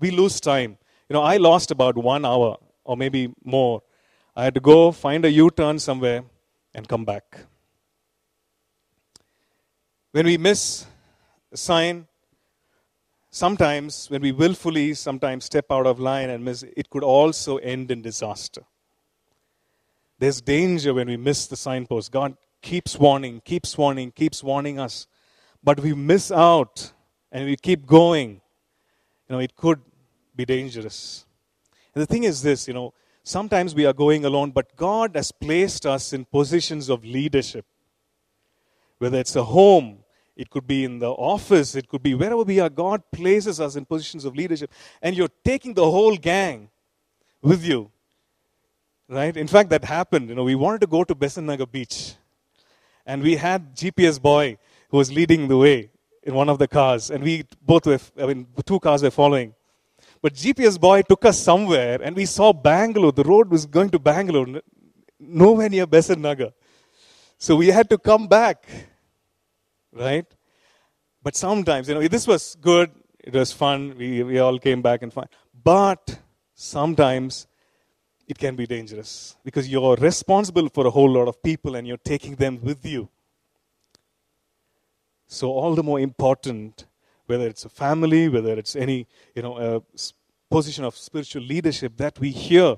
We 0.00 0.10
lose 0.10 0.40
time. 0.40 0.78
You 1.06 1.14
know, 1.14 1.20
I 1.20 1.36
lost 1.36 1.70
about 1.70 1.98
one 1.98 2.24
hour 2.24 2.56
or 2.82 2.96
maybe 2.96 3.30
more 3.44 3.82
I 4.34 4.44
had 4.44 4.54
to 4.54 4.60
go 4.60 4.90
find 4.90 5.26
a 5.26 5.30
U 5.30 5.50
turn 5.50 5.78
somewhere 5.78 6.22
and 6.74 6.88
come 6.88 7.04
back. 7.04 7.40
When 10.12 10.24
we 10.24 10.38
miss 10.38 10.86
a 11.52 11.58
sign, 11.58 12.06
sometimes 13.30 14.08
when 14.08 14.22
we 14.22 14.32
willfully 14.32 14.94
sometimes 14.94 15.44
step 15.44 15.66
out 15.70 15.86
of 15.86 16.00
line 16.00 16.30
and 16.30 16.42
miss, 16.42 16.62
it 16.74 16.88
could 16.88 17.04
also 17.04 17.58
end 17.58 17.90
in 17.90 18.00
disaster. 18.00 18.62
There's 20.18 20.40
danger 20.40 20.94
when 20.94 21.08
we 21.08 21.18
miss 21.18 21.46
the 21.46 21.56
signpost. 21.56 22.10
God 22.10 22.34
keeps 22.62 22.98
warning, 22.98 23.40
keeps 23.44 23.76
warning, 23.76 24.12
keeps 24.12 24.42
warning 24.42 24.78
us. 24.78 25.06
But 25.62 25.80
we 25.80 25.94
miss 25.94 26.30
out 26.30 26.92
and 27.32 27.44
we 27.46 27.56
keep 27.56 27.86
going. 27.86 28.40
You 29.28 29.36
know, 29.36 29.38
it 29.38 29.56
could 29.56 29.80
be 30.34 30.44
dangerous. 30.44 31.26
And 31.94 32.02
the 32.02 32.06
thing 32.06 32.24
is 32.24 32.42
this, 32.42 32.68
you 32.68 32.74
know, 32.74 32.94
sometimes 33.22 33.74
we 33.74 33.84
are 33.86 33.92
going 33.92 34.24
alone, 34.24 34.50
but 34.52 34.76
God 34.76 35.16
has 35.16 35.32
placed 35.32 35.84
us 35.84 36.12
in 36.12 36.24
positions 36.24 36.88
of 36.88 37.04
leadership. 37.04 37.66
Whether 38.98 39.18
it's 39.18 39.36
a 39.36 39.44
home, 39.44 39.98
it 40.36 40.50
could 40.50 40.66
be 40.66 40.84
in 40.84 41.00
the 41.00 41.10
office, 41.10 41.74
it 41.74 41.88
could 41.88 42.02
be 42.02 42.14
wherever 42.14 42.42
we 42.42 42.60
are, 42.60 42.68
God 42.68 43.02
places 43.12 43.60
us 43.60 43.76
in 43.76 43.84
positions 43.84 44.24
of 44.24 44.36
leadership. 44.36 44.70
And 45.02 45.16
you're 45.16 45.34
taking 45.44 45.74
the 45.74 45.90
whole 45.90 46.16
gang 46.16 46.70
with 47.42 47.64
you. 47.64 47.90
Right? 49.08 49.36
In 49.36 49.48
fact, 49.48 49.70
that 49.70 49.84
happened. 49.84 50.28
You 50.28 50.34
know, 50.34 50.44
we 50.44 50.54
wanted 50.54 50.82
to 50.82 50.86
go 50.86 51.02
to 51.02 51.14
Besant 51.14 51.46
Nagar 51.46 51.66
Beach. 51.66 52.14
And 53.08 53.22
we 53.22 53.36
had 53.36 53.74
GPS 53.74 54.20
boy 54.20 54.58
who 54.90 54.98
was 54.98 55.10
leading 55.10 55.48
the 55.48 55.56
way 55.56 55.90
in 56.22 56.34
one 56.34 56.50
of 56.50 56.58
the 56.58 56.68
cars. 56.68 57.10
And 57.10 57.24
we 57.24 57.44
both 57.62 57.86
were, 57.86 57.98
I 58.20 58.26
mean, 58.26 58.46
two 58.66 58.78
cars 58.78 59.02
were 59.02 59.10
following. 59.10 59.54
But 60.20 60.34
GPS 60.34 60.78
boy 60.78 61.00
took 61.02 61.24
us 61.24 61.40
somewhere 61.40 61.98
and 62.02 62.14
we 62.14 62.26
saw 62.26 62.52
Bangalore. 62.52 63.12
The 63.12 63.24
road 63.24 63.48
was 63.50 63.64
going 63.64 63.88
to 63.90 63.98
Bangalore, 63.98 64.60
nowhere 65.18 65.70
near 65.70 65.86
Besant 65.86 66.20
Nagar. 66.20 66.50
So 67.38 67.56
we 67.56 67.68
had 67.68 67.88
to 67.88 67.96
come 67.96 68.28
back. 68.28 68.66
Right? 69.90 70.26
But 71.22 71.34
sometimes, 71.34 71.88
you 71.88 71.94
know, 71.94 72.06
this 72.06 72.26
was 72.26 72.56
good. 72.60 72.90
It 73.24 73.32
was 73.32 73.52
fun. 73.52 73.96
We, 73.96 74.22
we 74.22 74.38
all 74.38 74.58
came 74.58 74.82
back 74.82 75.02
and 75.02 75.10
fine. 75.10 75.28
But 75.64 76.18
sometimes 76.54 77.47
it 78.28 78.38
can 78.38 78.54
be 78.54 78.66
dangerous 78.66 79.36
because 79.42 79.68
you're 79.68 79.96
responsible 79.96 80.68
for 80.68 80.86
a 80.86 80.90
whole 80.90 81.10
lot 81.10 81.28
of 81.28 81.42
people 81.42 81.74
and 81.74 81.88
you're 81.88 81.96
taking 81.96 82.34
them 82.36 82.60
with 82.62 82.84
you. 82.84 83.08
So, 85.26 85.50
all 85.50 85.74
the 85.74 85.82
more 85.82 85.98
important, 85.98 86.86
whether 87.26 87.46
it's 87.46 87.64
a 87.64 87.70
family, 87.70 88.28
whether 88.28 88.52
it's 88.52 88.76
any 88.76 89.06
you 89.34 89.42
know, 89.42 89.82
position 90.50 90.84
of 90.84 90.94
spiritual 90.96 91.42
leadership, 91.42 91.96
that 91.96 92.18
we 92.20 92.30
hear, 92.30 92.76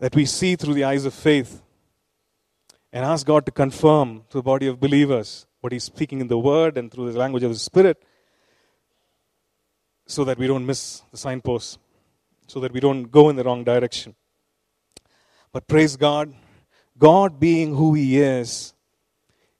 that 0.00 0.14
we 0.14 0.24
see 0.24 0.56
through 0.56 0.74
the 0.74 0.84
eyes 0.84 1.04
of 1.04 1.14
faith, 1.14 1.62
and 2.92 3.04
ask 3.04 3.26
God 3.26 3.46
to 3.46 3.52
confirm 3.52 4.24
to 4.30 4.38
the 4.38 4.42
body 4.42 4.66
of 4.66 4.78
believers 4.80 5.46
what 5.60 5.72
He's 5.72 5.84
speaking 5.84 6.20
in 6.20 6.28
the 6.28 6.38
Word 6.38 6.76
and 6.76 6.90
through 6.90 7.12
the 7.12 7.18
language 7.18 7.42
of 7.44 7.50
the 7.50 7.58
Spirit, 7.58 8.02
so 10.06 10.24
that 10.24 10.38
we 10.38 10.46
don't 10.46 10.66
miss 10.66 11.02
the 11.10 11.16
signposts, 11.16 11.78
so 12.46 12.60
that 12.60 12.72
we 12.72 12.80
don't 12.80 13.04
go 13.04 13.28
in 13.28 13.36
the 13.36 13.44
wrong 13.44 13.64
direction. 13.64 14.14
But 15.54 15.68
praise 15.68 15.96
God, 15.96 16.34
God 16.98 17.38
being 17.38 17.76
who 17.76 17.94
He 17.94 18.20
is, 18.20 18.74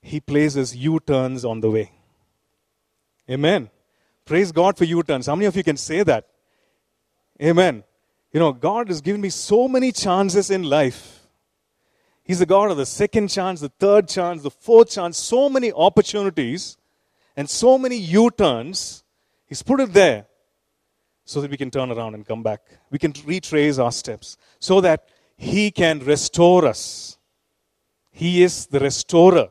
He 0.02 0.18
places 0.18 0.74
U 0.74 0.98
turns 0.98 1.44
on 1.44 1.60
the 1.60 1.70
way. 1.70 1.92
Amen. 3.30 3.70
Praise 4.24 4.50
God 4.50 4.76
for 4.76 4.82
U 4.82 5.04
turns. 5.04 5.26
How 5.26 5.36
many 5.36 5.46
of 5.46 5.56
you 5.56 5.62
can 5.62 5.76
say 5.76 6.02
that? 6.02 6.26
Amen. 7.40 7.84
You 8.32 8.40
know, 8.40 8.52
God 8.52 8.88
has 8.88 9.00
given 9.02 9.20
me 9.20 9.28
so 9.28 9.68
many 9.68 9.92
chances 9.92 10.50
in 10.50 10.64
life. 10.64 11.20
He's 12.24 12.40
the 12.40 12.46
God 12.46 12.72
of 12.72 12.76
the 12.76 12.86
second 12.86 13.28
chance, 13.28 13.60
the 13.60 13.68
third 13.68 14.08
chance, 14.08 14.42
the 14.42 14.50
fourth 14.50 14.90
chance, 14.90 15.16
so 15.16 15.48
many 15.48 15.70
opportunities 15.70 16.76
and 17.36 17.48
so 17.48 17.78
many 17.78 17.98
U 17.98 18.32
turns. 18.32 19.04
He's 19.46 19.62
put 19.62 19.78
it 19.78 19.92
there 19.92 20.26
so 21.24 21.40
that 21.40 21.52
we 21.52 21.56
can 21.56 21.70
turn 21.70 21.92
around 21.92 22.14
and 22.14 22.26
come 22.26 22.42
back. 22.42 22.62
We 22.90 22.98
can 22.98 23.14
retrace 23.24 23.78
our 23.78 23.92
steps 23.92 24.36
so 24.58 24.80
that 24.80 25.08
He 25.36 25.70
can 25.70 26.00
restore 26.00 26.66
us. 26.66 27.18
He 28.10 28.42
is 28.42 28.66
the 28.66 28.80
restorer. 28.80 29.48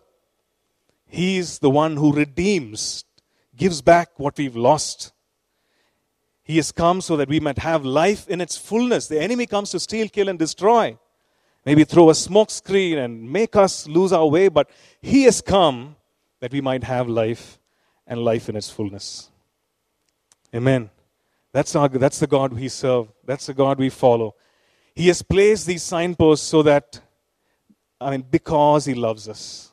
He 1.06 1.38
is 1.38 1.60
the 1.60 1.70
one 1.70 1.98
who 1.98 2.14
redeems, 2.14 3.06
gives 3.56 3.82
back 3.82 4.18
what 4.18 4.38
we've 4.38 4.56
lost. 4.56 5.12
He 6.44 6.58
has 6.58 6.72
come 6.72 7.02
so 7.02 7.16
that 7.18 7.30
we 7.30 7.40
might 7.40 7.60
have 7.60 7.86
life 7.86 8.28
in 8.28 8.42
its 8.42 8.58
fullness. 8.58 9.08
The 9.08 9.22
enemy 9.22 9.46
comes 9.46 9.72
to 9.72 9.80
steal, 9.80 10.10
kill, 10.10 10.30
and 10.30 10.40
destroy. 10.40 10.98
Maybe 11.66 11.84
throw 11.84 12.10
a 12.10 12.16
smoke 12.16 12.52
screen 12.52 12.98
and 12.98 13.32
make 13.32 13.56
us 13.56 13.88
lose 13.88 14.12
our 14.12 14.28
way, 14.28 14.50
but 14.50 14.70
He 15.02 15.24
has 15.24 15.40
come 15.40 15.96
that 16.40 16.52
we 16.52 16.60
might 16.60 16.84
have 16.84 17.08
life 17.08 17.60
and 18.06 18.24
life 18.24 18.50
in 18.50 18.56
its 18.56 18.70
fullness. 18.70 19.30
Amen. 20.54 20.90
That's, 21.54 21.76
our, 21.76 21.88
that's 21.88 22.20
the 22.20 22.28
God 22.28 22.52
we 22.54 22.68
serve. 22.68 23.08
That's 23.26 23.46
the 23.46 23.54
God 23.54 23.78
we 23.78 23.90
follow. 23.90 24.36
He 24.96 25.08
has 25.08 25.22
placed 25.22 25.66
these 25.66 25.84
signposts 25.84 26.48
so 26.48 26.64
that, 26.64 27.02
I 28.00 28.12
mean, 28.12 28.26
because 28.30 28.86
He 28.86 28.94
loves 28.94 29.28
us. 29.28 29.72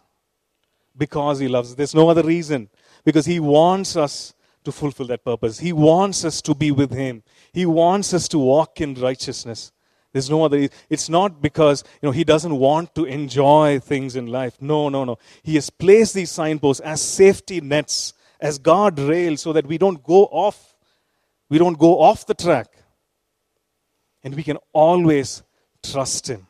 Because 0.96 1.38
He 1.38 1.48
loves 1.48 1.70
us. 1.70 1.76
There's 1.76 1.94
no 1.94 2.08
other 2.08 2.22
reason. 2.22 2.68
Because 3.04 3.26
He 3.26 3.40
wants 3.40 3.96
us 3.96 4.34
to 4.64 4.72
fulfill 4.72 5.06
that 5.06 5.24
purpose. 5.24 5.58
He 5.58 5.72
wants 5.72 6.24
us 6.24 6.40
to 6.42 6.54
be 6.54 6.70
with 6.70 6.92
Him. 6.92 7.22
He 7.52 7.66
wants 7.66 8.14
us 8.14 8.28
to 8.28 8.38
walk 8.38 8.80
in 8.80 8.94
righteousness. 8.94 9.72
There's 10.12 10.28
no 10.28 10.44
other. 10.44 10.68
It's 10.88 11.08
not 11.08 11.40
because 11.40 11.84
you 12.02 12.08
know 12.08 12.10
he 12.10 12.24
doesn't 12.24 12.56
want 12.56 12.94
to 12.96 13.04
enjoy 13.04 13.78
things 13.78 14.16
in 14.16 14.26
life. 14.26 14.60
No, 14.60 14.88
no, 14.88 15.04
no. 15.04 15.18
He 15.42 15.54
has 15.54 15.70
placed 15.70 16.14
these 16.14 16.30
signposts 16.30 16.80
as 16.80 17.00
safety 17.00 17.60
nets, 17.60 18.12
as 18.40 18.58
guardrails, 18.58 19.38
so 19.38 19.52
that 19.52 19.66
we 19.66 19.78
don't 19.78 20.02
go 20.02 20.24
off. 20.24 20.74
We 21.48 21.58
don't 21.58 21.78
go 21.78 22.00
off 22.00 22.26
the 22.26 22.34
track, 22.34 22.68
and 24.22 24.34
we 24.34 24.42
can 24.42 24.58
always 24.72 25.42
trust 25.82 26.28
Him. 26.28 26.46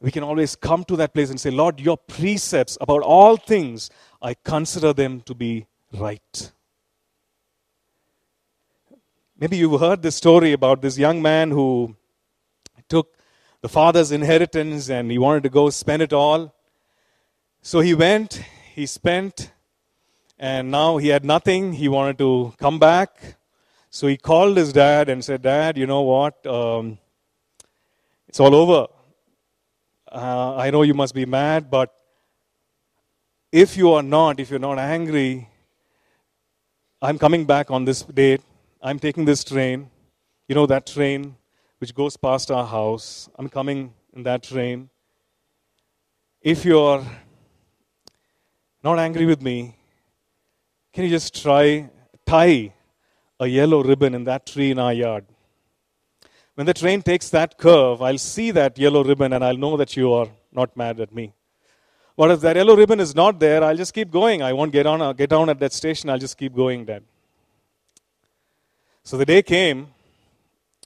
We 0.00 0.10
can 0.10 0.22
always 0.22 0.54
come 0.54 0.84
to 0.84 0.96
that 0.96 1.12
place 1.12 1.30
and 1.30 1.40
say, 1.40 1.50
Lord, 1.50 1.80
your 1.80 1.96
precepts 1.96 2.78
about 2.80 3.02
all 3.02 3.36
things, 3.36 3.90
I 4.22 4.34
consider 4.34 4.92
them 4.92 5.22
to 5.22 5.34
be 5.34 5.66
right. 5.92 6.52
Maybe 9.38 9.56
you've 9.56 9.80
heard 9.80 10.02
the 10.02 10.12
story 10.12 10.52
about 10.52 10.82
this 10.82 10.98
young 10.98 11.22
man 11.22 11.50
who 11.50 11.96
took 12.88 13.16
the 13.60 13.68
father's 13.68 14.12
inheritance 14.12 14.88
and 14.88 15.10
he 15.10 15.18
wanted 15.18 15.42
to 15.44 15.48
go 15.48 15.70
spend 15.70 16.02
it 16.02 16.12
all. 16.12 16.54
So 17.62 17.80
he 17.80 17.94
went, 17.94 18.42
he 18.74 18.86
spent, 18.86 19.52
and 20.38 20.70
now 20.70 20.96
he 20.96 21.08
had 21.08 21.24
nothing. 21.24 21.72
He 21.72 21.88
wanted 21.88 22.18
to 22.18 22.54
come 22.58 22.78
back. 22.78 23.36
So 23.90 24.06
he 24.06 24.16
called 24.16 24.56
his 24.56 24.72
dad 24.72 25.08
and 25.08 25.24
said, 25.24 25.42
Dad, 25.42 25.78
you 25.78 25.86
know 25.86 26.02
what? 26.02 26.46
Um, 26.46 26.98
it's 28.28 28.38
all 28.38 28.54
over. 28.54 28.86
Uh, 30.10 30.56
I 30.56 30.70
know 30.70 30.82
you 30.82 30.94
must 30.94 31.14
be 31.14 31.24
mad, 31.24 31.70
but 31.70 31.94
if 33.50 33.76
you 33.76 33.92
are 33.92 34.02
not, 34.02 34.40
if 34.40 34.50
you're 34.50 34.58
not 34.58 34.78
angry, 34.78 35.48
I'm 37.00 37.18
coming 37.18 37.44
back 37.44 37.70
on 37.70 37.84
this 37.84 38.02
date. 38.02 38.42
I'm 38.82 38.98
taking 38.98 39.24
this 39.24 39.42
train. 39.42 39.90
You 40.48 40.54
know 40.54 40.66
that 40.66 40.86
train 40.86 41.36
which 41.78 41.94
goes 41.94 42.16
past 42.16 42.50
our 42.50 42.66
house. 42.66 43.28
I'm 43.36 43.48
coming 43.48 43.94
in 44.12 44.22
that 44.24 44.42
train. 44.42 44.90
If 46.42 46.64
you're 46.64 47.04
not 48.82 48.98
angry 48.98 49.26
with 49.26 49.40
me, 49.42 49.76
can 50.92 51.04
you 51.04 51.10
just 51.10 51.40
try 51.42 51.88
tie 52.26 52.72
a 53.40 53.46
yellow 53.46 53.82
ribbon 53.82 54.14
in 54.14 54.24
that 54.24 54.46
tree 54.46 54.70
in 54.70 54.78
our 54.78 54.92
yard? 54.92 55.24
When 56.54 56.66
the 56.66 56.74
train 56.74 57.02
takes 57.02 57.30
that 57.30 57.56
curve, 57.56 58.02
I'll 58.02 58.18
see 58.18 58.50
that 58.50 58.78
yellow 58.78 59.04
ribbon 59.04 59.32
and 59.32 59.44
I'll 59.44 59.56
know 59.56 59.76
that 59.76 59.96
you 59.96 60.12
are 60.12 60.28
not 60.52 60.76
mad 60.76 60.98
at 61.00 61.14
me. 61.14 61.32
But 62.16 62.32
if 62.32 62.40
that 62.40 62.56
yellow 62.56 62.74
ribbon 62.74 62.98
is 62.98 63.14
not 63.14 63.38
there, 63.38 63.62
I'll 63.62 63.76
just 63.76 63.94
keep 63.94 64.10
going. 64.10 64.42
I 64.42 64.52
won't 64.52 64.72
get 64.72 64.86
on 64.86 65.00
uh, 65.00 65.12
get 65.12 65.30
down 65.30 65.48
at 65.50 65.60
that 65.60 65.72
station. 65.72 66.10
I'll 66.10 66.18
just 66.18 66.36
keep 66.36 66.52
going, 66.52 66.84
Dad. 66.84 67.04
So 69.04 69.16
the 69.16 69.24
day 69.24 69.40
came, 69.40 69.86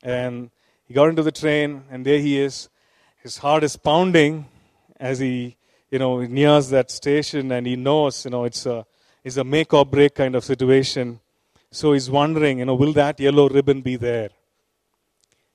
and 0.03 0.51
he 0.87 0.93
got 0.93 1.09
into 1.09 1.23
the 1.23 1.33
train, 1.33 1.85
and 1.91 2.05
there 2.05 2.19
he 2.19 2.39
is. 2.39 2.69
His 3.23 3.39
heart 3.39 3.65
is 3.65 3.77
pounding 3.77 4.45
as 5.01 5.21
he, 5.21 5.57
you 5.91 5.99
know, 5.99 6.21
nears 6.21 6.69
that 6.69 6.91
station, 6.91 7.51
and 7.51 7.67
he 7.67 7.77
knows, 7.77 8.27
you 8.27 8.31
know, 8.31 8.45
it's 8.45 8.67
a 8.67 8.85
it's 9.25 9.39
a 9.39 9.45
make 9.45 9.73
or 9.73 9.87
break 9.87 10.15
kind 10.17 10.35
of 10.35 10.45
situation. 10.45 11.19
So 11.75 11.95
he's 11.95 12.11
wondering, 12.11 12.59
you 12.59 12.67
know, 12.67 12.75
will 12.75 12.93
that 12.93 13.19
yellow 13.19 13.49
ribbon 13.49 13.81
be 13.81 13.97
there? 13.97 14.29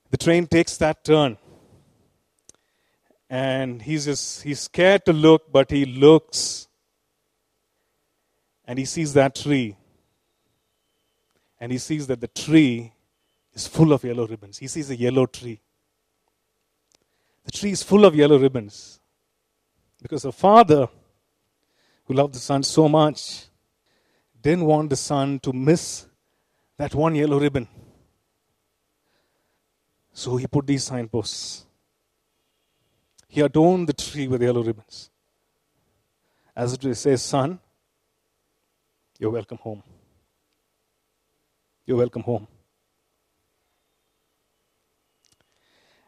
The 0.10 0.18
train 0.18 0.48
takes 0.48 0.76
that 0.78 1.06
turn. 1.06 1.38
And 3.30 3.84
he's 3.84 4.06
just 4.06 4.42
he's 4.42 4.62
scared 4.62 5.06
to 5.06 5.14
look 5.14 5.52
but 5.52 5.70
he 5.70 5.86
looks. 5.86 6.68
And 8.66 8.80
he 8.80 8.86
sees 8.86 9.14
that 9.14 9.36
tree. 9.36 9.78
And 11.60 11.72
he 11.72 11.78
sees 11.78 12.08
that 12.08 12.20
the 12.20 12.28
tree 12.28 12.94
is 13.54 13.68
full 13.68 13.94
of 13.94 14.04
yellow 14.04 14.26
ribbons. 14.26 14.58
He 14.58 14.68
sees 14.68 14.90
a 14.90 14.96
yellow 14.96 15.28
tree. 15.28 15.62
The 17.46 17.52
tree 17.52 17.72
is 17.72 17.84
full 17.84 18.06
of 18.06 18.16
yellow 18.16 18.40
ribbons. 18.40 19.00
Because 20.02 20.24
the 20.24 20.32
father 20.32 20.90
who 22.06 22.14
loved 22.16 22.34
the 22.34 22.40
son 22.40 22.64
so 22.64 22.90
much 22.90 23.46
didn't 24.42 24.66
want 24.66 24.90
the 24.90 24.96
son 24.96 25.40
to 25.40 25.54
miss 25.54 26.07
that 26.78 26.94
one 26.96 27.16
yellow 27.16 27.40
ribbon 27.40 27.68
so 30.14 30.36
he 30.36 30.48
put 30.48 30.66
these 30.66 30.84
signposts 30.84 31.68
He 33.28 33.42
adorned 33.42 33.88
the 33.88 33.94
tree 33.94 34.28
with 34.28 34.42
yellow 34.42 34.64
ribbons. 34.64 35.10
As 36.56 36.74
it 36.74 36.96
says, 36.96 37.22
Son, 37.22 37.60
you're 39.20 39.30
welcome 39.30 39.58
home. 39.58 39.84
You're 41.86 41.98
welcome 41.98 42.24
home. 42.24 42.48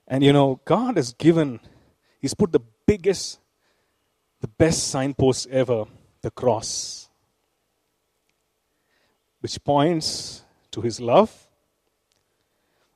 And 0.07 0.23
you 0.23 0.33
know, 0.33 0.59
God 0.65 0.97
has 0.97 1.13
given, 1.13 1.59
He's 2.19 2.33
put 2.33 2.51
the 2.51 2.61
biggest, 2.87 3.39
the 4.41 4.47
best 4.47 4.87
signpost 4.87 5.47
ever 5.49 5.85
the 6.21 6.31
cross, 6.31 7.09
which 9.39 9.63
points 9.63 10.43
to 10.71 10.81
His 10.81 10.99
love, 10.99 11.47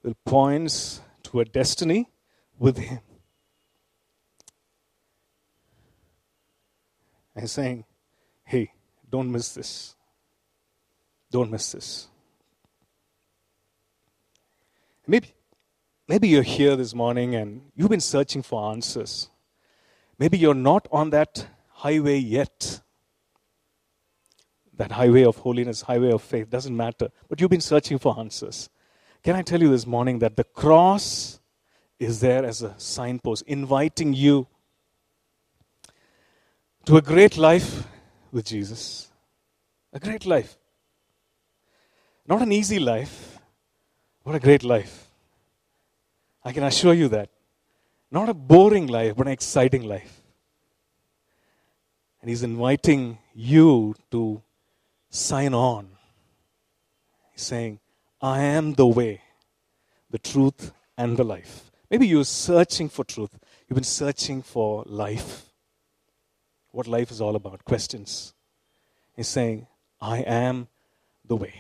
it 0.04 0.18
points 0.26 1.02
to 1.24 1.40
a 1.40 1.46
destiny 1.46 2.10
with 2.60 2.78
Him. 2.78 3.00
And 7.36 7.50
saying, 7.50 7.86
hey, 8.44 8.72
don't 9.10 9.32
miss 9.32 9.54
this. 9.54 9.96
Don't 11.32 11.50
miss 11.50 11.72
this. 11.72 12.08
Maybe, 15.08 15.34
maybe 16.08 16.28
you're 16.28 16.44
here 16.44 16.76
this 16.76 16.94
morning 16.94 17.34
and 17.36 17.64
you've 17.76 17.90
been 17.90 18.00
searching 18.00 18.44
for 18.44 18.72
answers. 18.72 19.30
Maybe 20.20 20.38
you're 20.38 20.54
not 20.54 20.88
on 20.92 21.10
that 21.10 21.48
highway 21.70 22.18
yet. 22.18 22.82
That 24.78 24.92
highway 24.92 25.24
of 25.24 25.38
holiness, 25.38 25.82
highway 25.82 26.12
of 26.12 26.22
faith, 26.22 26.50
doesn't 26.50 26.76
matter. 26.76 27.10
But 27.30 27.40
you've 27.40 27.50
been 27.50 27.62
searching 27.62 28.00
for 28.00 28.18
answers. 28.18 28.70
Can 29.24 29.36
I 29.36 29.42
tell 29.42 29.62
you 29.62 29.70
this 29.70 29.86
morning 29.86 30.20
that 30.20 30.36
the 30.36 30.44
cross 30.44 31.40
is 32.00 32.20
there 32.20 32.44
as 32.44 32.62
a 32.62 32.74
signpost, 32.78 33.44
inviting 33.48 34.14
you 34.14 34.48
to 36.86 36.98
a 36.98 37.02
great 37.02 37.38
life 37.38 37.88
with 38.32 38.46
Jesus? 38.46 39.10
A 39.94 40.00
great 40.00 40.26
life. 40.26 40.58
Not 42.28 42.42
an 42.42 42.52
easy 42.52 42.80
life, 42.80 43.38
what 44.24 44.36
a 44.36 44.40
great 44.40 44.64
life. 44.64 45.08
I 46.44 46.52
can 46.52 46.64
assure 46.64 46.94
you 46.94 47.08
that. 47.10 47.30
Not 48.12 48.30
a 48.30 48.34
boring 48.34 48.88
life, 48.88 49.16
but 49.16 49.28
an 49.28 49.34
exciting 49.34 49.84
life. 49.84 50.22
And 52.22 52.30
He's 52.30 52.44
inviting 52.44 53.18
you 53.34 53.96
to 54.12 54.42
sign 55.14 55.54
on. 55.54 55.88
He's 57.32 57.44
saying, 57.44 57.80
I 58.22 58.42
am 58.42 58.74
the 58.74 58.88
way, 58.88 59.22
the 60.10 60.18
truth, 60.18 60.74
and 60.98 61.18
the 61.18 61.24
life. 61.24 61.72
Maybe 61.90 62.08
you're 62.08 62.26
searching 62.26 62.90
for 62.90 63.04
truth. 63.04 63.38
You've 63.68 63.76
been 63.76 63.84
searching 63.84 64.42
for 64.42 64.84
life. 64.88 65.46
What 66.72 66.88
life 66.88 67.12
is 67.12 67.22
all 67.22 67.36
about. 67.36 67.64
Questions. 67.64 68.34
He's 69.16 69.28
saying, 69.28 69.68
I 70.02 70.20
am 70.20 70.68
the 71.24 71.36
way. 71.36 71.54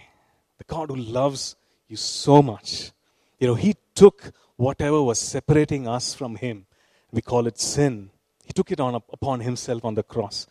The 0.58 0.64
God 0.64 0.89
who 0.89 0.95
loves 0.95 1.56
you 1.88 1.97
so 1.97 2.41
much. 2.41 2.91
You 3.39 3.47
know, 3.47 3.56
He 3.56 3.76
took 3.93 4.32
whatever 4.56 5.04
was 5.04 5.20
separating 5.20 5.88
us 5.88 6.16
from 6.16 6.38
Him. 6.38 6.66
We 7.12 7.22
call 7.22 7.45
it 7.45 7.60
sin. 7.60 8.10
He 8.43 8.54
took 8.54 8.72
it 8.72 8.80
on 8.80 8.95
upon 8.95 9.41
Himself 9.41 9.86
on 9.86 9.93
the 9.93 10.04
cross. 10.04 10.47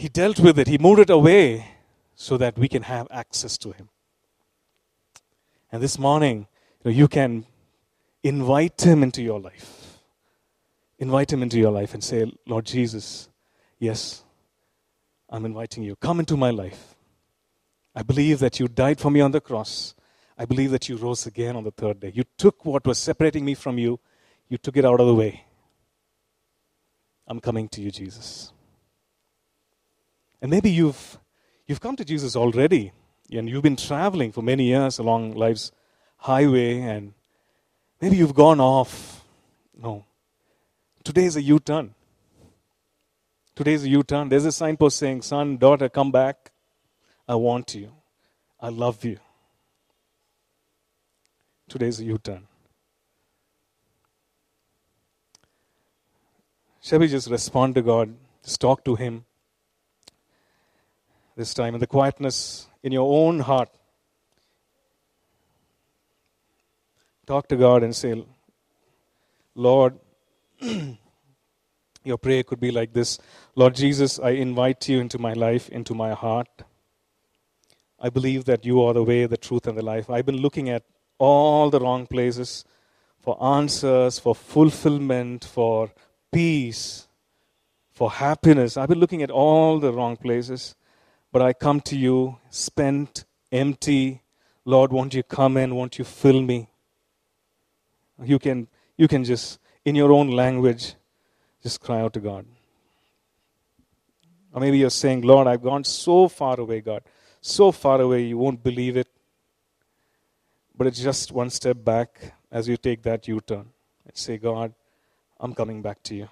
He 0.00 0.08
dealt 0.08 0.40
with 0.40 0.58
it. 0.58 0.66
He 0.66 0.78
moved 0.78 1.00
it 1.00 1.10
away 1.10 1.66
so 2.14 2.38
that 2.38 2.56
we 2.56 2.68
can 2.68 2.84
have 2.84 3.06
access 3.10 3.58
to 3.58 3.72
Him. 3.72 3.90
And 5.70 5.82
this 5.82 5.98
morning, 5.98 6.46
you, 6.82 6.90
know, 6.90 6.96
you 6.96 7.06
can 7.06 7.44
invite 8.22 8.80
Him 8.80 9.02
into 9.02 9.20
your 9.20 9.38
life. 9.38 9.98
Invite 10.98 11.30
Him 11.34 11.42
into 11.42 11.58
your 11.58 11.70
life 11.70 11.92
and 11.92 12.02
say, 12.02 12.32
Lord 12.46 12.64
Jesus, 12.64 13.28
yes, 13.78 14.24
I'm 15.28 15.44
inviting 15.44 15.82
you. 15.82 15.96
Come 15.96 16.18
into 16.18 16.34
my 16.34 16.48
life. 16.48 16.94
I 17.94 18.02
believe 18.02 18.38
that 18.38 18.58
you 18.58 18.68
died 18.68 19.00
for 19.00 19.10
me 19.10 19.20
on 19.20 19.32
the 19.32 19.40
cross. 19.42 19.94
I 20.38 20.46
believe 20.46 20.70
that 20.70 20.88
you 20.88 20.96
rose 20.96 21.26
again 21.26 21.56
on 21.56 21.64
the 21.64 21.72
third 21.72 22.00
day. 22.00 22.10
You 22.14 22.24
took 22.38 22.64
what 22.64 22.86
was 22.86 22.96
separating 22.96 23.44
me 23.44 23.52
from 23.52 23.76
you, 23.76 24.00
you 24.48 24.56
took 24.56 24.78
it 24.78 24.86
out 24.86 24.98
of 24.98 25.06
the 25.06 25.14
way. 25.14 25.44
I'm 27.26 27.38
coming 27.38 27.68
to 27.68 27.82
you, 27.82 27.90
Jesus. 27.90 28.50
And 30.42 30.50
maybe 30.50 30.70
you've, 30.70 31.18
you've 31.66 31.80
come 31.80 31.96
to 31.96 32.04
Jesus 32.04 32.34
already, 32.34 32.92
and 33.30 33.48
you've 33.48 33.62
been 33.62 33.76
traveling 33.76 34.32
for 34.32 34.42
many 34.42 34.64
years 34.64 34.98
along 34.98 35.34
life's 35.34 35.70
highway, 36.16 36.80
and 36.80 37.12
maybe 38.00 38.16
you've 38.16 38.34
gone 38.34 38.60
off. 38.60 39.24
No. 39.76 40.04
Today 41.04 41.24
is 41.24 41.36
a 41.36 41.42
U 41.42 41.58
turn. 41.58 41.94
Today 43.54 43.74
is 43.74 43.84
a 43.84 43.88
U 43.90 44.02
turn. 44.02 44.28
There's 44.28 44.46
a 44.46 44.52
signpost 44.52 44.96
saying, 44.96 45.22
Son, 45.22 45.58
daughter, 45.58 45.88
come 45.88 46.10
back. 46.10 46.52
I 47.28 47.34
want 47.34 47.74
you. 47.74 47.92
I 48.58 48.68
love 48.70 49.04
you. 49.04 49.18
Today's 51.68 52.00
a 52.00 52.04
U 52.04 52.18
turn. 52.18 52.46
Shall 56.82 56.98
we 56.98 57.08
just 57.08 57.30
respond 57.30 57.74
to 57.74 57.82
God? 57.82 58.14
Just 58.42 58.60
talk 58.60 58.84
to 58.86 58.94
Him 58.94 59.24
this 61.40 61.54
time 61.54 61.72
in 61.72 61.80
the 61.80 61.86
quietness 61.86 62.66
in 62.82 62.92
your 62.92 63.10
own 63.10 63.40
heart. 63.40 63.70
Talk 67.26 67.48
to 67.48 67.56
God 67.56 67.82
and 67.82 67.96
say, 67.96 68.22
Lord, 69.54 69.98
your 72.04 72.18
prayer 72.18 72.42
could 72.42 72.60
be 72.60 72.70
like 72.70 72.92
this 72.92 73.18
Lord 73.54 73.74
Jesus, 73.74 74.18
I 74.18 74.30
invite 74.30 74.86
you 74.90 75.00
into 75.00 75.18
my 75.18 75.32
life, 75.32 75.70
into 75.70 75.94
my 75.94 76.12
heart. 76.12 76.64
I 77.98 78.10
believe 78.10 78.44
that 78.44 78.66
you 78.66 78.82
are 78.82 78.92
the 78.92 79.02
way, 79.02 79.24
the 79.24 79.38
truth, 79.38 79.66
and 79.66 79.78
the 79.78 79.82
life. 79.82 80.10
I've 80.10 80.26
been 80.26 80.42
looking 80.42 80.68
at 80.68 80.84
all 81.18 81.70
the 81.70 81.80
wrong 81.80 82.06
places 82.06 82.66
for 83.18 83.42
answers, 83.42 84.18
for 84.18 84.34
fulfillment, 84.34 85.44
for 85.44 85.90
peace, 86.30 87.08
for 87.92 88.10
happiness. 88.10 88.76
I've 88.76 88.90
been 88.90 89.00
looking 89.00 89.22
at 89.22 89.30
all 89.30 89.78
the 89.78 89.92
wrong 89.92 90.18
places, 90.18 90.74
but 91.32 91.42
I 91.42 91.52
come 91.52 91.80
to 91.82 91.96
you 91.96 92.38
spent, 92.50 93.24
empty. 93.52 94.22
Lord, 94.64 94.92
won't 94.92 95.14
you 95.14 95.22
come 95.22 95.56
in? 95.56 95.74
Won't 95.74 95.98
you 95.98 96.04
fill 96.04 96.40
me? 96.40 96.68
You 98.22 98.38
can, 98.38 98.68
you 98.96 99.08
can 99.08 99.24
just, 99.24 99.58
in 99.84 99.94
your 99.94 100.12
own 100.12 100.30
language, 100.30 100.94
just 101.62 101.80
cry 101.80 102.00
out 102.00 102.12
to 102.14 102.20
God. 102.20 102.46
Or 104.52 104.60
maybe 104.60 104.78
you're 104.78 104.90
saying, 104.90 105.22
Lord, 105.22 105.46
I've 105.46 105.62
gone 105.62 105.84
so 105.84 106.28
far 106.28 106.58
away, 106.58 106.80
God 106.80 107.02
so 107.40 107.72
far 107.72 108.00
away 108.00 108.22
you 108.22 108.38
won't 108.38 108.62
believe 108.62 108.96
it. 108.96 109.08
But 110.76 110.86
it's 110.86 111.00
just 111.00 111.32
one 111.32 111.50
step 111.50 111.84
back 111.84 112.34
as 112.50 112.68
you 112.68 112.76
take 112.76 113.02
that 113.02 113.28
U 113.28 113.40
turn 113.40 113.68
and 114.06 114.16
say, 114.16 114.38
God, 114.38 114.74
I'm 115.38 115.54
coming 115.54 115.82
back 115.82 116.02
to 116.04 116.14
you. 116.14 116.28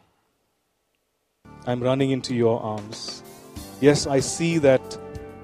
I'm 1.67 1.83
running 1.83 2.11
into 2.11 2.35
your 2.35 2.61
arms. 2.61 3.23
Yes, 3.81 4.07
I 4.09 4.19
see 4.21 4.59
that 4.59 4.99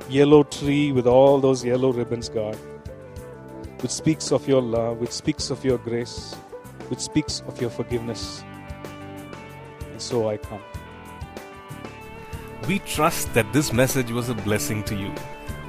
yellow 0.09 0.43
tree 0.43 0.91
with 0.91 1.07
all 1.07 1.39
those 1.41 1.65
yellow 1.65 1.93
ribbons, 1.93 2.29
God, 2.29 2.57
which 3.81 3.93
speaks 3.93 4.33
of 4.33 4.49
your 4.49 4.61
love, 4.61 4.99
which 4.99 5.13
speaks 5.13 5.51
of 5.51 5.65
your 5.65 5.79
grace, 5.79 6.35
which 6.89 6.99
speaks 6.99 7.43
of 7.47 7.61
your 7.61 7.71
forgiveness. 7.71 8.43
And 9.93 10.03
so 10.03 10.29
I 10.29 10.37
come. 10.37 10.63
We 12.67 12.81
trust 12.81 13.33
that 13.35 13.53
this 13.53 13.73
message 13.73 14.11
was 14.11 14.31
a 14.31 14.35
blessing 14.35 14.83
to 14.85 14.97
you. 14.97 15.13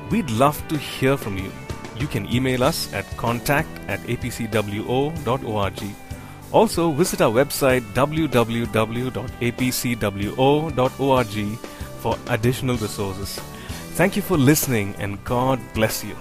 We'd 0.09 0.32
love 0.32 0.68
to 0.70 0.78
hear 0.78 1.18
from 1.18 1.38
you. 1.38 1.51
You 1.97 2.07
can 2.07 2.26
email 2.34 2.63
us 2.63 2.91
at 2.93 3.05
contact 3.16 3.70
at 3.88 3.99
apcwo.org. 4.01 5.84
Also, 6.51 6.91
visit 6.91 7.22
our 7.22 7.32
website 7.32 7.82
www.apcwo.org 7.93 8.55
for 12.06 12.20
additional 12.28 12.78
resources. 12.78 13.39
Thank 13.97 14.16
you 14.16 14.22
for 14.22 14.38
listening 14.38 14.93
and 14.99 15.24
God 15.24 15.60
bless 15.74 16.03
you. 16.03 16.16